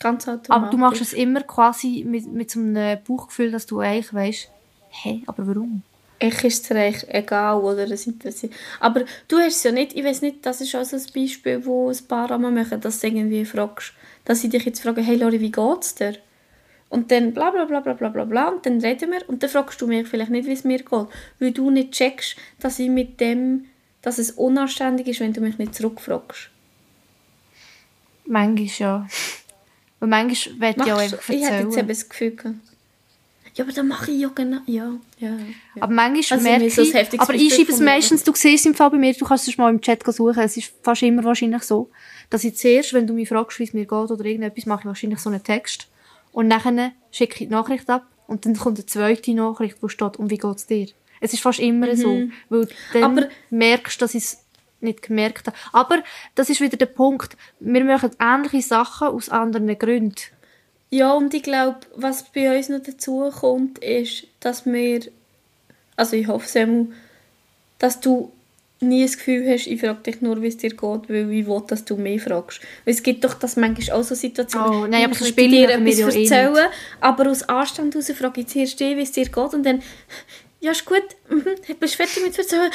Ganz 0.00 0.26
automatisch. 0.26 0.50
Aber 0.50 0.70
du 0.70 0.76
machst 0.78 1.00
es 1.00 1.12
immer 1.12 1.42
quasi 1.42 2.04
mit, 2.06 2.26
mit 2.26 2.50
so 2.50 2.60
einem 2.60 2.98
Bauchgefühl, 3.06 3.50
dass 3.50 3.66
du 3.66 3.80
eigentlich 3.80 4.12
weißt, 4.12 4.50
hey, 4.90 5.22
aber 5.26 5.46
warum? 5.46 5.82
ich 6.22 6.44
ist 6.44 6.64
es 6.64 6.70
recht 6.70 7.06
egal 7.08 7.60
oder 7.60 7.90
es 7.90 8.06
interessiert. 8.06 8.52
Aber 8.80 9.04
du 9.28 9.38
hast 9.38 9.56
es 9.56 9.62
ja 9.64 9.72
nicht, 9.72 9.96
ich 9.96 10.04
weiß 10.04 10.22
nicht, 10.22 10.46
das 10.46 10.60
ist 10.60 10.74
auch 10.74 10.84
so 10.84 10.96
ein 10.96 11.02
Beispiel, 11.14 11.64
wo 11.66 11.90
ein 11.90 12.06
paar 12.06 12.30
einmal 12.30 12.52
machen, 12.52 12.80
dass 12.80 13.00
du 13.00 13.08
irgendwie 13.08 13.44
fragst, 13.44 13.92
dass 14.24 14.40
sie 14.40 14.48
dich 14.48 14.64
jetzt 14.64 14.80
fragen, 14.80 15.02
hey 15.02 15.16
Lori, 15.16 15.40
wie 15.40 15.50
geht's 15.50 15.94
dir? 15.94 16.14
Und 16.88 17.10
dann 17.10 17.32
bla 17.32 17.50
bla 17.50 17.64
bla 17.64 17.80
bla 17.80 17.94
bla 17.94 18.08
bla 18.08 18.24
bla 18.24 18.48
und 18.48 18.66
dann 18.66 18.80
reden 18.80 19.10
wir 19.10 19.28
und 19.28 19.42
dann 19.42 19.50
fragst 19.50 19.80
du 19.80 19.86
mich 19.86 20.06
vielleicht 20.06 20.30
nicht, 20.30 20.46
wie 20.46 20.52
es 20.52 20.64
mir 20.64 20.78
geht, 20.78 21.06
weil 21.40 21.52
du 21.52 21.70
nicht 21.70 21.92
checkst, 21.92 22.36
dass 22.60 22.78
ich 22.78 22.88
mit 22.88 23.18
dem, 23.18 23.66
dass 24.02 24.18
es 24.18 24.32
unanständig 24.32 25.08
ist, 25.08 25.20
wenn 25.20 25.32
du 25.32 25.40
mich 25.40 25.58
nicht 25.58 25.74
zurückfragst. 25.74 26.50
Manchmal 28.26 28.68
ja. 28.78 29.08
Weil 30.00 30.08
manchmal 30.08 30.60
will 30.60 30.84
ich 30.84 30.92
auch 30.92 30.98
einfach 30.98 31.18
erzählen. 31.18 31.38
Ich 31.38 31.50
hätte 31.50 31.64
jetzt 31.64 31.76
eben 31.76 31.88
das 31.88 32.08
Gefühl 32.08 32.30
gehabt, 32.36 32.56
ja, 33.54 33.64
aber 33.64 33.72
dann 33.72 33.88
mache 33.88 34.10
ich 34.10 34.20
ja 34.20 34.30
genau, 34.34 34.60
ja, 34.66 34.98
ja. 35.18 35.28
ja. 35.28 35.36
Aber 35.82 35.92
manchmal 35.92 36.38
also 36.38 36.48
merke 36.48 36.64
ich, 36.64 37.20
aber 37.20 37.34
ich 37.34 37.54
schreibe 37.54 37.72
es 37.72 37.80
meistens, 37.80 38.24
du 38.24 38.32
siehst 38.34 38.64
im 38.64 38.74
Fall 38.74 38.90
bei 38.90 38.96
mir, 38.96 39.12
du 39.12 39.26
kannst 39.26 39.46
es 39.46 39.58
mal 39.58 39.68
im 39.68 39.80
Chat 39.80 40.02
suchen, 40.06 40.38
es 40.38 40.56
ist 40.56 40.72
fast 40.82 41.02
immer 41.02 41.22
wahrscheinlich 41.22 41.62
so, 41.62 41.90
dass 42.30 42.44
ich 42.44 42.56
zuerst, 42.56 42.94
wenn 42.94 43.06
du 43.06 43.12
mich 43.12 43.28
fragst, 43.28 43.58
wie 43.58 43.64
es 43.64 43.74
mir 43.74 43.84
geht 43.84 43.92
oder 43.92 44.24
irgendetwas, 44.24 44.64
mache 44.64 44.80
ich 44.80 44.86
wahrscheinlich 44.86 45.18
so 45.18 45.28
einen 45.28 45.42
Text 45.42 45.88
und 46.32 46.48
nachher 46.48 46.92
schicke 47.10 47.34
ich 47.34 47.48
die 47.48 47.54
Nachricht 47.54 47.90
ab 47.90 48.06
und 48.26 48.46
dann 48.46 48.56
kommt 48.56 48.78
eine 48.78 48.86
zweite 48.86 49.34
Nachricht, 49.34 49.76
wo 49.82 49.88
steht, 49.88 50.16
um 50.16 50.30
wie 50.30 50.38
geht 50.38 50.56
es 50.56 50.66
dir? 50.66 50.88
Es 51.20 51.34
ist 51.34 51.42
fast 51.42 51.60
immer 51.60 51.88
mhm. 51.88 51.96
so, 51.96 52.22
weil 52.48 52.68
dann 52.94 53.04
aber 53.04 53.28
merkst 53.50 54.00
du, 54.00 54.04
dass 54.04 54.14
ich 54.14 54.24
es 54.24 54.41
nicht 54.82 55.02
gemerkt 55.02 55.46
habe. 55.46 55.56
Aber 55.72 56.02
das 56.34 56.50
ist 56.50 56.60
wieder 56.60 56.76
der 56.76 56.86
Punkt, 56.86 57.36
wir 57.60 57.84
machen 57.84 58.10
ähnliche 58.20 58.66
Sachen 58.66 59.08
aus 59.08 59.28
anderen 59.28 59.78
Gründen. 59.78 60.16
Ja, 60.90 61.12
und 61.12 61.32
ich 61.32 61.42
glaube, 61.42 61.80
was 61.96 62.24
bei 62.24 62.54
uns 62.54 62.68
noch 62.68 62.82
dazu 62.82 63.30
kommt, 63.30 63.78
ist, 63.78 64.26
dass 64.40 64.66
wir, 64.66 65.00
also 65.96 66.16
ich 66.16 66.28
hoffe 66.28 66.46
es 66.46 66.88
dass 67.78 68.00
du 68.00 68.30
nie 68.82 69.02
das 69.02 69.16
Gefühl 69.16 69.48
hast, 69.48 69.66
ich 69.66 69.80
frage 69.80 70.02
dich 70.02 70.20
nur, 70.20 70.42
wie 70.42 70.48
es 70.48 70.56
dir 70.56 70.70
geht, 70.70 70.80
weil 70.80 71.32
ich 71.32 71.46
will, 71.46 71.62
dass 71.66 71.84
du 71.84 71.96
mehr 71.96 72.18
fragst. 72.18 72.60
Weil 72.84 72.94
es 72.94 73.02
gibt 73.02 73.24
doch 73.24 73.34
das 73.34 73.56
manchmal 73.56 73.98
auch 73.98 74.02
so 74.02 74.14
Situationen, 74.14 74.82
oh, 74.82 74.86
nein, 74.86 75.04
aber 75.04 75.14
ich 75.14 75.34
dir 75.34 75.70
etwas 75.70 75.98
eh 75.98 76.22
erzählen, 76.22 76.56
eh 76.56 76.74
aber 77.00 77.30
aus 77.30 77.42
Anstand 77.44 77.94
heraus 77.94 78.10
frage 78.10 78.42
ich 78.42 78.48
zuerst 78.48 78.78
dich, 78.78 78.96
wie 78.96 79.02
es 79.02 79.12
dir 79.12 79.24
geht 79.24 79.54
und 79.54 79.64
dann, 79.64 79.82
ja 80.60 80.72
ist 80.72 80.84
gut, 80.84 81.04
mhm, 81.30 81.44
bist 81.80 81.94
du 81.94 81.96
fertig 81.96 82.22
mit 82.24 82.38
erzählen? 82.38 82.70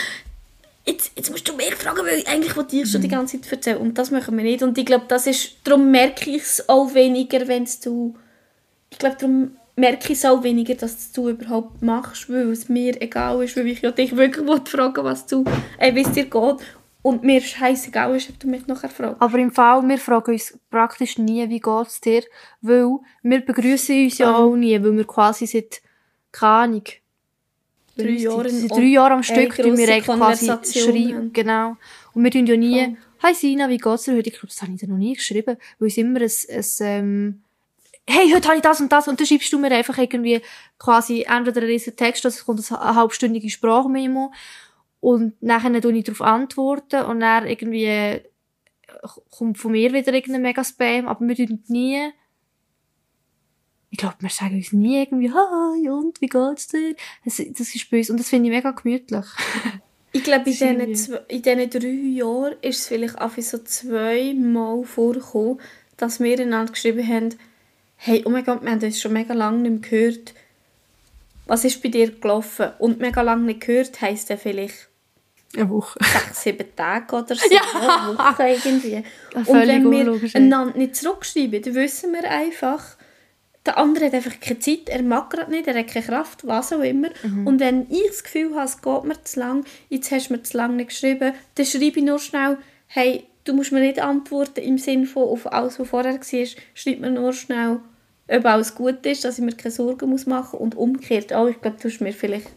Jetzt, 0.87 1.11
jetzt 1.15 1.29
musst 1.29 1.47
du 1.47 1.53
mehr 1.53 1.73
fragen, 1.73 1.99
weil 2.05 2.23
eigentlich 2.25 2.55
wollte 2.55 2.77
ich 2.77 2.89
schon 2.89 3.01
die 3.01 3.07
mhm. 3.07 3.11
ganze 3.11 3.41
Zeit 3.41 3.51
erzählen 3.51 3.77
und 3.77 3.97
das 3.97 4.09
machen 4.09 4.37
wir 4.37 4.43
nicht 4.43 4.63
und 4.63 4.77
ich 4.77 4.85
glaube, 4.85 5.05
das 5.07 5.27
ist, 5.27 5.57
darum 5.65 5.91
merke 5.91 6.29
ich 6.29 6.43
es 6.43 6.69
auch 6.69 6.93
weniger, 6.93 7.45
wenn 7.47 7.67
du, 7.83 8.15
ich 8.89 8.97
glaube, 8.97 9.17
darum 9.19 9.57
merke 9.75 10.13
ich 10.13 10.19
es 10.19 10.25
auch 10.25 10.43
weniger, 10.43 10.75
dass 10.75 11.11
du 11.11 11.29
überhaupt 11.29 11.81
machst, 11.81 12.29
weil 12.29 12.49
es 12.51 12.69
mir 12.69 12.99
egal 13.01 13.43
ist, 13.43 13.57
weil 13.57 13.67
ich 13.67 13.81
ja 13.81 13.91
dich 13.91 14.15
wirklich 14.15 14.45
fragen 14.69 15.03
was 15.03 15.25
du, 15.25 15.43
äh, 15.77 15.93
wie 15.93 16.01
es 16.01 16.11
dir 16.11 16.25
geht 16.25 16.57
und 17.01 17.23
mir 17.23 17.41
scheißegal 17.41 18.15
ist, 18.15 18.29
ob 18.29 18.39
du 18.39 18.47
mich 18.47 18.65
nachher 18.67 18.89
fragst. 18.89 19.21
Aber 19.21 19.37
im 19.37 19.51
Fall, 19.51 19.87
wir 19.87 19.97
fragen 19.97 20.31
uns 20.31 20.57
praktisch 20.69 21.17
nie, 21.17 21.47
wie 21.49 21.59
geht 21.59 21.87
es 21.87 22.01
dir, 22.01 22.23
weil 22.61 22.97
wir 23.23 23.45
begrüßen 23.45 24.05
uns 24.05 24.17
ja 24.17 24.35
auch 24.35 24.55
nie, 24.55 24.81
weil 24.81 24.97
wir 24.97 25.05
quasi 25.05 25.45
seit, 25.45 25.81
keine 26.31 26.51
Ahnung, 26.51 26.83
drei 27.97 28.09
Jahre, 28.11 28.49
seit 28.49 28.71
drei 28.71 28.83
Jahre 28.83 29.13
am 29.13 29.23
Stück 29.23 29.55
tun 29.55 29.77
wir 29.77 30.01
quasi 30.01 30.45
schreiben. 30.45 31.33
Genau. 31.33 31.77
Und 32.13 32.23
wir 32.23 32.31
tun 32.31 32.45
ja 32.45 32.55
nie. 32.55 32.97
«Hi 33.23 33.33
Sina, 33.33 33.67
wie 33.67 33.77
geht's 33.77 34.03
dir 34.03 34.15
heute?» 34.15 34.29
Ich 34.29 34.35
glaube, 34.35 34.47
das 34.47 34.61
habe 34.61 34.71
ich 34.73 34.79
dir 34.79 34.87
noch 34.87 34.97
nie 34.97 35.15
geschrieben, 35.15 35.57
weil 35.79 35.87
es 35.87 35.97
immer 35.97 36.21
ein, 36.21 36.31
ein 36.49 36.65
ähm, 36.81 37.41
«Hey, 38.07 38.31
heute 38.31 38.47
habe 38.47 38.57
ich 38.57 38.61
das 38.61 38.79
und 38.79 38.91
das» 38.91 39.07
und 39.07 39.19
dann 39.19 39.25
schreibst 39.25 39.51
du 39.51 39.57
mir 39.57 39.71
einfach 39.71 39.97
irgendwie 39.97 40.41
quasi 40.77 41.25
entweder 41.27 41.61
einen 41.61 41.69
riesen 41.69 41.95
Text, 41.95 42.25
das 42.25 42.45
kommt 42.45 42.71
eine 42.71 42.95
halbstündige 42.95 43.49
Sprachmemo 43.49 44.31
und 44.99 45.41
nachher 45.41 45.81
tue 45.81 45.97
ich 45.97 46.03
darauf 46.03 46.21
antworten 46.21 47.05
und 47.05 47.21
dann 47.21 47.47
irgendwie 47.47 47.85
äh, 47.85 48.21
kommt 49.31 49.57
von 49.57 49.71
mir 49.71 49.93
wieder 49.93 50.13
irgendein 50.13 50.43
mega 50.43 50.63
Spam, 50.63 51.07
aber 51.07 51.27
wir 51.27 51.35
tun 51.35 51.63
nie 51.67 52.11
ich 53.89 53.97
glaube, 53.97 54.15
wir 54.19 54.29
sagen 54.29 54.55
uns 54.55 54.73
nie 54.73 54.99
irgendwie, 54.99 55.31
hi, 55.31 55.89
und, 55.89 56.19
wie 56.21 56.27
geht's 56.27 56.67
dir? 56.67 56.95
Das, 57.23 57.37
das 57.37 57.75
ist 57.75 57.91
uns, 57.91 58.09
und 58.09 58.19
das 58.19 58.29
finde 58.29 58.49
ich 58.49 58.55
mega 58.55 58.71
gemütlich. 58.71 59.25
Ich 60.13 60.23
glaube, 60.23 60.49
in 60.49 60.51
diesen, 60.87 61.15
in 61.27 61.41
diesen 61.43 61.69
drei 61.69 61.87
Jahren 61.89 62.55
ist 62.61 62.79
es 62.79 62.87
vielleicht 62.87 63.19
einfach 63.19 63.41
so 63.41 63.59
zweimal 63.59 64.83
vorgekommen, 64.83 65.59
dass 65.97 66.19
wir 66.19 66.39
einander 66.39 66.71
geschrieben 66.71 67.07
haben, 67.07 67.35
hey, 67.97 68.23
oh 68.25 68.29
mein 68.29 68.43
Gott, 68.43 68.63
wir 68.63 68.71
haben 68.71 68.79
das 68.79 68.99
schon 68.99 69.13
mega 69.13 69.33
lange 69.33 69.69
nicht 69.69 69.71
mehr 69.71 69.89
gehört. 69.89 70.33
Was 71.45 71.65
ist 71.65 71.83
bei 71.83 71.89
dir 71.89 72.09
gelaufen? 72.11 72.71
Und 72.79 72.99
mega 72.99 73.21
lange 73.21 73.43
nicht 73.43 73.61
gehört, 73.61 74.01
heisst 74.01 74.29
ja 74.29 74.37
vielleicht 74.37 74.87
eine 75.55 75.69
Woche. 75.69 75.99
Sechs, 76.01 76.43
sieben 76.43 76.75
Tage 76.75 77.15
oder 77.15 77.35
so. 77.35 77.45
Ja. 77.51 77.61
Eine 77.73 78.17
Woche 78.17 78.47
irgendwie. 78.47 79.03
Und 79.35 79.47
wenn 79.47 79.91
wir 79.91 80.35
einander 80.35 80.77
nicht 80.77 80.95
zurückschreiben, 80.95 81.61
dann 81.61 81.75
wissen 81.75 82.13
wir 82.13 82.29
einfach, 82.29 82.96
der 83.67 83.77
andere 83.77 84.05
hat 84.05 84.13
einfach 84.13 84.39
keine 84.39 84.59
Zeit, 84.59 84.89
er 84.89 85.03
mag 85.03 85.29
gerade 85.29 85.51
nicht, 85.51 85.67
er 85.67 85.77
hat 85.77 85.87
keine 85.87 86.05
Kraft, 86.05 86.47
was 86.47 86.73
auch 86.73 86.81
immer. 86.81 87.09
Mhm. 87.23 87.45
Und 87.45 87.59
wenn 87.59 87.89
ich 87.89 88.07
das 88.07 88.23
Gefühl 88.23 88.55
habe, 88.55 88.65
es 88.65 88.81
geht 88.81 89.03
mir 89.03 89.23
zu 89.23 89.39
lang, 89.39 89.65
jetzt 89.89 90.11
hast 90.11 90.29
du 90.29 90.33
mir 90.33 90.43
zu 90.43 90.57
lange 90.57 90.75
nicht 90.75 90.89
geschrieben, 90.89 91.33
dann 91.55 91.65
schreibe 91.65 91.99
ich 91.99 92.05
nur 92.05 92.19
schnell, 92.19 92.57
hey, 92.87 93.25
du 93.43 93.53
musst 93.53 93.71
mir 93.71 93.81
nicht 93.81 93.99
antworten 93.99 94.61
im 94.61 94.77
Sinne 94.77 95.05
von 95.05 95.23
auf 95.23 95.51
alles, 95.51 95.79
was 95.79 95.89
vorher 95.89 96.15
war, 96.15 96.47
schreib 96.73 96.99
mir 96.99 97.11
nur 97.11 97.33
schnell, 97.33 97.79
ob 98.29 98.45
alles 98.45 98.75
gut 98.75 99.05
ist, 99.05 99.23
dass 99.23 99.37
ich 99.37 99.45
mir 99.45 99.53
keine 99.53 99.71
Sorgen 99.71 100.09
muss 100.09 100.25
machen 100.25 100.53
muss. 100.53 100.61
Und 100.61 100.75
umgekehrt 100.75 101.33
auch, 101.33 101.47
ich 101.47 101.61
glaube, 101.61 101.77
du 101.81 101.89
hast 101.89 102.01
mir 102.01 102.13
vielleicht 102.13 102.49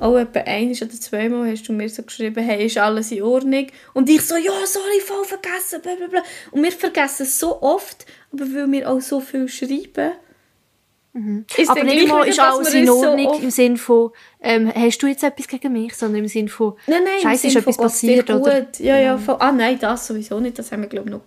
auch 0.00 0.16
etwa 0.16 0.40
ein 0.40 0.70
oder 0.70 0.90
zweimal 0.90 1.50
hast 1.50 1.68
du 1.68 1.72
mir 1.72 1.88
so 1.88 2.02
geschrieben, 2.02 2.42
hey, 2.42 2.66
ist 2.66 2.78
alles 2.78 3.12
in 3.12 3.22
Ordnung? 3.22 3.66
Und 3.92 4.08
ich 4.08 4.22
so, 4.22 4.36
ja, 4.36 4.52
sorry, 4.64 5.00
voll 5.04 5.24
vergessen, 5.24 5.80
bla 5.82 5.94
bla 5.94 6.06
bla. 6.06 6.22
Und 6.50 6.62
wir 6.62 6.72
vergessen 6.72 7.26
so 7.26 7.62
oft, 7.62 8.06
aber 8.32 8.44
weil 8.52 8.70
wir 8.72 8.90
auch 8.90 9.00
so 9.00 9.20
viel 9.20 9.48
schreiben, 9.48 10.12
Mhm. 11.14 11.44
Ist 11.58 11.68
aber 11.68 11.84
nicht 11.84 12.08
mal 12.08 12.26
ist 12.26 12.40
alles 12.40 12.72
in 12.72 12.88
Ordnung 12.88 13.34
so 13.34 13.42
im 13.42 13.50
Sinne 13.50 13.76
von, 13.76 14.12
ähm, 14.40 14.72
hast 14.74 14.98
du 15.02 15.06
jetzt 15.06 15.22
etwas 15.22 15.46
gegen 15.46 15.70
mich, 15.72 15.94
sondern 15.94 16.22
im 16.22 16.28
Sinne 16.28 16.48
von, 16.48 16.74
nein, 16.86 17.04
nein, 17.04 17.20
Scheiße, 17.20 17.48
ist 17.48 17.56
etwas 17.56 17.76
passiert, 17.76 18.30
oder? 18.30 18.66
Ja, 18.78 18.98
ja, 18.98 19.18
von, 19.18 19.36
ah 19.38 19.52
nein, 19.52 19.78
das 19.78 20.06
sowieso 20.06 20.40
nicht, 20.40 20.58
das 20.58 20.72
haben 20.72 20.80
wir, 20.80 20.88
glaube 20.88 21.10
ich, 21.10 21.14
noch, 21.14 21.20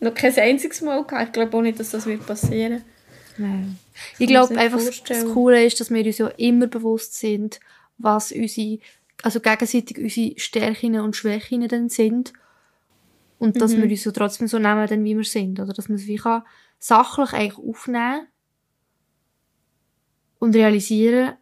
noch 0.00 0.14
kein 0.14 0.36
einziges 0.36 0.82
Mal 0.82 1.02
gehabt. 1.04 1.28
Ich 1.28 1.32
glaube 1.32 1.56
auch 1.56 1.62
nicht, 1.62 1.80
dass 1.80 1.90
das 1.90 2.04
wird 2.04 2.26
passieren. 2.26 2.84
Nein. 3.38 3.78
Ich 4.18 4.28
glaube 4.28 4.56
einfach, 4.56 4.80
vorstellen. 4.80 5.24
das 5.24 5.32
Coole 5.32 5.64
ist, 5.64 5.80
dass 5.80 5.90
wir 5.90 6.04
uns 6.04 6.18
ja 6.18 6.28
immer 6.28 6.66
bewusst 6.66 7.14
sind, 7.14 7.60
was 7.98 8.32
unsere, 8.32 8.78
also 9.22 9.40
gegenseitig 9.40 9.98
unsere 9.98 10.38
Stärken 10.38 10.98
und 11.00 11.16
Schwächen 11.16 11.66
dann 11.68 11.88
sind. 11.88 12.32
Und 13.38 13.60
dass 13.60 13.72
mhm. 13.72 13.82
wir 13.82 13.90
uns 13.90 14.02
so 14.02 14.10
trotzdem 14.10 14.48
so 14.48 14.58
nehmen, 14.58 14.86
dann, 14.86 15.04
wie 15.04 15.16
wir 15.16 15.24
sind. 15.24 15.60
Oder 15.60 15.72
dass 15.72 15.88
man 15.88 15.96
es 15.96 16.06
wie 16.06 16.16
kann, 16.16 16.42
sachlich 16.78 17.32
eigentlich 17.32 17.58
aufnehmen 17.58 18.26
und 20.38 20.54
realisieren, 20.54 21.34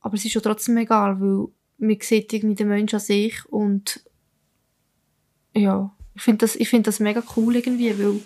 aber 0.00 0.14
es 0.14 0.24
ist 0.24 0.32
schon 0.32 0.42
trotzdem 0.42 0.76
egal, 0.76 1.20
weil 1.20 1.48
man 1.78 2.00
sieht 2.00 2.32
irgendwie 2.32 2.54
den 2.54 2.68
Menschen 2.68 2.96
an 2.96 3.00
sich 3.00 3.44
und 3.46 4.04
ja, 5.54 5.94
ich 6.14 6.22
finde 6.22 6.38
das, 6.38 6.56
ich 6.56 6.68
finde 6.68 6.88
das 6.88 7.00
mega 7.00 7.22
cool 7.36 7.56
irgendwie, 7.56 7.98
weil 7.98 8.20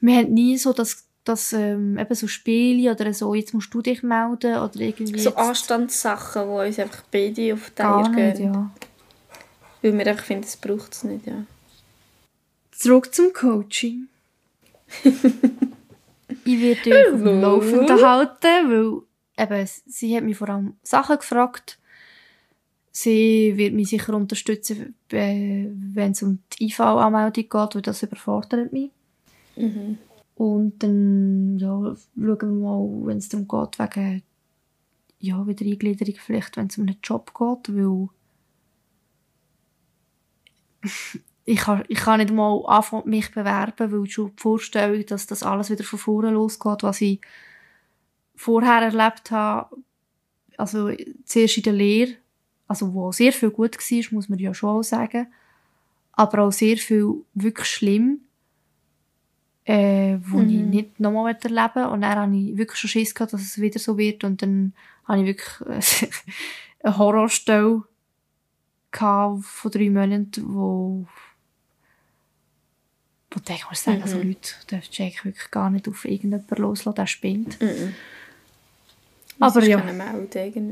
wir 0.00 0.16
haben 0.16 0.32
nie 0.32 0.56
so 0.56 0.72
das, 0.72 1.07
das 1.28 1.52
ähm, 1.52 1.98
eben 1.98 2.14
so 2.14 2.26
Spiele 2.26 2.92
oder 2.92 3.12
so, 3.12 3.34
jetzt 3.34 3.52
musst 3.52 3.72
du 3.74 3.82
dich 3.82 4.02
melden 4.02 4.56
oder 4.56 4.80
irgendwie. 4.80 5.18
So 5.18 5.34
Anstandssachen, 5.34 6.42
die 6.42 6.66
uns 6.68 6.78
einfach 6.78 7.02
beide 7.10 7.54
auf 7.54 7.70
die 7.70 7.82
Eier 7.82 8.12
gehen. 8.12 8.52
Ja. 8.54 8.70
Weil 9.82 9.98
wir 9.98 10.06
einfach 10.06 10.24
finden, 10.24 10.44
es 10.44 10.56
braucht 10.56 10.92
es 10.94 11.04
nicht, 11.04 11.26
ja. 11.26 11.44
Zurück 12.72 13.14
zum 13.14 13.32
Coaching. 13.32 14.08
ich 15.04 16.60
werde 16.60 16.90
euch 16.90 17.12
auf 17.12 17.22
dem 17.22 17.40
Laufenden 17.40 18.02
halten, 18.02 18.70
weil 18.70 19.02
eben, 19.36 19.70
sie 19.86 20.16
hat 20.16 20.24
mich 20.24 20.38
vor 20.38 20.48
allem 20.48 20.76
Sachen 20.82 21.18
gefragt. 21.18 21.78
Sie 22.90 23.52
wird 23.56 23.74
mich 23.74 23.90
sicher 23.90 24.14
unterstützen, 24.14 24.94
wenn 25.10 25.96
es 25.96 26.22
um 26.22 26.42
die 26.58 26.66
IV-Anmeldung 26.66 27.44
geht, 27.48 27.74
weil 27.74 27.82
das 27.82 28.02
überfordert 28.02 28.72
mich. 28.72 28.90
Mhm. 29.56 29.98
Und 30.38 30.84
dann 30.84 31.58
ja, 31.58 31.66
schauen 31.66 32.06
wir 32.14 32.46
mal, 32.46 33.06
wenn 33.06 33.18
es 33.18 33.28
darum 33.28 33.48
geht, 33.48 33.80
wegen 33.80 34.22
ja, 35.18 35.44
Wiedereingliederung, 35.44 36.14
vielleicht 36.16 36.56
wenn 36.56 36.68
es 36.68 36.78
um 36.78 36.86
einen 36.86 36.98
Job 37.02 37.32
geht, 37.34 37.74
weil 37.76 38.08
ich 41.44 41.58
kann, 41.58 41.82
ich 41.88 41.98
kann 41.98 42.20
nicht 42.20 42.32
mal 42.32 42.64
anfangen, 42.66 43.10
mich 43.10 43.32
bewerben, 43.32 43.90
weil 43.90 44.08
schon 44.08 44.30
die 44.30 44.40
Vorstellung, 44.40 45.04
dass 45.06 45.26
das 45.26 45.42
alles 45.42 45.70
wieder 45.70 45.82
von 45.82 45.98
vorne 45.98 46.30
losgeht, 46.30 46.84
was 46.84 47.00
ich 47.00 47.20
vorher 48.36 48.82
erlebt 48.82 49.32
habe, 49.32 49.76
also 50.56 50.92
zuerst 51.24 51.56
in 51.56 51.62
der 51.64 51.72
Lehre, 51.72 52.12
also 52.68 52.94
wo 52.94 53.10
sehr 53.10 53.32
viel 53.32 53.50
gut 53.50 53.76
war, 53.76 54.12
muss 54.12 54.28
man 54.28 54.38
ja 54.38 54.54
schon 54.54 54.84
sagen, 54.84 55.26
aber 56.12 56.44
auch 56.44 56.52
sehr 56.52 56.76
viel 56.76 57.24
wirklich 57.34 57.66
schlimm, 57.66 58.20
äh, 59.68 60.18
wo 60.22 60.38
mhm. 60.38 60.48
ich 60.48 60.62
nicht 60.62 61.00
nochmal 61.00 61.36
erleben 61.40 61.90
Und 61.90 62.00
dann 62.00 62.18
habe 62.18 62.34
ich 62.34 62.56
wirklich 62.56 62.78
schon 62.78 62.88
Schiss 62.88 63.14
gehabt, 63.14 63.34
dass 63.34 63.42
es 63.42 63.60
wieder 63.60 63.78
so 63.78 63.98
wird 63.98 64.24
und 64.24 64.40
dann 64.40 64.72
habe 65.06 65.20
ich 65.20 65.26
wirklich 65.26 66.06
äh, 66.06 66.10
eine 66.84 66.96
Horrorstelle 66.96 67.82
von 68.90 69.70
drei 69.70 69.90
Monaten, 69.90 70.42
wo 70.46 71.06
wo 73.30 73.40
du 73.40 73.40
denkst, 73.40 73.66
sagen, 73.74 74.00
also 74.00 74.16
mhm. 74.16 74.22
also 74.22 74.28
Leute 74.28 74.54
dürfen 74.70 75.02
eigentlich 75.02 75.24
wirklich 75.26 75.50
gar 75.50 75.68
nicht 75.68 75.86
auf 75.86 76.06
irgendjemanden 76.06 76.56
loslassen, 76.56 76.96
der 76.96 77.06
spinnt. 77.06 77.60
Mhm. 77.60 77.94
Aber 79.38 79.62
ja, 79.62 79.82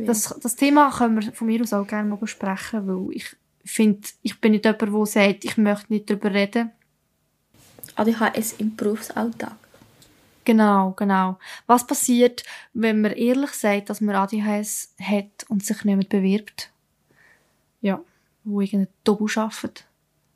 das, 0.07 0.35
das 0.43 0.57
Thema 0.57 0.91
können 0.91 1.21
wir 1.21 1.33
von 1.35 1.47
mir 1.47 1.61
aus 1.61 1.75
auch 1.75 1.87
gerne 1.87 2.09
mal 2.09 2.17
besprechen, 2.17 2.89
weil 2.89 3.15
ich 3.15 3.37
finde, 3.63 4.09
ich 4.23 4.41
bin 4.41 4.53
nicht 4.53 4.65
jemand, 4.65 4.83
der 4.83 5.07
sagt, 5.07 5.45
ich 5.45 5.59
möchte 5.59 5.93
nicht 5.93 6.09
darüber 6.09 6.33
reden. 6.33 6.73
ADHS 7.97 8.55
im 8.59 8.77
Berufsalltag. 8.77 9.57
Genau, 10.45 10.93
genau. 10.93 11.39
Was 11.67 11.87
passiert, 11.87 12.45
wenn 12.73 13.01
man 13.01 13.13
ehrlich 13.13 13.51
sagt, 13.51 13.91
dass 13.91 14.01
man 14.01 14.15
ADHS 14.15 14.95
hat 15.01 15.45
und 15.49 15.67
sich 15.67 15.83
nicht 15.85 16.09
bewirbt? 16.09 16.71
Ja, 17.81 18.01
wo 18.45 18.61
irgendein 18.61 18.93
Tobu 19.03 19.27
arbeitet. 19.35 19.85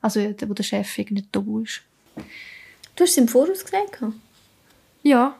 Also, 0.01 0.21
wo 0.21 0.55
der 0.55 0.65
Chef 0.65 0.99
irgendein 0.99 1.31
Tobu 1.31 1.61
ist. 1.61 1.83
Du 2.97 3.05
hast 3.05 3.11
es 3.11 3.17
im 3.19 3.29
Voraus 3.29 3.65
gesagt? 3.65 4.03
Ja. 5.03 5.37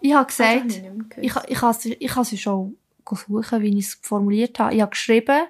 Ich 0.00 0.14
habe 0.14 0.26
gesagt, 0.26 0.66
ich, 0.66 0.82
ich, 1.16 1.36
ich, 1.48 1.62
habe, 1.62 1.78
ich 1.88 2.14
habe 2.14 2.24
sie 2.24 2.38
schon 2.38 2.76
suchen, 3.04 3.62
wie 3.62 3.78
ich 3.78 3.86
es 3.86 3.98
formuliert 4.02 4.58
habe. 4.58 4.74
Ich 4.74 4.80
habe 4.80 4.90
geschrieben, 4.90 5.46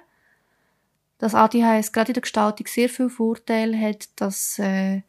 dass 1.19 1.35
ADHS 1.35 1.91
gerade 1.91 2.09
in 2.09 2.13
der 2.15 2.21
Gestaltung 2.21 2.67
sehr 2.67 2.89
viel 2.89 3.09
Vorteile 3.09 3.79
hat, 3.79 4.09
dass, 4.15 4.59
äh, 4.59 5.01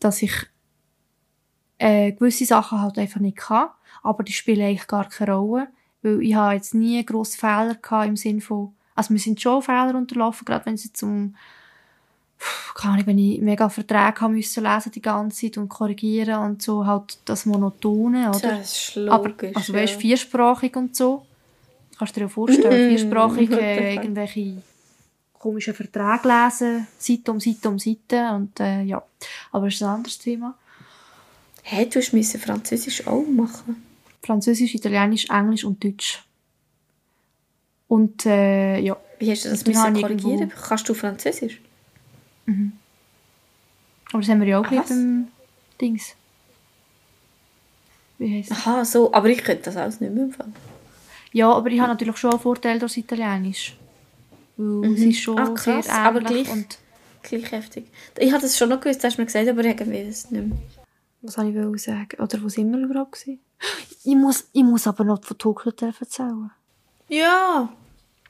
dass 0.00 0.22
ich 0.22 0.32
äh, 1.78 2.12
gewisse 2.12 2.44
Sachen 2.44 2.80
halt 2.80 2.98
einfach 2.98 3.20
nicht 3.20 3.36
kann, 3.36 3.68
aber 4.02 4.22
die 4.22 4.32
spielen 4.32 4.66
eigentlich 4.66 4.86
gar 4.86 5.08
keine 5.08 5.32
Rolle, 5.32 5.68
weil 6.02 6.22
ich 6.22 6.34
habe 6.34 6.54
jetzt 6.54 6.74
nie 6.74 7.04
grosse 7.04 7.38
Fehler 7.38 7.74
gehabt 7.74 8.08
im 8.08 8.16
Sinne 8.16 8.40
von, 8.40 8.74
also 8.94 9.14
wir 9.14 9.20
sind 9.20 9.40
schon 9.40 9.62
Fehler 9.62 9.94
unterlaufen, 9.94 10.44
gerade 10.44 10.66
wenn 10.66 10.74
es 10.74 10.84
jetzt 10.84 11.02
um 11.02 11.34
keine 12.74 12.94
Ahnung, 12.94 13.06
wenn 13.06 13.18
ich 13.18 13.40
mega 13.40 13.68
Verträge 13.68 14.20
haben 14.20 14.34
müssen 14.34 14.62
lesen 14.62 14.92
die 14.92 15.02
ganze 15.02 15.40
Zeit 15.40 15.58
und 15.58 15.68
korrigieren 15.68 16.40
und 16.42 16.62
so, 16.62 16.86
halt 16.86 17.18
das 17.24 17.46
Monotone, 17.46 18.28
oder? 18.28 18.58
Das 18.58 18.72
ist 18.72 18.94
logisch, 18.96 19.10
Aber, 19.10 19.56
also 19.56 19.72
weißt, 19.72 19.94
ja. 19.94 19.98
viersprachig 19.98 20.76
und 20.76 20.94
so. 20.94 21.26
Kannst 21.98 22.14
du 22.14 22.20
dir 22.20 22.26
ja 22.26 22.28
vorstellen, 22.28 22.90
viersprachig, 22.90 23.50
äh, 23.58 23.94
irgendwelche 23.94 24.62
komischen 25.38 25.74
Verträge 25.74 26.28
lesen, 26.28 26.86
Seite 26.98 27.30
um 27.32 27.40
Seite 27.40 27.68
um 27.68 27.78
Seite 27.78 28.30
und 28.34 28.58
äh, 28.60 28.82
ja. 28.82 29.02
Aber 29.52 29.66
das 29.66 29.74
ist 29.74 29.82
ein 29.82 29.88
anderes 29.88 30.18
Thema. 30.18 30.54
Hey, 31.62 31.88
du 31.88 31.98
musst 31.98 32.36
Französisch 32.38 33.06
auch 33.06 33.26
machen? 33.26 33.82
Französisch, 34.22 34.74
Italienisch, 34.74 35.28
Englisch 35.28 35.64
und 35.64 35.82
Deutsch. 35.82 36.24
Und 37.88 38.26
äh, 38.26 38.78
ja. 38.78 38.96
Wie 39.18 39.30
hast 39.30 39.44
du 39.44 39.50
das 39.50 39.66
müssen 39.66 39.94
korrigieren? 39.94 40.40
Irgendwo... 40.40 40.60
Kannst 40.60 40.88
du 40.88 40.94
Französisch? 40.94 41.60
Mhm. 42.46 42.72
Aber 44.12 44.20
das 44.20 44.30
haben 44.30 44.40
wir 44.40 44.48
ja 44.48 44.60
auch 44.60 44.66
ah, 44.66 44.84
beim 44.88 45.28
Dings. 45.80 46.14
Wie 48.18 48.38
heisst 48.38 48.50
das? 48.50 48.58
Aha, 48.58 48.84
so. 48.84 49.12
Aber 49.12 49.28
ich 49.28 49.42
könnte 49.42 49.64
das 49.64 49.76
alles 49.76 50.00
nicht 50.00 50.12
mehr 50.12 50.24
empfangen. 50.24 50.54
Ja, 51.32 51.52
aber 51.52 51.68
ich 51.70 51.78
habe 51.78 51.90
natürlich 51.90 52.16
schon 52.16 52.30
einen 52.30 52.40
Vorteil 52.40 52.78
durch 52.78 52.96
Italienisch. 52.96 53.76
Weil 54.58 54.88
mhm. 54.88 54.94
es 54.94 55.00
ist 55.00 55.20
schon 55.20 55.38
ah, 55.38 55.54
krass, 55.54 55.86
sehr 55.86 55.94
aber 55.94 56.20
gleich, 56.20 56.50
und 56.50 56.78
gleich 57.22 57.50
heftig. 57.52 57.86
Ich 58.18 58.32
habe 58.32 58.42
das 58.42 58.58
schon 58.58 58.68
noch 58.68 58.80
gewusst, 58.80 59.02
hast 59.04 59.16
du 59.16 59.22
mir 59.22 59.26
gesagt, 59.26 59.48
aber 59.48 59.64
irgendwie 59.64 60.04
das 60.04 60.30
nicht 60.30 60.46
mehr. 60.46 60.58
Was 61.22 61.34
soll 61.34 61.74
ich 61.74 61.82
sagen? 61.82 62.20
Oder 62.20 62.42
wo 62.42 62.48
sind 62.48 62.70
wir 62.70 62.78
überhaupt 62.78 63.12
gewesen? 63.12 63.40
Ich 64.04 64.14
muss, 64.14 64.48
ich 64.52 64.62
muss 64.62 64.86
aber 64.86 65.04
noch 65.04 65.24
von 65.24 65.38
Tokio 65.38 65.72
erzählen. 65.72 66.50
Ja. 67.08 67.68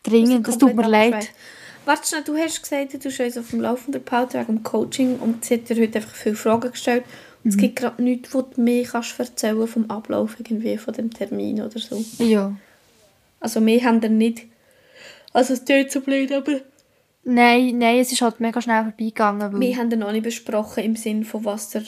Dringend, 0.03 0.47
das 0.47 0.59
tut 0.59 0.75
mir 0.75 0.89
leid. 0.89 1.31
Warte 1.85 2.07
schnell, 2.07 2.25
du 2.25 2.37
hast 2.37 2.63
gesagt, 2.63 2.93
du 2.93 3.09
hast 3.09 3.21
uns 3.21 3.39
auf 3.39 3.51
dem 3.51 3.61
Laufenden 3.61 4.05
gehalten 4.05 4.35
wegen 4.35 4.47
dem 4.47 4.63
Coaching 4.63 5.19
und 5.19 5.45
sie 5.45 5.55
hat 5.55 5.69
dir 5.69 5.81
heute 5.81 5.99
einfach 5.99 6.15
viele 6.15 6.35
Fragen 6.35 6.71
gestellt 6.71 7.05
Es 7.45 7.57
gibt 7.57 7.77
gerade 7.77 8.03
nichts, 8.03 8.35
wo 8.35 8.43
du 8.43 8.61
mehr 8.61 8.85
kannst 8.85 9.19
erzählen 9.19 9.67
vom 9.67 9.91
Ablauf 9.91 10.37
irgendwie 10.39 10.77
von 10.77 10.93
dem 10.93 11.11
Termin 11.11 11.63
oder 11.63 11.79
so. 11.79 12.05
Ja. 12.19 12.55
Also 13.41 13.65
wir 13.65 13.85
haben 13.85 14.01
dann 14.01 14.19
nicht... 14.19 14.47
Also 15.33 15.55
es 15.55 15.65
tut 15.65 15.91
so 15.91 16.01
blöd, 16.01 16.33
aber... 16.33 16.61
Nein, 17.25 17.79
nein, 17.79 17.99
es 17.99 18.11
ist 18.13 18.23
halt 18.23 18.41
mega 18.41 18.61
schnell 18.63 18.85
vorbeigegangen. 18.85 19.53
Weil 19.53 19.61
Wir 19.61 19.77
haben 19.77 19.91
dann 19.91 20.03
auch 20.03 20.13
nicht 20.13 20.23
besprochen 20.23 20.85
im 20.85 20.97
Sinn 20.97 21.25
von 21.25 21.45
was 21.45 21.75
er 21.75 21.83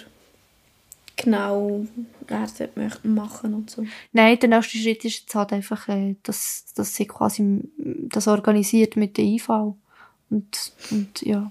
genau 1.16 1.86
er 2.26 2.46
dort 2.58 2.76
möchte 2.76 3.08
machen 3.08 3.54
und 3.54 3.70
so. 3.70 3.84
Nein, 4.12 4.38
der 4.38 4.48
nächste 4.48 4.78
Schritt 4.78 5.04
ist 5.04 5.20
jetzt 5.20 5.34
halt 5.34 5.52
einfach, 5.52 5.88
äh, 5.88 6.16
dass, 6.22 6.66
dass 6.74 6.94
sie 6.94 7.06
quasi 7.06 7.60
das 7.76 8.28
organisiert 8.28 8.96
mit 8.96 9.16
der 9.16 9.24
IV. 9.24 9.48
Und, 9.48 10.72
und 10.90 11.22
ja, 11.22 11.50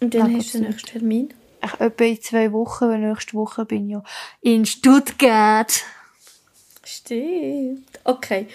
Und 0.00 0.14
dann 0.14 0.36
hast 0.36 0.54
du 0.54 0.58
den 0.58 0.70
nächsten 0.70 0.90
Termin. 0.90 1.34
ich, 1.64 1.80
etwa 1.80 2.04
in 2.04 2.20
zwei 2.20 2.52
Wochen, 2.52 2.88
weil 2.88 2.98
nächste 3.00 3.34
Woche 3.34 3.64
bin 3.64 3.86
ich 3.86 3.92
ja 3.92 4.02
in 4.42 4.64
Stuttgart. 4.64 5.84
Stimmt. 6.84 7.86
Okay, 8.04 8.46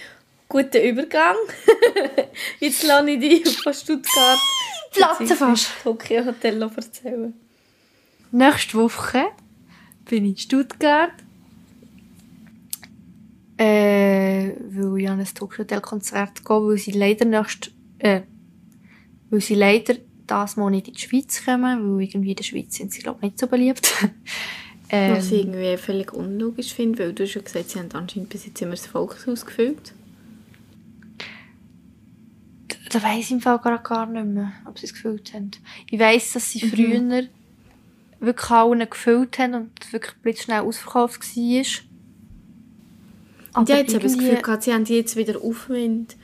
guter 0.48 0.84
Übergang. 0.84 1.36
Jetzt 2.60 2.84
lasse 2.84 3.10
ich 3.12 3.20
dich 3.20 3.58
von 3.58 3.74
Stuttgart 3.74 4.40
Platzen 4.96 5.28
fast. 5.28 5.70
Tokyo 5.84 6.26
Hotel 6.26 6.62
erzählen. 6.62 7.34
Nächste 8.32 8.78
Woche 8.78 9.26
bin 10.06 10.26
ich 10.26 10.32
in 10.32 10.38
Stuttgart. 10.38 11.14
Äh, 13.58 14.54
weil 14.70 15.02
ich 15.02 15.10
an 15.10 15.20
ein 15.20 15.28
Tokyo 15.34 15.60
Hotel 15.60 15.82
Konzert 15.82 16.44
gehe, 16.44 16.62
weil 16.62 16.78
sie 16.78 16.92
leider 16.92 17.26
nächst, 17.26 17.72
äh, 18.00 18.22
weil 19.30 19.42
sie 19.42 19.56
leider 19.56 19.96
das 20.28 20.58
Mal 20.58 20.72
nicht 20.72 20.88
in 20.90 20.94
die 20.94 21.00
Schweiz 21.00 21.44
kommen, 21.46 21.98
weil 21.98 22.04
irgendwie 22.04 22.32
in 22.32 22.36
der 22.36 22.44
Schweiz 22.44 22.76
sind 22.76 22.92
sie, 22.92 23.02
glaube 23.02 23.20
ich, 23.20 23.24
nicht 23.24 23.40
so 23.40 23.48
beliebt. 23.48 23.90
ähm, 24.90 25.16
Was 25.16 25.32
ich 25.32 25.46
irgendwie 25.46 25.78
völlig 25.78 26.14
unlogisch 26.14 26.74
finde, 26.74 27.00
weil 27.00 27.14
du 27.14 27.24
hast 27.24 27.36
ja 27.36 27.42
gesagt, 27.42 27.70
sie 27.70 27.80
haben 27.80 27.90
anscheinend 27.94 28.30
bis 28.30 28.46
jetzt 28.46 28.62
immer 28.62 28.72
das 28.72 28.88
Volkshaus 28.88 29.46
gefüllt. 29.46 29.94
Da 32.90 33.04
weiss 33.04 33.26
ich 33.26 33.32
im 33.32 33.42
Fall 33.42 33.60
gerade 33.60 33.84
gar 33.84 34.06
nicht 34.06 34.26
mehr, 34.26 34.52
ob 34.66 34.78
sie 34.80 34.86
es 34.86 34.94
gefüllt 34.94 35.34
haben. 35.34 35.52
Ich 35.90 36.00
weiss, 36.00 36.34
dass 36.34 36.52
sie 36.52 36.60
früher 36.68 37.24
wirklich 38.20 38.50
allen 38.52 38.90
gefüllt 38.90 39.38
haben 39.40 39.54
und 39.54 39.94
wirklich 39.94 40.14
blitzschnell 40.22 40.62
ausverkauft 40.62 41.22
war. 41.36 41.42
Und 41.42 41.64
ich 41.64 41.82
Aber 43.54 43.70
habe 43.74 43.82
jetzt 43.82 43.96
aber 43.96 44.04
das 44.04 44.18
Gefühl 44.18 44.42
gehabt, 44.42 44.64
sie 44.64 44.74
haben 44.74 44.86
jetzt 44.86 45.16
wieder 45.16 45.42
Aufwind 45.42 46.16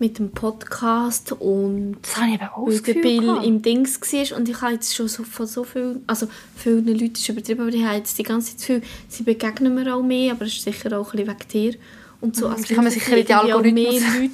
mit 0.00 0.18
dem 0.20 0.30
Podcast 0.30 1.32
und 1.32 1.96
Das 2.02 2.16
habe 2.18 2.28
ich 2.28 2.34
eben 2.34 2.48
auch 2.48 2.68
der 2.70 2.94
Bill 2.94 3.20
gehabt. 3.20 3.44
im 3.46 3.62
Dings 3.62 4.00
war 4.00 4.38
und 4.38 4.48
ich 4.48 4.60
habe 4.60 4.74
jetzt 4.74 4.94
schon 4.94 5.08
so, 5.08 5.24
von 5.24 5.46
so 5.46 5.64
vielen, 5.64 6.04
also 6.06 6.28
vielen 6.54 6.86
Leuten 6.86 7.14
ist 7.14 7.28
übertrieben, 7.28 7.62
aber 7.62 7.70
ich 7.72 7.84
habe 7.84 7.96
jetzt 7.96 8.16
die 8.16 8.22
ganze 8.22 8.56
Zeit 8.56 8.58
Gefühl, 8.68 8.82
sie 9.08 9.24
begegnen 9.24 9.74
mir 9.74 9.92
auch 9.96 10.02
mehr, 10.02 10.32
aber 10.32 10.44
es 10.44 10.52
ist 10.52 10.62
sicher 10.62 10.96
auch 10.98 11.12
ein 11.14 11.24
bisschen 11.24 11.36
wegen 11.36 11.48
dir 11.72 11.78
und 12.20 12.36
so. 12.36 12.46
Mhm, 12.46 12.54
Also 12.54 12.74
kommen 12.76 12.90
vielleicht 12.92 13.04
sicher 13.06 13.16
in 13.18 13.26
die 13.26 13.34
Algorithmus. 13.34 14.00
mehr 14.00 14.20
Leute. 14.20 14.32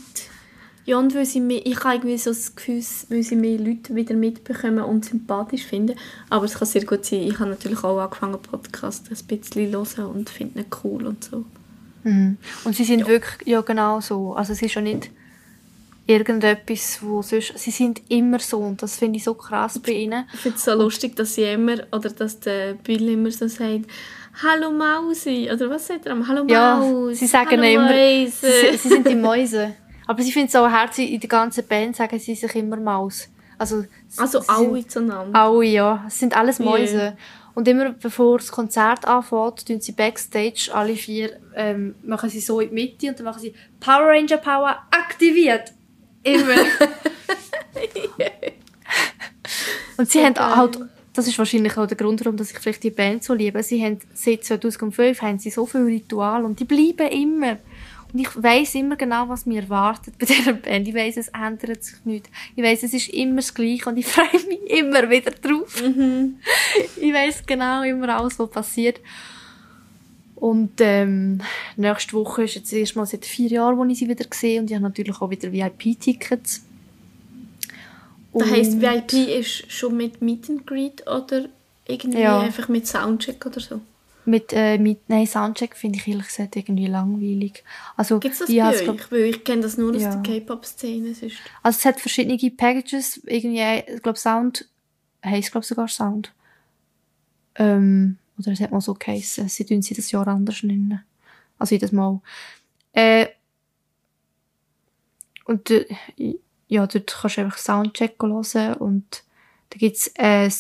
Ja, 0.87 0.99
und 0.99 1.14
weil 1.14 1.24
sie 1.24 1.41
mehr, 1.41 1.64
ich 1.64 1.82
habe 1.82 1.95
irgendwie 1.95 2.18
so 2.18 2.30
das 2.30 2.55
Gefühl, 2.55 2.82
weil 3.09 3.22
sie 3.22 3.37
mehr 3.37 3.59
Leute 3.59 3.95
wieder 3.95 4.14
mitbekommen 4.14 4.85
und 4.85 5.05
sympathisch 5.05 5.64
finden. 5.64 5.97
Aber 6.28 6.45
es 6.45 6.55
kann 6.55 6.68
sehr 6.68 6.85
gut 6.85 7.07
sein, 7.07 7.20
ich 7.20 7.39
habe 7.39 7.51
natürlich 7.51 7.82
auch 7.82 7.99
angefangen, 7.99 8.41
Podcast 8.41 9.07
ein 9.11 9.26
bisschen 9.26 9.72
zu 9.87 9.97
hören 9.97 10.11
und 10.11 10.28
finde 10.30 10.61
ihn 10.61 10.66
cool 10.85 11.07
und 11.07 11.24
so. 11.24 11.45
Mhm. 12.03 12.37
Und 12.64 12.76
sie 12.76 12.85
sind 12.85 13.07
wirklich, 13.07 13.49
ja 13.49 13.62
genau 13.62 14.01
so. 14.01 14.35
Also 14.35 14.53
es 14.53 14.61
ist 14.61 14.74
ja 14.74 14.82
nicht 14.82 15.11
irgendetwas, 16.07 16.99
wo 17.01 17.22
sonst, 17.22 17.59
sie 17.59 17.70
sind 17.70 18.03
immer 18.09 18.39
so 18.39 18.59
und 18.59 18.82
das 18.82 18.99
finde 18.99 19.16
ich 19.16 19.24
so 19.24 19.35
krass 19.35 19.78
bei 19.78 19.93
ihnen. 19.93 20.24
Ich 20.35 20.41
finde 20.41 20.59
es 20.59 20.64
so 20.64 20.74
lustig, 20.74 21.16
dass 21.16 21.35
sie 21.35 21.45
immer, 21.45 21.78
oder 21.93 22.11
dass 22.11 22.41
der 22.41 22.74
Bill 22.74 23.09
immer 23.09 23.30
so 23.30 23.49
sagt, 23.49 23.87
«Hallo 24.43 24.70
Mausi!» 24.70 25.49
Oder 25.51 25.70
was 25.70 25.87
sagt 25.87 26.07
er? 26.07 26.12
am? 26.12 26.26
«Hallo 26.26 26.45
Ja, 26.49 26.76
Maus!» 26.76 27.18
sie 27.18 27.26
sagen 27.26 27.51
Hallo 27.53 27.62
immer, 27.62 27.89
Mäuse!» 27.89 28.32
sie, 28.70 28.76
sie 28.76 28.89
sind 28.89 29.09
die 29.09 29.14
Mäuse. 29.14 29.74
Aber 30.07 30.22
sie 30.22 30.32
finden 30.32 30.48
es 30.48 30.57
auch 30.57 30.68
herzig, 30.68 31.12
in 31.12 31.20
der 31.20 31.28
ganzen 31.28 31.66
Band 31.66 31.96
sagen 31.96 32.18
sie 32.18 32.34
sich 32.34 32.55
immer 32.55 32.76
Maus. 32.76 33.28
Also, 33.59 33.84
Also 34.16 34.40
alle 34.46 34.86
zueinander. 34.86 35.38
Alle, 35.38 35.64
ja. 35.64 36.05
Es 36.07 36.18
sind 36.18 36.36
alles. 36.36 36.59
Mäuse. 36.59 37.16
Und 37.55 37.68
immer 37.68 37.90
bevor 37.90 38.38
das 38.38 38.50
Konzert 38.50 39.07
anfängt, 39.07 39.66
tun 39.66 39.80
sie 39.80 39.92
Backstage 39.92 40.70
alle 40.72 40.96
vier, 40.96 41.38
ähm, 41.55 41.94
machen 42.02 42.28
sie 42.28 42.40
so 42.40 42.59
in 42.61 42.70
die 42.70 42.74
Mitte 42.74 43.09
und 43.09 43.18
dann 43.18 43.24
machen 43.24 43.40
sie 43.40 43.55
Power 43.78 44.09
Ranger 44.09 44.38
Power 44.38 44.76
aktiviert. 44.90 45.72
Immer. 46.24 46.57
und 49.96 50.11
sie 50.11 50.18
So 50.18 50.24
haben 50.24 50.57
halt, 50.57 50.80
das 51.12 51.28
ist 51.28 51.38
wahrscheinlich 51.38 51.78
auch 51.78 51.86
der 51.86 51.96
Grund, 51.96 52.24
warum 52.24 52.36
dass 52.36 52.50
ich 52.50 52.59
vielleicht 52.59 52.82
die 52.82 52.90
Band 52.90 53.22
so 53.22 53.34
liebe. 53.34 53.62
Sie 53.62 53.84
haben, 53.84 54.00
seit 54.14 54.42
2005 54.42 55.22
haben 55.22 55.38
sie 55.38 55.50
so 55.50 55.64
viele 55.64 55.86
Rituale 55.86 56.44
und 56.44 56.59
die 56.59 56.64
bleiben 56.64 57.07
immer. 57.09 57.59
Und 58.14 58.20
ich 58.20 58.28
weiss 58.40 58.76
immer 58.76 58.94
genau, 58.94 59.28
was 59.28 59.44
mir 59.44 59.62
erwartet 59.62 60.14
bei 60.18 60.26
dieser 60.30 60.52
Band. 60.52 60.86
Ich 60.86 60.94
weiss, 60.94 61.16
es 61.16 61.28
ändert 61.28 61.82
sich 61.82 61.96
nicht. 62.04 62.30
Ich 62.54 62.62
weiss, 62.62 62.84
es 62.84 62.94
ist 62.94 63.08
immer 63.08 63.36
das 63.36 63.52
Gleiche 63.52 63.88
und 63.90 63.96
ich 63.96 64.06
freue 64.14 64.46
mich 64.48 64.60
immer 64.70 65.10
wieder 65.10 65.32
drauf. 65.32 65.82
Ich 67.00 67.12
weiss 67.12 67.44
genau 67.44 67.82
immer 67.82 68.16
alles, 68.16 68.38
was 68.38 68.50
passiert. 68.50 69.00
Und 70.36 70.72
ähm, 70.80 71.40
nächste 71.76 72.12
Woche 72.14 72.44
ist 72.44 72.54
jetzt 72.54 72.72
erstmal 72.72 73.06
seit 73.06 73.24
vier 73.24 73.48
Jahren, 73.48 73.76
wo 73.78 73.84
ich 73.84 73.98
sie 73.98 74.08
wieder 74.08 74.26
sehe 74.32 74.60
und 74.60 74.70
ich 74.70 74.74
habe 74.74 74.84
natürlich 74.84 75.20
auch 75.20 75.30
wieder 75.30 75.52
VIP-Tickets. 75.52 76.64
Das 78.32 78.50
heisst, 78.50 78.80
VIP 78.80 79.12
ist 79.28 79.70
schon 79.72 79.96
mit 79.96 80.20
Meet 80.22 80.50
and 80.50 80.66
Greet 80.66 81.06
oder 81.06 81.46
irgendwie 81.86 82.18
Ja. 82.20 82.40
einfach 82.40 82.68
mit 82.68 82.86
Soundcheck 82.86 83.44
oder 83.46 83.60
so? 83.60 83.80
Mit, 84.26 84.52
äh, 84.54 84.78
mit 84.78 85.08
nein, 85.08 85.26
Soundcheck 85.26 85.76
finde 85.76 85.98
ich 85.98 86.08
ehrlich 86.08 86.26
gesagt 86.28 86.56
irgendwie 86.56 86.86
langweilig. 86.86 87.62
Also, 87.96 88.20
Gibt 88.20 88.32
es 88.34 88.40
das 88.40 88.48
ich 88.48 88.58
bei 88.58 88.70
euch? 88.70 88.84
glaub- 88.84 89.10
Weil 89.12 89.20
ich 89.24 89.44
kenne 89.44 89.62
das 89.62 89.76
nur 89.76 89.94
aus 89.94 90.00
Ja. 90.00 90.16
der 90.16 90.40
K-Pop-Szene. 90.40 91.08
Also 91.62 91.78
es 91.78 91.84
hat 91.84 92.00
verschiedene 92.00 92.38
Packages, 92.50 93.18
irgendwie, 93.26 93.92
ich 93.94 94.02
glaube 94.02 94.18
Sound, 94.18 94.66
heisst 95.24 95.52
glaube 95.52 95.66
sogar 95.66 95.88
Sound. 95.88 96.32
Ähm, 97.56 98.16
oder 98.38 98.52
es 98.52 98.60
hat 98.60 98.72
mal 98.72 98.80
so 98.80 98.94
geheissen, 98.94 99.48
sie 99.48 99.64
tun 99.64 99.82
sie 99.82 99.94
das 99.94 100.10
Jahr 100.10 100.26
anders 100.26 100.62
nennen. 100.62 101.04
Also 101.58 101.74
jedes 101.74 101.92
Mal. 101.92 102.20
Äh, 102.92 103.26
und 105.44 105.70
äh, 105.70 105.86
ja, 106.68 106.86
dort 106.86 107.14
kannst 107.20 107.36
du 107.36 107.40
einfach 107.42 107.58
Soundcheck 107.58 108.16
hören 108.22 108.74
und 108.78 109.22
da 109.70 109.78
gibt's 109.78 110.10
ein 110.16 110.52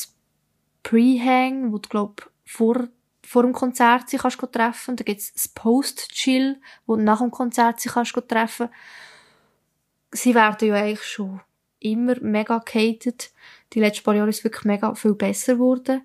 Pre-Hang, 0.82 1.72
wo 1.72 1.78
du 1.78 1.88
glaub 1.88 2.30
vor 2.44 2.88
vor 3.26 3.42
dem 3.42 3.52
Konzert 3.52 4.08
sie 4.10 4.18
kannst 4.18 4.38
go 4.38 4.46
treffen. 4.46 4.96
Da 4.96 5.04
gibt's 5.04 5.32
das 5.32 5.48
Post-Chill, 5.48 6.60
wo 6.86 6.96
du 6.96 7.02
nach 7.02 7.20
dem 7.20 7.30
Konzert 7.30 7.80
sie 7.80 7.88
kannst 7.88 8.12
go 8.12 8.20
treffen 8.20 8.68
sie 10.14 10.34
werden 10.34 10.68
ja 10.68 10.76
eigentlich 10.76 11.02
schon 11.02 11.40
immer 11.80 12.14
mega 12.20 12.58
gehatet. 12.58 13.32
Die 13.72 13.80
letzten 13.80 14.04
paar 14.04 14.14
Jahre 14.14 14.30
ist 14.30 14.38
es 14.38 14.44
wirklich 14.44 14.64
mega 14.64 14.94
viel 14.94 15.14
besser 15.14 15.54
geworden. 15.54 16.02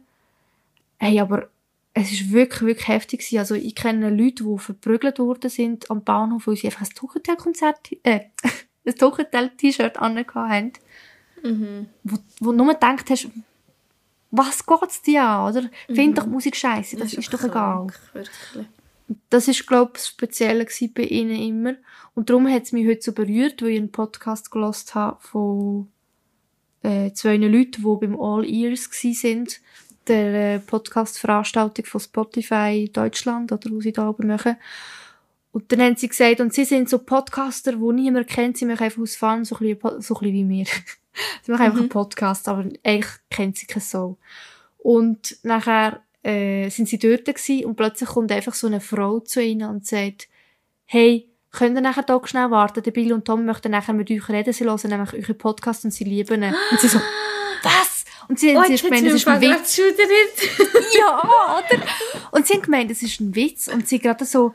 Hey, 0.97 1.19
aber 1.19 1.49
es 1.93 2.11
ist 2.11 2.31
wirklich, 2.31 2.61
wirklich 2.61 2.87
heftig 2.87 3.19
gewesen. 3.19 3.39
Also 3.39 3.55
ich 3.55 3.75
kenne 3.75 4.09
Leute, 4.09 4.43
die 4.43 4.57
verprügelt 4.57 5.19
worden 5.19 5.49
sind 5.49 5.89
am 5.89 6.03
Bahnhof, 6.03 6.47
weil 6.47 6.55
sie 6.55 6.67
einfach 6.67 6.81
ein 6.81 6.89
Tuchhotel-Konzert, 6.89 7.91
äh, 8.03 8.21
ein 8.85 8.95
Tuchhotel-T-Shirt 8.95 9.97
angehabt 9.97 10.35
haben. 10.35 10.73
Mhm. 11.43 11.87
Wo, 12.03 12.17
wo 12.41 12.51
du 12.51 12.57
nur 12.57 12.73
gedacht 12.73 13.09
hast, 13.09 13.29
was 14.31 14.65
geht's 14.65 15.01
dir 15.01 15.23
an, 15.23 15.55
oder? 15.55 15.69
Find 15.87 16.17
doch 16.17 16.23
die 16.23 16.29
Musik 16.29 16.55
scheiße, 16.55 16.97
das, 16.97 17.13
ist 17.13 17.33
doch 17.33 17.43
einfach 17.43 17.49
egal. 17.49 17.75
krank, 17.75 17.99
wirklich. 18.13 18.67
Das 19.29 19.47
ist, 19.47 19.65
glaube 19.65 19.91
ich, 19.95 20.01
das 20.01 20.07
Spezielle 20.07 20.67
bei 20.93 21.03
ihnen 21.03 21.41
immer. 21.41 21.75
Und 22.13 22.29
darum 22.29 22.47
hat 22.47 22.63
es 22.63 22.71
mich 22.71 22.87
heute 22.87 23.01
so 23.01 23.11
berührt, 23.11 23.61
weil 23.61 23.69
ich 23.69 23.79
einen 23.79 23.91
Podcast 23.91 24.51
gelost 24.51 24.93
habe 24.93 25.17
von 25.21 25.87
äh, 26.83 27.11
zwei 27.13 27.37
Leuten, 27.37 27.81
die 27.81 28.05
beim 28.05 28.19
All 28.19 28.45
Ears 28.45 28.89
sind, 28.91 29.59
der 30.07 30.55
äh, 30.55 30.59
Podcast-Veranstaltung 30.59 31.85
von 31.85 32.01
Spotify 32.01 32.89
Deutschland, 32.91 33.51
oder 33.51 33.71
wo 33.71 33.81
sie 33.81 33.93
da 33.93 34.09
oben 34.09 34.27
machen. 34.27 34.57
Und 35.51 35.71
dann 35.71 35.81
haben 35.81 35.95
sie 35.95 36.07
gesagt, 36.07 36.41
und 36.41 36.53
sie 36.53 36.65
sind 36.65 36.89
so 36.89 36.99
Podcaster, 36.99 37.73
die 37.73 37.93
niemand 37.93 38.27
kennt, 38.27 38.57
sie 38.57 38.65
machen 38.65 38.83
einfach 38.83 39.01
aus 39.01 39.15
Fun, 39.15 39.43
so 39.45 39.55
ein 39.55 39.75
bisschen, 39.75 40.01
so 40.01 40.15
ein 40.15 40.19
bisschen 40.21 40.49
wie 40.49 40.49
wir. 40.49 40.65
sie 41.43 41.51
machen 41.51 41.63
einfach 41.63 41.79
einen 41.79 41.89
Podcast, 41.89 42.47
aber 42.47 42.65
eigentlich 42.83 43.13
kennt 43.29 43.57
sie 43.57 43.65
kein 43.67 43.81
Soul. 43.81 44.17
Und 44.77 45.37
nachher 45.43 46.01
äh, 46.23 46.69
sind 46.69 46.87
sie 46.89 46.99
dort 46.99 47.25
gewesen, 47.25 47.65
und 47.65 47.75
plötzlich 47.75 48.09
kommt 48.09 48.31
einfach 48.31 48.53
so 48.53 48.67
eine 48.67 48.81
Frau 48.81 49.19
zu 49.19 49.41
ihnen 49.41 49.69
und 49.69 49.85
sagt, 49.85 50.27
hey, 50.85 51.29
könnt 51.51 51.75
ihr 51.75 51.81
nachher 51.81 52.03
da 52.03 52.19
schnell 52.25 52.51
warten? 52.51 52.83
Der 52.83 52.91
Bill 52.91 53.13
und 53.13 53.25
Tom 53.25 53.45
möchten 53.45 53.71
nachher 53.71 53.93
mit 53.93 54.09
euch 54.11 54.29
reden, 54.29 54.53
sie 54.53 54.65
hören 54.65 54.89
nämlich 54.89 55.13
euren 55.13 55.37
Podcast 55.37 55.85
und 55.85 55.91
sie 55.91 56.03
lieben 56.03 56.43
ihn. 56.43 56.55
Und 56.71 56.79
sie 56.79 56.87
so, 56.87 56.99
was? 57.63 58.05
Und 58.27 58.39
sie, 58.39 58.55
Oh, 58.55 58.63
sie 58.63 58.77
haben 58.77 58.83
gemeint, 58.83 59.07
das 59.07 59.13
ist 59.15 59.27
ein 59.27 59.41
Witz. 59.41 59.81
Ja, 60.97 61.21
oder? 61.57 61.83
Und 62.31 62.45
sie 62.47 62.53
haben 62.53 62.61
gemeint, 62.61 62.91
das 62.91 63.01
ist 63.01 63.19
ein 63.19 63.35
Witz. 63.35 63.67
Und 63.67 63.87
sie 63.87 63.99
gerade 63.99 64.25
so, 64.25 64.53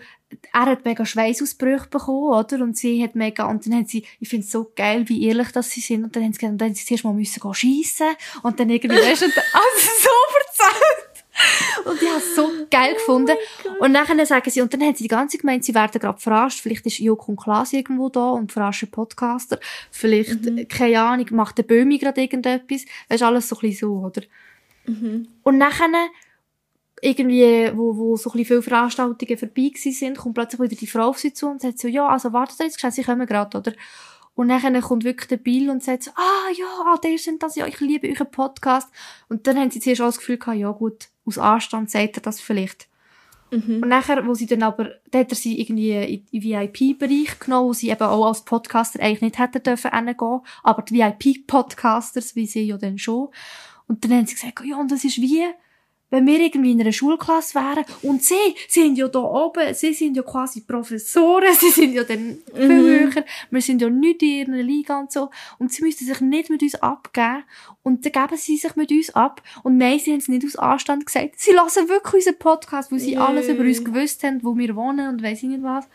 er 0.52 0.66
hat 0.66 0.84
mega 0.84 1.04
Schweißausbrüche 1.04 1.88
bekommen, 1.88 2.32
oder? 2.34 2.62
Und 2.62 2.76
sie 2.76 3.02
hat 3.02 3.14
mega, 3.14 3.44
und 3.46 3.66
dann 3.66 3.74
haben 3.74 3.86
sie, 3.86 4.04
ich 4.20 4.28
finde 4.28 4.44
es 4.44 4.52
so 4.52 4.70
geil, 4.76 5.08
wie 5.08 5.26
ehrlich 5.26 5.50
das 5.52 5.70
sie 5.70 5.80
sind. 5.80 6.04
Und 6.04 6.14
dann 6.16 6.22
haben 6.24 6.32
sie 6.32 6.38
gesagt, 6.38 6.52
und 6.52 6.58
dann 6.60 6.68
haben 6.68 6.74
sie 6.74 6.84
zuerst 6.84 7.04
mal 7.04 7.12
müssen 7.14 7.40
gehen 7.40 7.54
schiessen. 7.54 8.06
Und 8.42 8.58
dann 8.60 8.70
irgendwie, 8.70 8.96
weißt 8.96 9.22
du, 9.22 9.26
also 9.26 9.34
so 10.02 10.10
verzeiht. 10.56 11.86
und 11.86 12.00
ich 12.00 12.08
habe 12.08 12.18
es 12.18 12.34
so 12.36 12.48
geil 12.70 12.94
gefunden. 12.94 13.36
und 13.80 13.92
nachher 13.92 14.24
sagen 14.26 14.48
sie, 14.50 14.60
und 14.60 14.72
dann 14.72 14.82
haben 14.82 14.94
sie 14.94 15.04
die 15.04 15.08
ganze 15.08 15.36
gemeint, 15.38 15.64
sie 15.64 15.74
werden 15.74 16.00
gerade 16.00 16.20
verarscht. 16.20 16.60
Vielleicht 16.60 16.86
ist 16.86 16.98
Joko 16.98 17.32
und 17.32 17.40
Klaas 17.40 17.72
irgendwo 17.72 18.08
da 18.08 18.30
und 18.30 18.52
verarschen 18.52 18.90
Podcaster. 18.90 19.58
Vielleicht, 19.90 20.44
Mhm. 20.44 20.68
keine 20.68 21.00
Ahnung, 21.02 21.26
macht 21.30 21.58
der 21.58 21.64
Böhmi 21.64 21.98
gerade 21.98 22.20
irgendetwas. 22.20 22.84
Das 23.08 23.16
ist 23.16 23.22
alles 23.22 23.48
so 23.48 23.56
ein 23.56 23.60
bisschen 23.60 23.88
so, 23.88 23.94
oder? 24.06 24.22
Mhm. 24.86 25.28
Und 25.42 25.58
nachher, 25.58 25.88
irgendwie, 27.04 27.70
wo, 27.74 27.96
wo 27.96 28.16
so 28.16 28.30
ein 28.30 28.32
bisschen 28.32 28.46
viele 28.46 28.62
Veranstaltungen 28.62 29.36
vorbei 29.38 29.72
sind, 29.74 30.16
kommt 30.16 30.34
plötzlich 30.34 30.60
wieder 30.60 30.76
die 30.76 30.86
Frau 30.86 31.08
auf 31.08 31.18
sie 31.18 31.34
zu 31.34 31.48
und 31.48 31.60
sagt 31.60 31.78
so, 31.78 31.88
ja, 31.88 32.08
also 32.08 32.32
wartet 32.32 32.58
jetzt, 32.60 32.94
sie 32.94 33.02
kommen 33.02 33.26
gerade, 33.26 33.58
oder? 33.58 33.72
Und 34.34 34.48
dann 34.48 34.80
kommt 34.80 35.04
wirklich 35.04 35.28
der 35.28 35.36
Bill 35.36 35.70
und 35.70 35.82
sagt 35.82 36.04
so, 36.04 36.10
ah, 36.16 36.50
ja, 36.56 36.66
ah, 36.86 36.96
der 36.96 37.18
sind 37.18 37.42
das, 37.42 37.56
ja, 37.56 37.66
ich 37.66 37.78
liebe 37.78 38.08
euren 38.08 38.30
Podcast. 38.30 38.88
Und 39.28 39.46
dann 39.46 39.56
haben 39.56 39.70
sie 39.70 39.80
zuerst 39.80 40.00
auch 40.00 40.06
das 40.06 40.18
Gefühl 40.18 40.38
gehabt, 40.38 40.58
ja 40.58 40.70
gut, 40.72 41.08
aus 41.24 41.38
Anstand 41.38 41.90
sagt 41.90 42.16
er 42.16 42.22
das 42.22 42.40
vielleicht. 42.40 42.88
Mhm. 43.50 43.82
Und 43.82 43.88
nachher, 43.88 44.26
wo 44.26 44.34
sie 44.34 44.46
dann 44.46 44.64
aber, 44.64 44.92
da 45.10 45.20
hat 45.20 45.30
er 45.30 45.36
sie 45.36 45.60
irgendwie 45.60 45.92
in 45.92 46.26
den 46.32 46.42
VIP-Bereich 46.42 47.38
genommen, 47.38 47.68
wo 47.68 47.72
sie 47.74 47.90
eben 47.90 48.02
auch 48.02 48.26
als 48.26 48.44
Podcaster 48.44 49.00
eigentlich 49.00 49.20
nicht 49.20 49.38
hätten 49.38 49.62
dürfen 49.62 49.92
hingehen, 49.92 50.40
aber 50.62 50.82
die 50.82 50.94
VIP-Podcasters, 50.94 52.34
wie 52.34 52.46
sie 52.46 52.62
ja 52.62 52.76
dann 52.76 52.98
schon. 52.98 53.28
Und 53.86 54.04
dann 54.04 54.14
haben 54.14 54.26
sie 54.26 54.34
gesagt, 54.34 54.62
ja, 54.64 54.76
und 54.76 54.90
das 54.90 55.04
ist 55.04 55.20
wie, 55.20 55.44
wenn 56.14 56.26
wir 56.28 56.38
irgendwie 56.38 56.70
in 56.70 56.80
einer 56.80 56.92
Schulklasse 56.92 57.56
wären. 57.56 57.84
Und 58.02 58.22
sie 58.22 58.54
sind 58.68 58.96
ja 58.96 59.08
da 59.08 59.18
oben, 59.18 59.74
sie 59.74 59.92
sind 59.92 60.16
ja 60.16 60.22
quasi 60.22 60.60
Professoren, 60.60 61.52
sie 61.58 61.70
sind 61.70 61.92
ja 61.92 62.04
dann 62.04 62.38
viel 62.54 62.68
höher, 62.68 63.24
wir 63.50 63.60
sind 63.60 63.82
ja 63.82 63.90
nicht 63.90 64.22
in 64.22 64.28
ihrer 64.28 64.62
Liga 64.62 65.00
und 65.00 65.10
so. 65.10 65.30
Und 65.58 65.72
sie 65.72 65.82
müssten 65.82 66.04
sich 66.04 66.20
nicht 66.20 66.50
mit 66.50 66.62
uns 66.62 66.76
abgeben. 66.76 67.42
Und 67.82 68.04
dann 68.04 68.12
geben 68.12 68.36
sie 68.38 68.56
sich 68.56 68.76
mit 68.76 68.92
uns 68.92 69.10
ab. 69.10 69.42
Und 69.64 69.76
nein, 69.76 69.98
sie 69.98 70.12
haben 70.12 70.18
es 70.18 70.28
nicht 70.28 70.46
aus 70.46 70.56
Anstand 70.56 71.04
gesagt, 71.04 71.34
sie 71.36 71.52
lassen 71.52 71.88
wirklich 71.88 72.14
unseren 72.14 72.38
Podcast, 72.38 72.92
wo 72.92 72.96
sie 72.96 73.14
Jö. 73.14 73.20
alles 73.20 73.48
über 73.48 73.64
uns 73.64 73.84
gewusst 73.84 74.22
haben, 74.22 74.42
wo 74.44 74.56
wir 74.56 74.76
wohnen 74.76 75.08
und 75.08 75.22
weiss 75.22 75.42
ich 75.42 75.48
nicht 75.48 75.64
was 75.64 75.88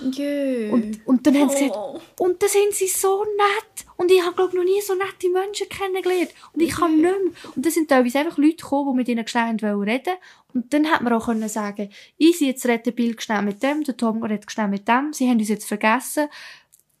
Jö. 0.00 0.70
und, 0.72 1.06
und 1.06 1.26
dann 1.26 1.38
haben 1.38 1.48
sie 1.50 1.64
gesagt, 1.66 1.76
Oh. 1.76 2.00
und 2.18 2.42
dann 2.42 2.48
sind 2.48 2.74
sie 2.74 2.86
so 2.88 3.24
nett. 3.24 3.86
Und 3.96 4.10
ich 4.10 4.22
habe, 4.22 4.34
glaube 4.36 4.56
noch 4.56 4.64
nie 4.64 4.80
so 4.82 4.94
nette 4.94 5.30
Menschen 5.30 5.68
kennengelernt. 5.68 6.30
Und 6.52 6.62
ich 6.62 6.70
kann 6.70 6.92
nicht 6.92 7.02
mehr. 7.02 7.14
Und 7.54 7.64
dann 7.64 7.72
sind 7.72 7.88
teilweise 7.88 8.18
einfach 8.18 8.36
Leute 8.38 8.56
gekommen, 8.56 8.92
die 8.92 8.96
mit 8.96 9.08
ihnen 9.08 9.26
schnell 9.26 9.56
reden 9.56 9.78
wollten. 9.78 10.10
Und 10.52 10.72
dann 10.72 10.90
hat 10.90 11.02
man 11.02 11.12
auch 11.12 11.26
können 11.26 11.48
sagen, 11.48 11.90
easy, 12.18 12.46
jetzt 12.46 12.66
redet 12.66 12.94
Bill 12.96 13.18
schnell 13.18 13.42
mit 13.42 13.62
dem, 13.62 13.84
der 13.84 13.96
Tom 13.96 14.22
redet 14.22 14.50
schnell 14.50 14.68
mit 14.68 14.86
dem. 14.86 15.12
Sie 15.12 15.28
haben 15.28 15.38
uns 15.38 15.48
jetzt 15.48 15.66
vergessen. 15.66 16.28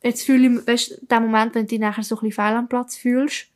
Jetzt 0.02 0.22
fühle 0.24 0.44
ich 0.46 0.50
mich, 0.52 0.66
weißt 0.66 0.90
du, 1.02 1.06
den 1.06 1.22
Moment, 1.22 1.54
wenn 1.54 1.62
du 1.62 1.68
dich 1.68 1.80
nachher 1.80 2.02
so 2.02 2.16
ein 2.16 2.20
bisschen 2.28 2.44
fehl 2.44 2.56
am 2.56 2.68
Platz 2.68 2.96
fühlst. 2.96 3.46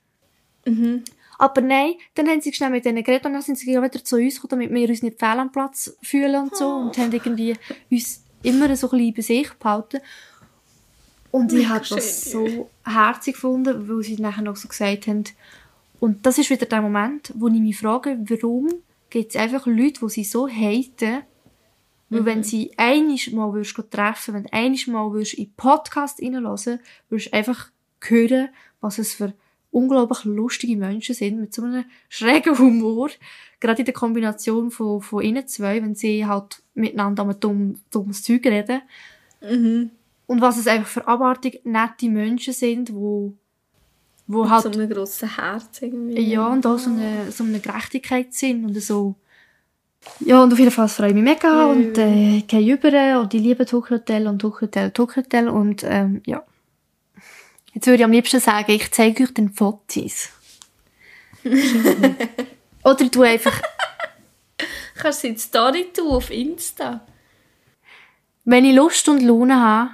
Mhm. 0.66 1.04
Aber 1.38 1.62
nein, 1.62 1.94
dann 2.14 2.28
haben 2.28 2.40
sie 2.42 2.52
schnell 2.52 2.68
mit 2.70 2.84
denen 2.84 3.02
geredet 3.02 3.24
und 3.24 3.32
dann 3.32 3.40
sind 3.42 3.56
sie 3.56 3.66
wieder 3.66 4.04
zu 4.04 4.16
uns 4.16 4.40
gekommen, 4.40 4.62
damit 4.62 4.74
wir 4.74 4.88
uns 4.90 5.02
nicht 5.02 5.18
fehl 5.18 5.38
am 5.38 5.50
Platz 5.50 5.96
fühlen 6.02 6.42
und 6.42 6.54
so. 6.56 6.68
Und 6.68 6.98
haben 6.98 7.12
irgendwie 7.12 7.54
uns 7.90 8.24
immer 8.42 8.74
so 8.76 8.90
ein 8.90 8.98
bisschen 8.98 9.14
bei 9.14 9.22
sich 9.22 9.52
behalten. 9.54 10.00
Und 11.30 11.52
ich 11.52 11.68
habe 11.68 11.84
das 11.88 12.30
so 12.30 12.70
herzig 12.84 13.34
gefunden, 13.34 13.88
weil 13.88 14.02
sie 14.02 14.16
nachher 14.16 14.42
noch 14.42 14.56
so 14.56 14.68
gesagt 14.68 15.06
haben. 15.06 15.24
Und 16.00 16.26
das 16.26 16.38
ist 16.38 16.50
wieder 16.50 16.66
der 16.66 16.82
Moment, 16.82 17.32
wo 17.36 17.48
ich 17.48 17.60
mich 17.60 17.78
frage, 17.78 18.18
warum 18.28 18.68
gibt 19.10 19.34
es 19.34 19.40
einfach 19.40 19.66
Leute, 19.66 20.00
die 20.00 20.08
sie 20.08 20.24
so 20.24 20.48
haten, 20.48 21.22
weil 22.08 22.24
wenn 22.24 22.42
sie 22.42 22.72
einiges 22.76 23.32
Mal 23.32 23.52
würdest 23.52 23.80
treffen, 23.90 24.34
wenn 24.34 24.42
du 24.42 24.52
einiges 24.52 24.88
Mal 24.88 25.12
würdest 25.12 25.34
in 25.34 25.44
den 25.44 25.54
Podcast 25.54 26.20
reinhören, 26.20 26.80
würdest 27.08 27.28
du 27.28 27.32
einfach 27.32 27.70
hören, 28.00 28.48
was 28.80 28.98
es 28.98 29.14
für 29.14 29.32
unglaublich 29.70 30.24
lustige 30.24 30.76
Menschen 30.76 31.14
sind, 31.14 31.40
mit 31.40 31.54
so 31.54 31.62
einem 31.62 31.84
schrägen 32.08 32.58
Humor. 32.58 33.10
Gerade 33.60 33.80
in 33.80 33.84
der 33.84 33.94
Kombination 33.94 34.70
von, 34.70 35.00
von 35.02 35.22
ihnen 35.22 35.46
zwei, 35.46 35.82
wenn 35.82 35.94
sie 35.94 36.26
halt 36.26 36.62
miteinander 36.74 37.24
um 37.24 37.38
dumm, 37.38 37.74
dummes 37.90 38.22
Zeug 38.22 38.44
reden. 38.46 38.82
Mhm. 39.42 39.90
Und 40.26 40.40
was 40.40 40.58
es 40.58 40.66
einfach 40.66 40.88
für 40.88 41.06
abartig 41.06 41.60
nette 41.64 42.08
Menschen 42.08 42.54
sind, 42.54 42.94
wo, 42.94 43.34
wo 44.26 44.48
halt, 44.48 44.62
so 44.62 44.70
einem 44.70 44.88
grossen 44.88 45.36
Herz 45.36 45.82
irgendwie. 45.82 46.20
ja, 46.20 46.48
und 46.48 46.64
auch 46.66 46.78
so 46.78 46.90
eine, 46.90 47.30
so 47.30 47.44
eine 47.44 47.60
Gerechtigkeit 47.60 48.32
sind 48.32 48.64
und 48.64 48.80
so. 48.80 49.16
Ja, 50.20 50.42
und 50.42 50.52
auf 50.52 50.58
jeden 50.58 50.70
Fall 50.70 50.88
freue 50.88 51.08
ich 51.08 51.14
mich 51.14 51.24
mega 51.24 51.48
Ja. 51.48 51.66
und 51.66 51.98
äh, 51.98 52.40
gehe 52.46 52.74
über 52.74 53.20
und 53.20 53.34
ich 53.34 53.42
liebe 53.42 53.66
Tuchhotel 53.66 54.26
und 54.28 54.38
Tuchhotel, 54.38 54.90
Tuchhotel 54.92 55.48
und 55.48 55.84
ähm, 55.84 56.22
ja. 56.24 56.42
Jetzt 57.72 57.86
würde 57.86 57.98
ich 57.98 58.04
am 58.04 58.12
liebsten 58.12 58.40
sagen, 58.40 58.70
ich 58.72 58.90
zeige 58.90 59.24
euch 59.24 59.34
den 59.34 59.50
Fotos. 59.52 60.30
Oder 62.84 63.04
du 63.08 63.22
einfach, 63.22 63.60
Kannst 64.96 65.24
du 65.24 65.32
die 65.32 65.38
Story 65.38 65.86
tun 65.94 66.08
auf 66.08 66.30
Insta? 66.30 67.00
wenn 68.44 68.64
ich 68.64 68.74
Lust 68.74 69.08
und 69.08 69.22
Laune 69.22 69.60
habe, 69.60 69.90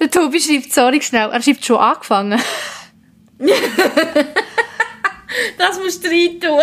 der 0.00 0.10
Tobi 0.10 0.40
schreibt, 0.40 0.72
sorry 0.72 1.02
schnell, 1.02 1.30
er 1.30 1.42
schreibt 1.42 1.64
schon 1.64 1.76
angefangen. 1.76 2.40
Das 5.58 5.78
musst 5.78 6.02
du 6.02 6.08
rein 6.08 6.40
tun. 6.40 6.60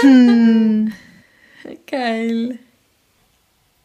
Hm. 0.00 0.92
Geil. 1.86 2.58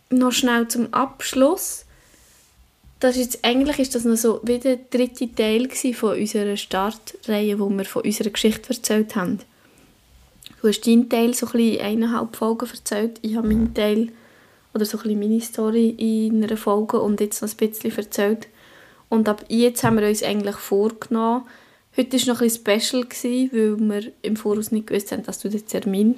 Noch 0.09 0.31
schnell 0.31 0.67
zum 0.67 0.91
Abschluss. 0.93 1.85
Das 3.01 3.17
ist 3.17 3.43
eigentlich 3.43 3.79
ist 3.79 3.95
das 3.95 4.05
noch 4.05 4.15
so 4.15 4.41
wie 4.43 4.59
der 4.59 4.77
dritte 4.91 5.33
Teil 5.33 5.67
von 5.93 6.19
unserer 6.19 6.55
Startreihe, 6.55 7.59
wo 7.59 7.67
wir 7.67 7.83
von 7.85 8.03
unserer 8.03 8.29
Geschichte 8.29 8.69
erzählt 8.69 9.15
haben. 9.15 9.39
Du 10.61 10.67
hast 10.67 10.85
deinen 10.85 11.09
Teil 11.09 11.33
so 11.33 11.47
ein 11.47 11.79
eineinhalb 11.79 12.35
Folgen 12.35 12.69
erzählt. 12.69 13.17
Ich 13.23 13.35
habe 13.35 13.47
meinen 13.47 13.73
Teil 13.73 14.09
oder 14.75 14.85
so 14.85 14.99
ein 14.99 15.17
meine 15.17 15.41
Story 15.41 15.89
in 15.97 16.43
einer 16.43 16.55
Folge 16.55 17.01
und 17.01 17.19
jetzt 17.19 17.41
noch 17.41 17.49
ein 17.49 17.57
bisschen 17.57 17.97
erzählt. 17.97 18.47
Und 19.09 19.27
ab 19.27 19.45
jetzt 19.47 19.83
haben 19.83 19.99
wir 19.99 20.07
uns 20.07 20.21
eigentlich 20.21 20.57
vorgenommen, 20.57 21.45
heute 21.97 22.19
war 22.19 22.35
noch 22.35 22.41
ein 22.41 22.47
bisschen 22.47 23.07
special, 23.09 23.49
weil 23.51 23.79
wir 23.79 24.11
im 24.21 24.35
Voraus 24.35 24.71
nicht 24.71 24.85
gewusst 24.85 25.11
haben, 25.11 25.23
dass 25.23 25.39
du 25.39 25.49
den 25.49 25.65
Termin 25.65 26.17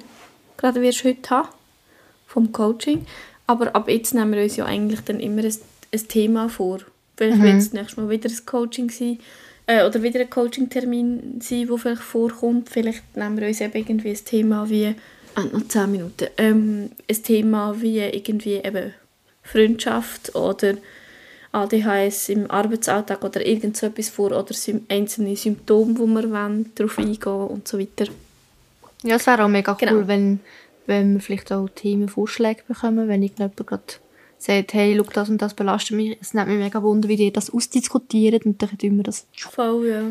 gerade 0.58 0.82
wirst 0.82 1.02
heute 1.04 1.30
haben 1.30 1.48
vom 2.26 2.52
Coaching. 2.52 3.06
Aber 3.46 3.74
ab 3.74 3.88
jetzt 3.88 4.14
nehmen 4.14 4.32
wir 4.32 4.42
uns 4.42 4.56
ja 4.56 4.64
eigentlich 4.66 5.00
dann 5.00 5.20
immer 5.20 5.44
ein, 5.44 5.54
ein 5.94 6.08
Thema 6.08 6.48
vor. 6.48 6.80
Vielleicht 7.16 7.40
wird 7.42 7.54
es 7.56 7.72
nächstes 7.72 7.96
Mal 7.96 8.10
wieder 8.10 8.28
ein 8.28 8.46
Coaching 8.46 8.90
sein 8.90 9.18
äh, 9.66 9.84
oder 9.86 10.02
wieder 10.02 10.20
ein 10.20 10.30
Coaching-Termin 10.30 11.40
sein, 11.40 11.66
der 11.68 11.78
vielleicht 11.78 12.02
vorkommt. 12.02 12.68
Vielleicht 12.68 13.16
nehmen 13.16 13.38
wir 13.38 13.46
uns 13.46 13.60
eben 13.60 13.76
irgendwie 13.76 14.10
ein 14.10 14.24
Thema 14.24 14.68
wie, 14.68 14.94
ah, 15.36 15.44
noch 15.44 15.66
10 15.68 15.90
Minuten, 15.90 16.28
ähm, 16.38 16.90
ein 17.08 17.22
Thema 17.22 17.80
wie 17.80 18.00
irgendwie 18.00 18.54
eben 18.56 18.92
Freundschaft 19.42 20.34
oder 20.34 20.74
ADHS 21.52 22.30
im 22.30 22.50
Arbeitsalltag 22.50 23.22
oder 23.22 23.46
irgend 23.46 23.76
so 23.76 23.86
etwas 23.86 24.08
vor 24.08 24.32
oder 24.32 24.54
einzelne 24.88 25.36
Symptome, 25.36 25.96
wo 25.98 26.06
wir 26.06 26.28
wollen, 26.30 26.72
darauf 26.74 26.98
eingehen 26.98 27.46
und 27.46 27.68
so 27.68 27.78
weiter. 27.78 28.06
Ja, 29.04 29.16
es 29.16 29.26
wäre 29.26 29.44
auch 29.44 29.48
mega 29.48 29.74
Genau. 29.74 29.92
cool, 29.92 30.08
wenn, 30.08 30.40
wenn 30.86 31.14
wir 31.14 31.20
vielleicht 31.20 31.52
auch 31.52 31.68
Themenvorschläge 31.68 32.62
bekommen, 32.66 33.06
wenn 33.06 33.22
irgendjemand 33.22 33.56
gerade 33.66 33.82
sagt, 34.44 34.74
hey, 34.74 34.94
schau, 34.96 35.10
das 35.12 35.28
und 35.30 35.40
das 35.40 35.54
belastet 35.54 35.96
mich. 35.96 36.18
Es 36.20 36.34
nimmt 36.34 36.48
mich 36.48 36.58
mega 36.58 36.82
wunder, 36.82 37.08
wie 37.08 37.14
ihr 37.14 37.32
das 37.32 37.50
ausdiskutiert 37.50 38.44
und 38.44 38.60
dann 38.60 38.76
tun 38.78 38.96
wir 38.96 39.02
das. 39.04 39.26
Voll, 39.36 39.88
ja. 39.88 40.02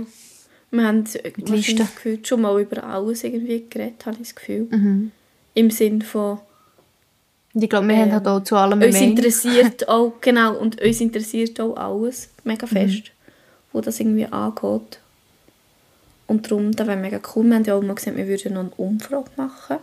Wir 0.71 0.87
haben 0.87 1.03
gefühlt 1.03 2.27
schon 2.27 2.41
mal 2.41 2.59
über 2.59 2.83
alles 2.83 3.23
irgendwie 3.23 3.63
geredet, 3.69 4.05
habe 4.05 4.15
ich 4.15 4.23
das 4.29 4.35
Gefühl. 4.35 4.67
Mhm. 4.71 5.11
Im 5.53 5.69
Sinn 5.69 6.01
von, 6.01 6.39
ich 7.53 7.69
glaube, 7.69 7.87
wir 7.89 7.95
haben 7.97 8.11
halt 8.11 8.27
auch 8.27 8.41
zu 8.43 8.55
allem 8.55 8.81
uns 8.81 8.93
Meinung. 8.95 9.09
interessiert 9.11 9.87
auch, 9.87 10.13
genau, 10.19 10.57
und 10.57 10.81
uns 10.81 10.99
interessiert 10.99 11.59
auch 11.61 11.75
alles 11.77 12.29
mega 12.43 12.65
Mhm. 12.65 12.69
fest, 12.71 13.11
wo 13.71 13.81
das 13.81 13.99
irgendwie 13.99 14.25
angeht. 14.25 14.99
Und 16.25 16.49
darum, 16.49 16.71
das 16.71 16.87
wäre 16.87 16.97
mega 16.97 17.19
cool. 17.35 17.43
Wir 17.45 17.55
haben 17.55 17.63
ja 17.65 17.75
auch 17.75 17.83
mal 17.83 17.93
gesagt, 17.93 18.17
wir 18.17 18.27
würden 18.27 18.53
noch 18.53 18.61
eine 18.61 18.71
Umfrage 18.77 19.29
machen. 19.37 19.77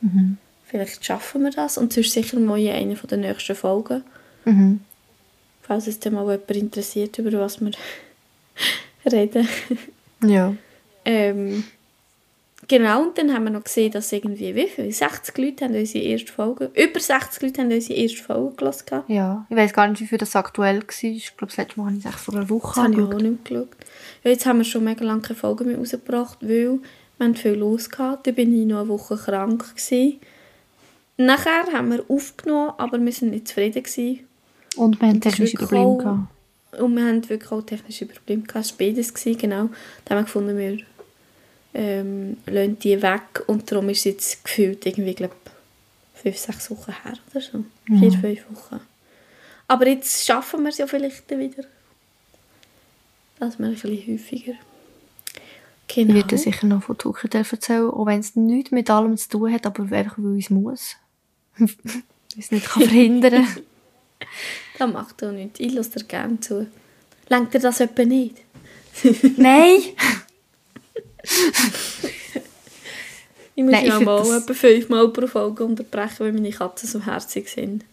Mhm. 0.00 0.38
Vielleicht 0.68 1.04
schaffen 1.04 1.44
wir 1.44 1.50
das. 1.50 1.78
Und 1.78 1.92
sonst 1.92 2.12
sicher 2.12 2.38
mal 2.38 2.58
in 2.58 2.68
einer 2.68 2.94
der 2.94 3.18
nächsten 3.18 3.56
Folgen. 3.56 4.04
Mhm. 4.44 4.80
Falls 5.62 5.86
es 5.86 5.98
dann 6.00 6.14
mal 6.14 6.22
jemand 6.22 6.50
interessiert, 6.50 7.18
über 7.18 7.32
was 7.40 7.60
wir 7.60 7.72
reden. 9.10 9.48
Ja. 10.24 10.54
Ähm, 11.04 11.64
genau, 12.66 13.02
und 13.02 13.16
dann 13.16 13.32
haben 13.32 13.44
wir 13.44 13.50
noch 13.50 13.64
gesehen, 13.64 13.92
dass 13.92 14.12
irgendwie, 14.12 14.54
wie 14.54 14.66
viel? 14.66 14.92
60 14.92 15.38
Leute 15.38 15.64
haben 15.64 15.74
unsere 15.74 16.04
erste 16.04 16.32
Folge, 16.32 16.70
über 16.74 17.00
60 17.00 17.42
Leute 17.42 17.62
haben 17.62 17.72
unsere 17.72 17.98
erste 17.98 18.22
Folge. 18.22 18.56
Das 18.58 18.84
Ja. 19.08 19.46
Ich 19.48 19.56
weiß 19.56 19.72
gar 19.72 19.88
nicht, 19.88 20.00
wie 20.00 20.06
viel 20.06 20.18
das 20.18 20.36
aktuell 20.36 20.82
war. 20.82 21.02
Ich 21.02 21.36
glaube, 21.36 21.50
das 21.50 21.56
letzte 21.56 21.80
Mal 21.80 21.86
habe 21.86 21.98
ich 21.98 22.04
es 22.04 22.14
vor 22.14 22.34
einer 22.34 22.50
Woche 22.50 22.82
habe 22.82 22.92
ich 22.92 23.00
auch 23.00 23.14
nicht 23.14 23.44
geschaut. 23.44 23.68
Ja, 24.24 24.30
jetzt 24.30 24.44
haben 24.44 24.58
wir 24.58 24.64
schon 24.64 24.84
mega 24.84 25.04
lange 25.04 25.22
keine 25.22 25.38
Folge 25.38 25.64
mehr 25.64 25.78
rausgebracht, 25.78 26.38
weil 26.42 26.80
wir 27.18 27.26
hatten 27.26 27.36
viel 27.36 27.52
los 27.52 27.88
gehabt. 27.88 28.26
Dann 28.26 28.34
bin 28.34 28.58
ich 28.58 28.66
noch 28.66 28.80
eine 28.80 28.88
Woche 28.88 29.16
krank. 29.16 29.64
Gewesen. 29.74 30.18
Nachher 31.18 31.64
haben 31.72 31.90
wir 31.90 32.04
aufgenommen, 32.08 32.72
aber 32.78 32.98
wir 32.98 33.12
waren 33.12 33.30
nicht 33.30 33.48
zufrieden. 33.48 33.82
Gewesen. 33.82 34.20
Und 34.76 35.00
wir 35.00 35.08
haben 35.08 35.16
ist 35.16 35.22
technische 35.24 35.56
Probleme 35.58 35.84
auch- 35.84 35.98
gehabt. 35.98 36.28
Und 36.80 36.94
wir 36.96 37.04
hatten 37.04 37.28
wirklich 37.28 37.50
auch 37.50 37.62
technische 37.62 38.06
Probleme. 38.06 38.42
Gehabt. 38.42 38.64
Es 38.66 38.70
war 38.72 38.78
beides, 38.86 39.12
gewesen, 39.12 39.38
genau. 39.38 39.68
Dann 40.04 40.18
haben 40.18 40.18
wir 40.18 40.22
gefunden, 40.24 40.56
wir 40.58 40.78
ähm, 41.74 42.36
lassen 42.46 42.78
die 42.78 43.02
weg 43.02 43.42
und 43.46 43.70
darum 43.70 43.88
ist 43.88 43.98
es 43.98 44.04
jetzt 44.04 44.44
gefühlt 44.44 44.86
irgendwie, 44.86 45.14
glaube 45.14 45.34
fünf, 46.14 46.36
sechs 46.38 46.70
Wochen 46.70 46.92
her 47.04 47.14
oder 47.30 47.40
so. 47.40 47.64
Vier, 47.86 48.12
fünf 48.12 48.44
Wochen. 48.50 48.80
Aber 49.66 49.86
jetzt 49.86 50.24
schaffen 50.24 50.62
wir 50.62 50.70
es 50.70 50.78
ja 50.78 50.86
vielleicht 50.86 51.28
wieder. 51.30 51.64
Dass 53.38 53.58
wir 53.58 53.66
ein 53.66 53.72
bisschen 53.74 53.96
häufiger. 54.14 54.54
Genau. 55.88 56.08
Ich 56.10 56.14
werde 56.16 56.28
dir 56.28 56.38
sicher 56.38 56.66
noch 56.66 56.82
von 56.82 56.98
Tucherdell 56.98 57.44
erzählen, 57.50 57.88
auch 57.90 58.06
wenn 58.06 58.20
es 58.20 58.36
nichts 58.36 58.72
mit 58.72 58.90
allem 58.90 59.16
zu 59.16 59.28
tun 59.28 59.52
hat, 59.52 59.64
aber 59.66 59.82
einfach, 59.96 60.16
weil 60.18 60.38
es 60.38 60.50
muss. 60.50 60.96
es 62.38 62.50
nicht 62.50 62.66
kann 62.66 62.82
verhindern 62.82 63.32
kann. 63.46 63.62
Das 64.78 64.92
macht 64.92 65.24
auch 65.24 65.32
nichts. 65.32 65.60
Ich 65.60 65.72
lasse 65.72 65.98
dir 65.98 66.04
gerne 66.04 66.40
zu. 66.40 66.66
Lenkt 67.28 67.54
dir 67.54 67.58
das 67.60 67.80
etwa 67.80 68.04
nicht? 68.04 68.36
Nein! 69.36 69.78
Ich 73.54 73.64
muss 73.64 73.72
Nein, 73.72 73.86
ja 73.86 74.00
mal 74.00 74.18
das- 74.18 74.42
etwa 74.42 74.54
fünfmal 74.54 75.08
pro 75.08 75.26
Folge 75.26 75.64
unterbrechen, 75.64 76.16
weil 76.20 76.32
meine 76.32 76.50
Katzen 76.50 76.88
so 76.88 77.04
herzig 77.04 77.48
sind. 77.48 77.84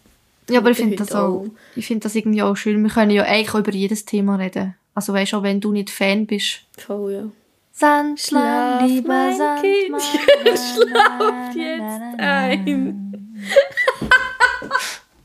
Ja, 0.48 0.60
aber 0.60 0.70
ich 0.70 0.76
finde 0.76 0.94
das 0.96 1.08
heute 1.10 1.18
auch, 1.22 1.46
ich 1.74 1.86
finde 1.88 2.04
das 2.04 2.14
irgendwie 2.14 2.40
auch 2.42 2.56
schön. 2.56 2.80
Wir 2.84 2.90
können 2.90 3.10
ja 3.10 3.24
eigentlich 3.24 3.50
auch 3.52 3.58
über 3.58 3.72
jedes 3.72 4.04
Thema 4.04 4.36
reden. 4.36 4.76
Also 4.94 5.12
weißt 5.12 5.32
du, 5.32 5.38
auch 5.38 5.42
wenn 5.42 5.60
du 5.60 5.72
nicht 5.72 5.90
Fan 5.90 6.24
bist. 6.26 6.60
Voll, 6.78 7.12
ja. 7.12 7.24
Sandmann, 7.72 8.16
Schlaf, 8.16 8.86
lieber 8.88 9.32
Sandmann. 9.36 9.60
Kind, 9.60 10.58
schlaf 10.58 11.54
jetzt 11.56 12.18
ein. 12.20 13.25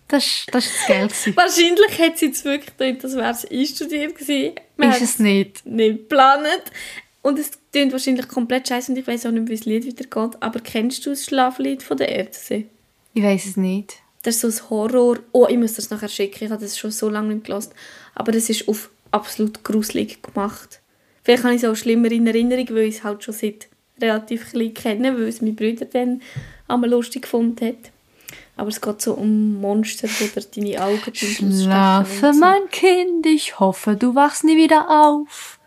Das, 0.08 0.46
das 0.52 0.66
ist 0.66 0.76
das 0.90 1.08
gewesen. 1.24 1.38
Wahrscheinlich 1.38 2.00
hat 2.00 2.18
sie 2.18 2.26
jetzt 2.26 2.44
wirklich 2.44 2.76
gedacht, 2.76 3.02
das 3.06 3.16
wäre 3.16 3.32
es 3.32 3.50
einstudiert 3.50 4.18
gewesen. 4.18 4.56
Man 4.76 4.92
Ist 4.92 5.02
es 5.02 5.20
nicht. 5.20 5.66
nicht 5.66 6.00
geplant. 6.00 6.64
Und 7.22 7.40
es 7.40 7.52
klingt 7.72 7.94
wahrscheinlich 7.94 8.28
komplett 8.28 8.68
scheiße 8.68 8.92
und 8.92 8.98
ich 8.98 9.08
weiß 9.08 9.28
auch 9.28 9.32
nicht, 9.32 9.48
wie 9.48 9.56
das 9.56 9.64
Lied 9.66 9.88
weitergeht. 9.88 10.38
Aber 10.42 10.60
kennst 10.60 11.06
du 11.06 11.12
das 11.12 11.24
Schlaflied 11.24 11.82
von 11.82 11.96
der 11.96 12.10
Ärzte? 12.10 12.66
Ich 13.14 13.24
weiß 13.24 13.46
es 13.46 13.56
nicht. 13.56 14.00
Das 14.24 14.36
ist 14.36 14.42
so 14.42 14.48
ein 14.50 14.70
Horror. 14.70 15.20
Oh, 15.32 15.48
ich 15.50 15.58
muss 15.58 15.76
das 15.76 15.90
nachher 15.90 16.10
schicken. 16.10 16.44
Ich 16.44 16.52
habe 16.52 16.62
das 16.62 16.78
schon 16.78 16.92
so 16.92 17.08
lange 17.08 17.34
nicht 17.34 17.46
gelassen. 17.46 17.72
Aber 18.14 18.34
das 18.34 18.50
ist 18.50 18.68
auf 18.68 18.90
absolut 19.12 19.64
gruselig 19.64 20.22
gemacht. 20.22 20.82
Vielleicht 21.24 21.44
habe 21.46 21.56
ich 21.56 21.64
es 21.64 21.70
auch 21.70 21.76
schlimmer 21.76 22.12
in 22.12 22.28
Erinnerung, 22.28 22.68
weil 22.72 22.84
ich 22.84 22.98
es 22.98 23.04
halt 23.06 23.24
schon 23.24 23.34
seit 23.34 23.70
relativ 24.02 24.52
klein 24.52 24.74
kenne, 24.74 25.14
weil 25.16 25.28
es 25.28 25.42
mein 25.42 25.56
Bruder 25.56 25.86
dann 25.86 26.22
einmal 26.68 26.90
lustig 26.90 27.22
gefunden 27.22 27.66
hat. 27.66 27.92
Aber 28.62 28.70
es 28.70 28.80
geht 28.80 29.02
so 29.02 29.14
um 29.14 29.60
Monster, 29.60 30.08
die 30.08 30.28
dir 30.28 30.76
deine 30.76 30.86
Augen 30.86 31.16
Schlafe, 31.16 32.32
so. 32.32 32.40
mein 32.40 32.70
Kind, 32.70 33.26
ich 33.26 33.60
hoffe, 33.60 33.96
du 33.96 34.14
wachst 34.14 34.44
nie 34.44 34.56
wieder 34.56 34.88
auf. 34.88 35.60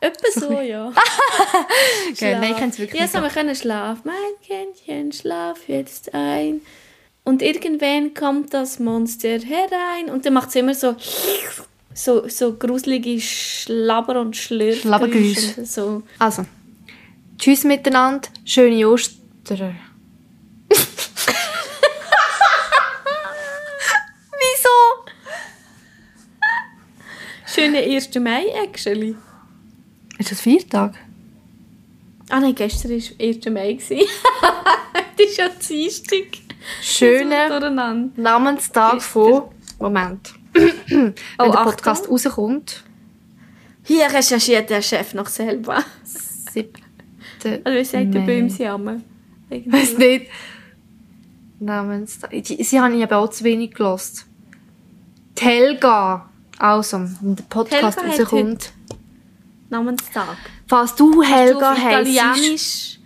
Etwa 0.00 0.26
so, 0.38 0.60
ja. 0.60 0.92
Gell, 2.18 2.38
nein, 2.38 2.50
ich 2.52 2.56
kenn's 2.58 2.78
wirklich 2.78 3.00
Ja, 3.00 3.06
nicht. 3.06 3.14
so, 3.14 3.22
wir 3.22 3.30
können 3.30 3.54
schlafen. 3.56 4.02
Mein 4.04 4.14
Kindchen, 4.46 5.10
schlaf 5.12 5.66
jetzt 5.68 6.12
ein. 6.12 6.60
Und 7.24 7.40
irgendwann 7.40 8.12
kommt 8.12 8.52
das 8.52 8.78
Monster 8.78 9.38
herein 9.38 10.10
und 10.12 10.26
dann 10.26 10.34
macht 10.34 10.50
es 10.50 10.56
immer 10.56 10.74
so 10.74 10.94
so, 11.94 12.28
so 12.28 12.52
gruselige 12.52 13.18
Schlabber- 13.22 14.20
und 14.20 14.36
Schlürfgeräusche. 14.36 15.64
So. 15.64 16.02
Also, 16.18 16.44
tschüss 17.38 17.64
miteinander, 17.64 18.28
schöne 18.44 18.86
Ostern. 18.86 19.76
Wieso? 24.40 24.68
Schönen 27.64 27.76
1. 27.76 28.14
Mai, 28.20 28.44
actually. 28.62 29.16
Ist 30.18 30.30
das 30.30 30.40
Viertag? 30.42 30.96
Ah 32.28 32.38
nein, 32.38 32.54
gestern 32.54 32.90
war 32.90 33.26
1. 33.26 33.46
Mai. 33.46 33.78
das 35.16 35.26
ist 35.26 35.38
ja 35.38 35.48
Dienstag. 35.48 36.26
Schönen 36.82 37.48
Durcheinander. 37.48 38.10
Namenstag 38.20 39.00
von... 39.00 39.44
Moment. 39.78 40.34
Wenn 40.52 41.14
Oh, 41.38 41.44
der 41.44 41.54
Achtung. 41.54 41.64
Podcast 41.64 42.10
rauskommt. 42.10 42.84
Hier 43.82 44.12
recherchiert 44.12 44.68
der 44.68 44.82
Chef 44.82 45.14
noch 45.14 45.28
selber. 45.28 45.82
Siebte... 46.04 46.82
Also 47.64 47.78
wie 47.78 47.84
sagt 47.84 48.12
der 48.14 48.20
Mai. 48.20 48.26
Böhmsjammer? 48.26 49.00
Ich 49.48 49.72
weiß 49.72 49.96
nicht. 49.96 50.26
Namenstag... 51.60 52.30
Sie 52.44 52.78
haben 52.78 53.02
aber 53.02 53.16
auch 53.16 53.30
zu 53.30 53.42
wenig 53.44 53.72
gelost. 53.72 54.26
Die 55.38 55.44
Helga. 55.44 56.28
Also, 56.58 57.00
der 57.20 57.42
Podcast 57.48 58.00
Helga 58.00 58.22
rauskommt. 58.22 58.72
Namenstag. 59.70 60.36
Falls 60.68 60.94
du 60.94 61.22
Helga. 61.22 61.74
Italienisch, 61.74 62.98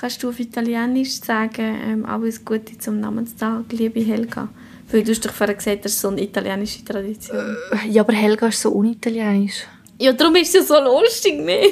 kannst 0.00 0.22
du 0.22 0.30
auf 0.30 0.38
Italienisch 0.40 1.20
sagen, 1.20 1.78
ähm, 1.84 2.06
alles 2.06 2.44
Gute 2.44 2.78
zum 2.78 3.00
Namenstag, 3.00 3.64
liebe 3.70 4.00
Helga? 4.00 4.48
Weil 4.90 5.02
du 5.04 5.10
hast 5.12 5.24
doch 5.26 5.32
vorher 5.32 5.54
gesagt, 5.54 5.84
das 5.84 5.92
ist 5.92 6.00
so 6.00 6.08
eine 6.08 6.22
italienische 6.22 6.82
Tradition. 6.84 7.56
Ja, 7.88 8.02
aber 8.02 8.14
Helga 8.14 8.48
ist 8.48 8.62
so 8.62 8.70
unitalienisch. 8.70 9.66
Ja, 9.98 10.12
darum 10.12 10.36
ist 10.36 10.54
es 10.54 10.68
ja 10.68 10.76
so 10.76 10.82
lustig, 10.82 11.40
ne? 11.40 11.60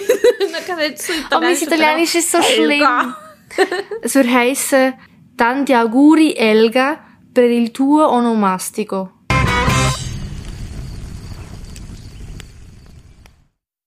So 0.96 1.12
Aber 1.30 1.46
mein 1.46 1.54
Italienisch 1.56 2.14
ist 2.16 2.32
so 2.32 2.38
Helga. 2.38 3.16
schlimm. 3.54 3.66
Es 4.02 4.14
würde 4.14 4.32
heissen, 4.32 4.94
Tanti 5.36 5.74
auguri 5.74 6.34
Elga 6.34 6.98
per 7.32 7.44
il 7.44 7.72
tuo 7.72 8.06
onomastico. 8.08 9.10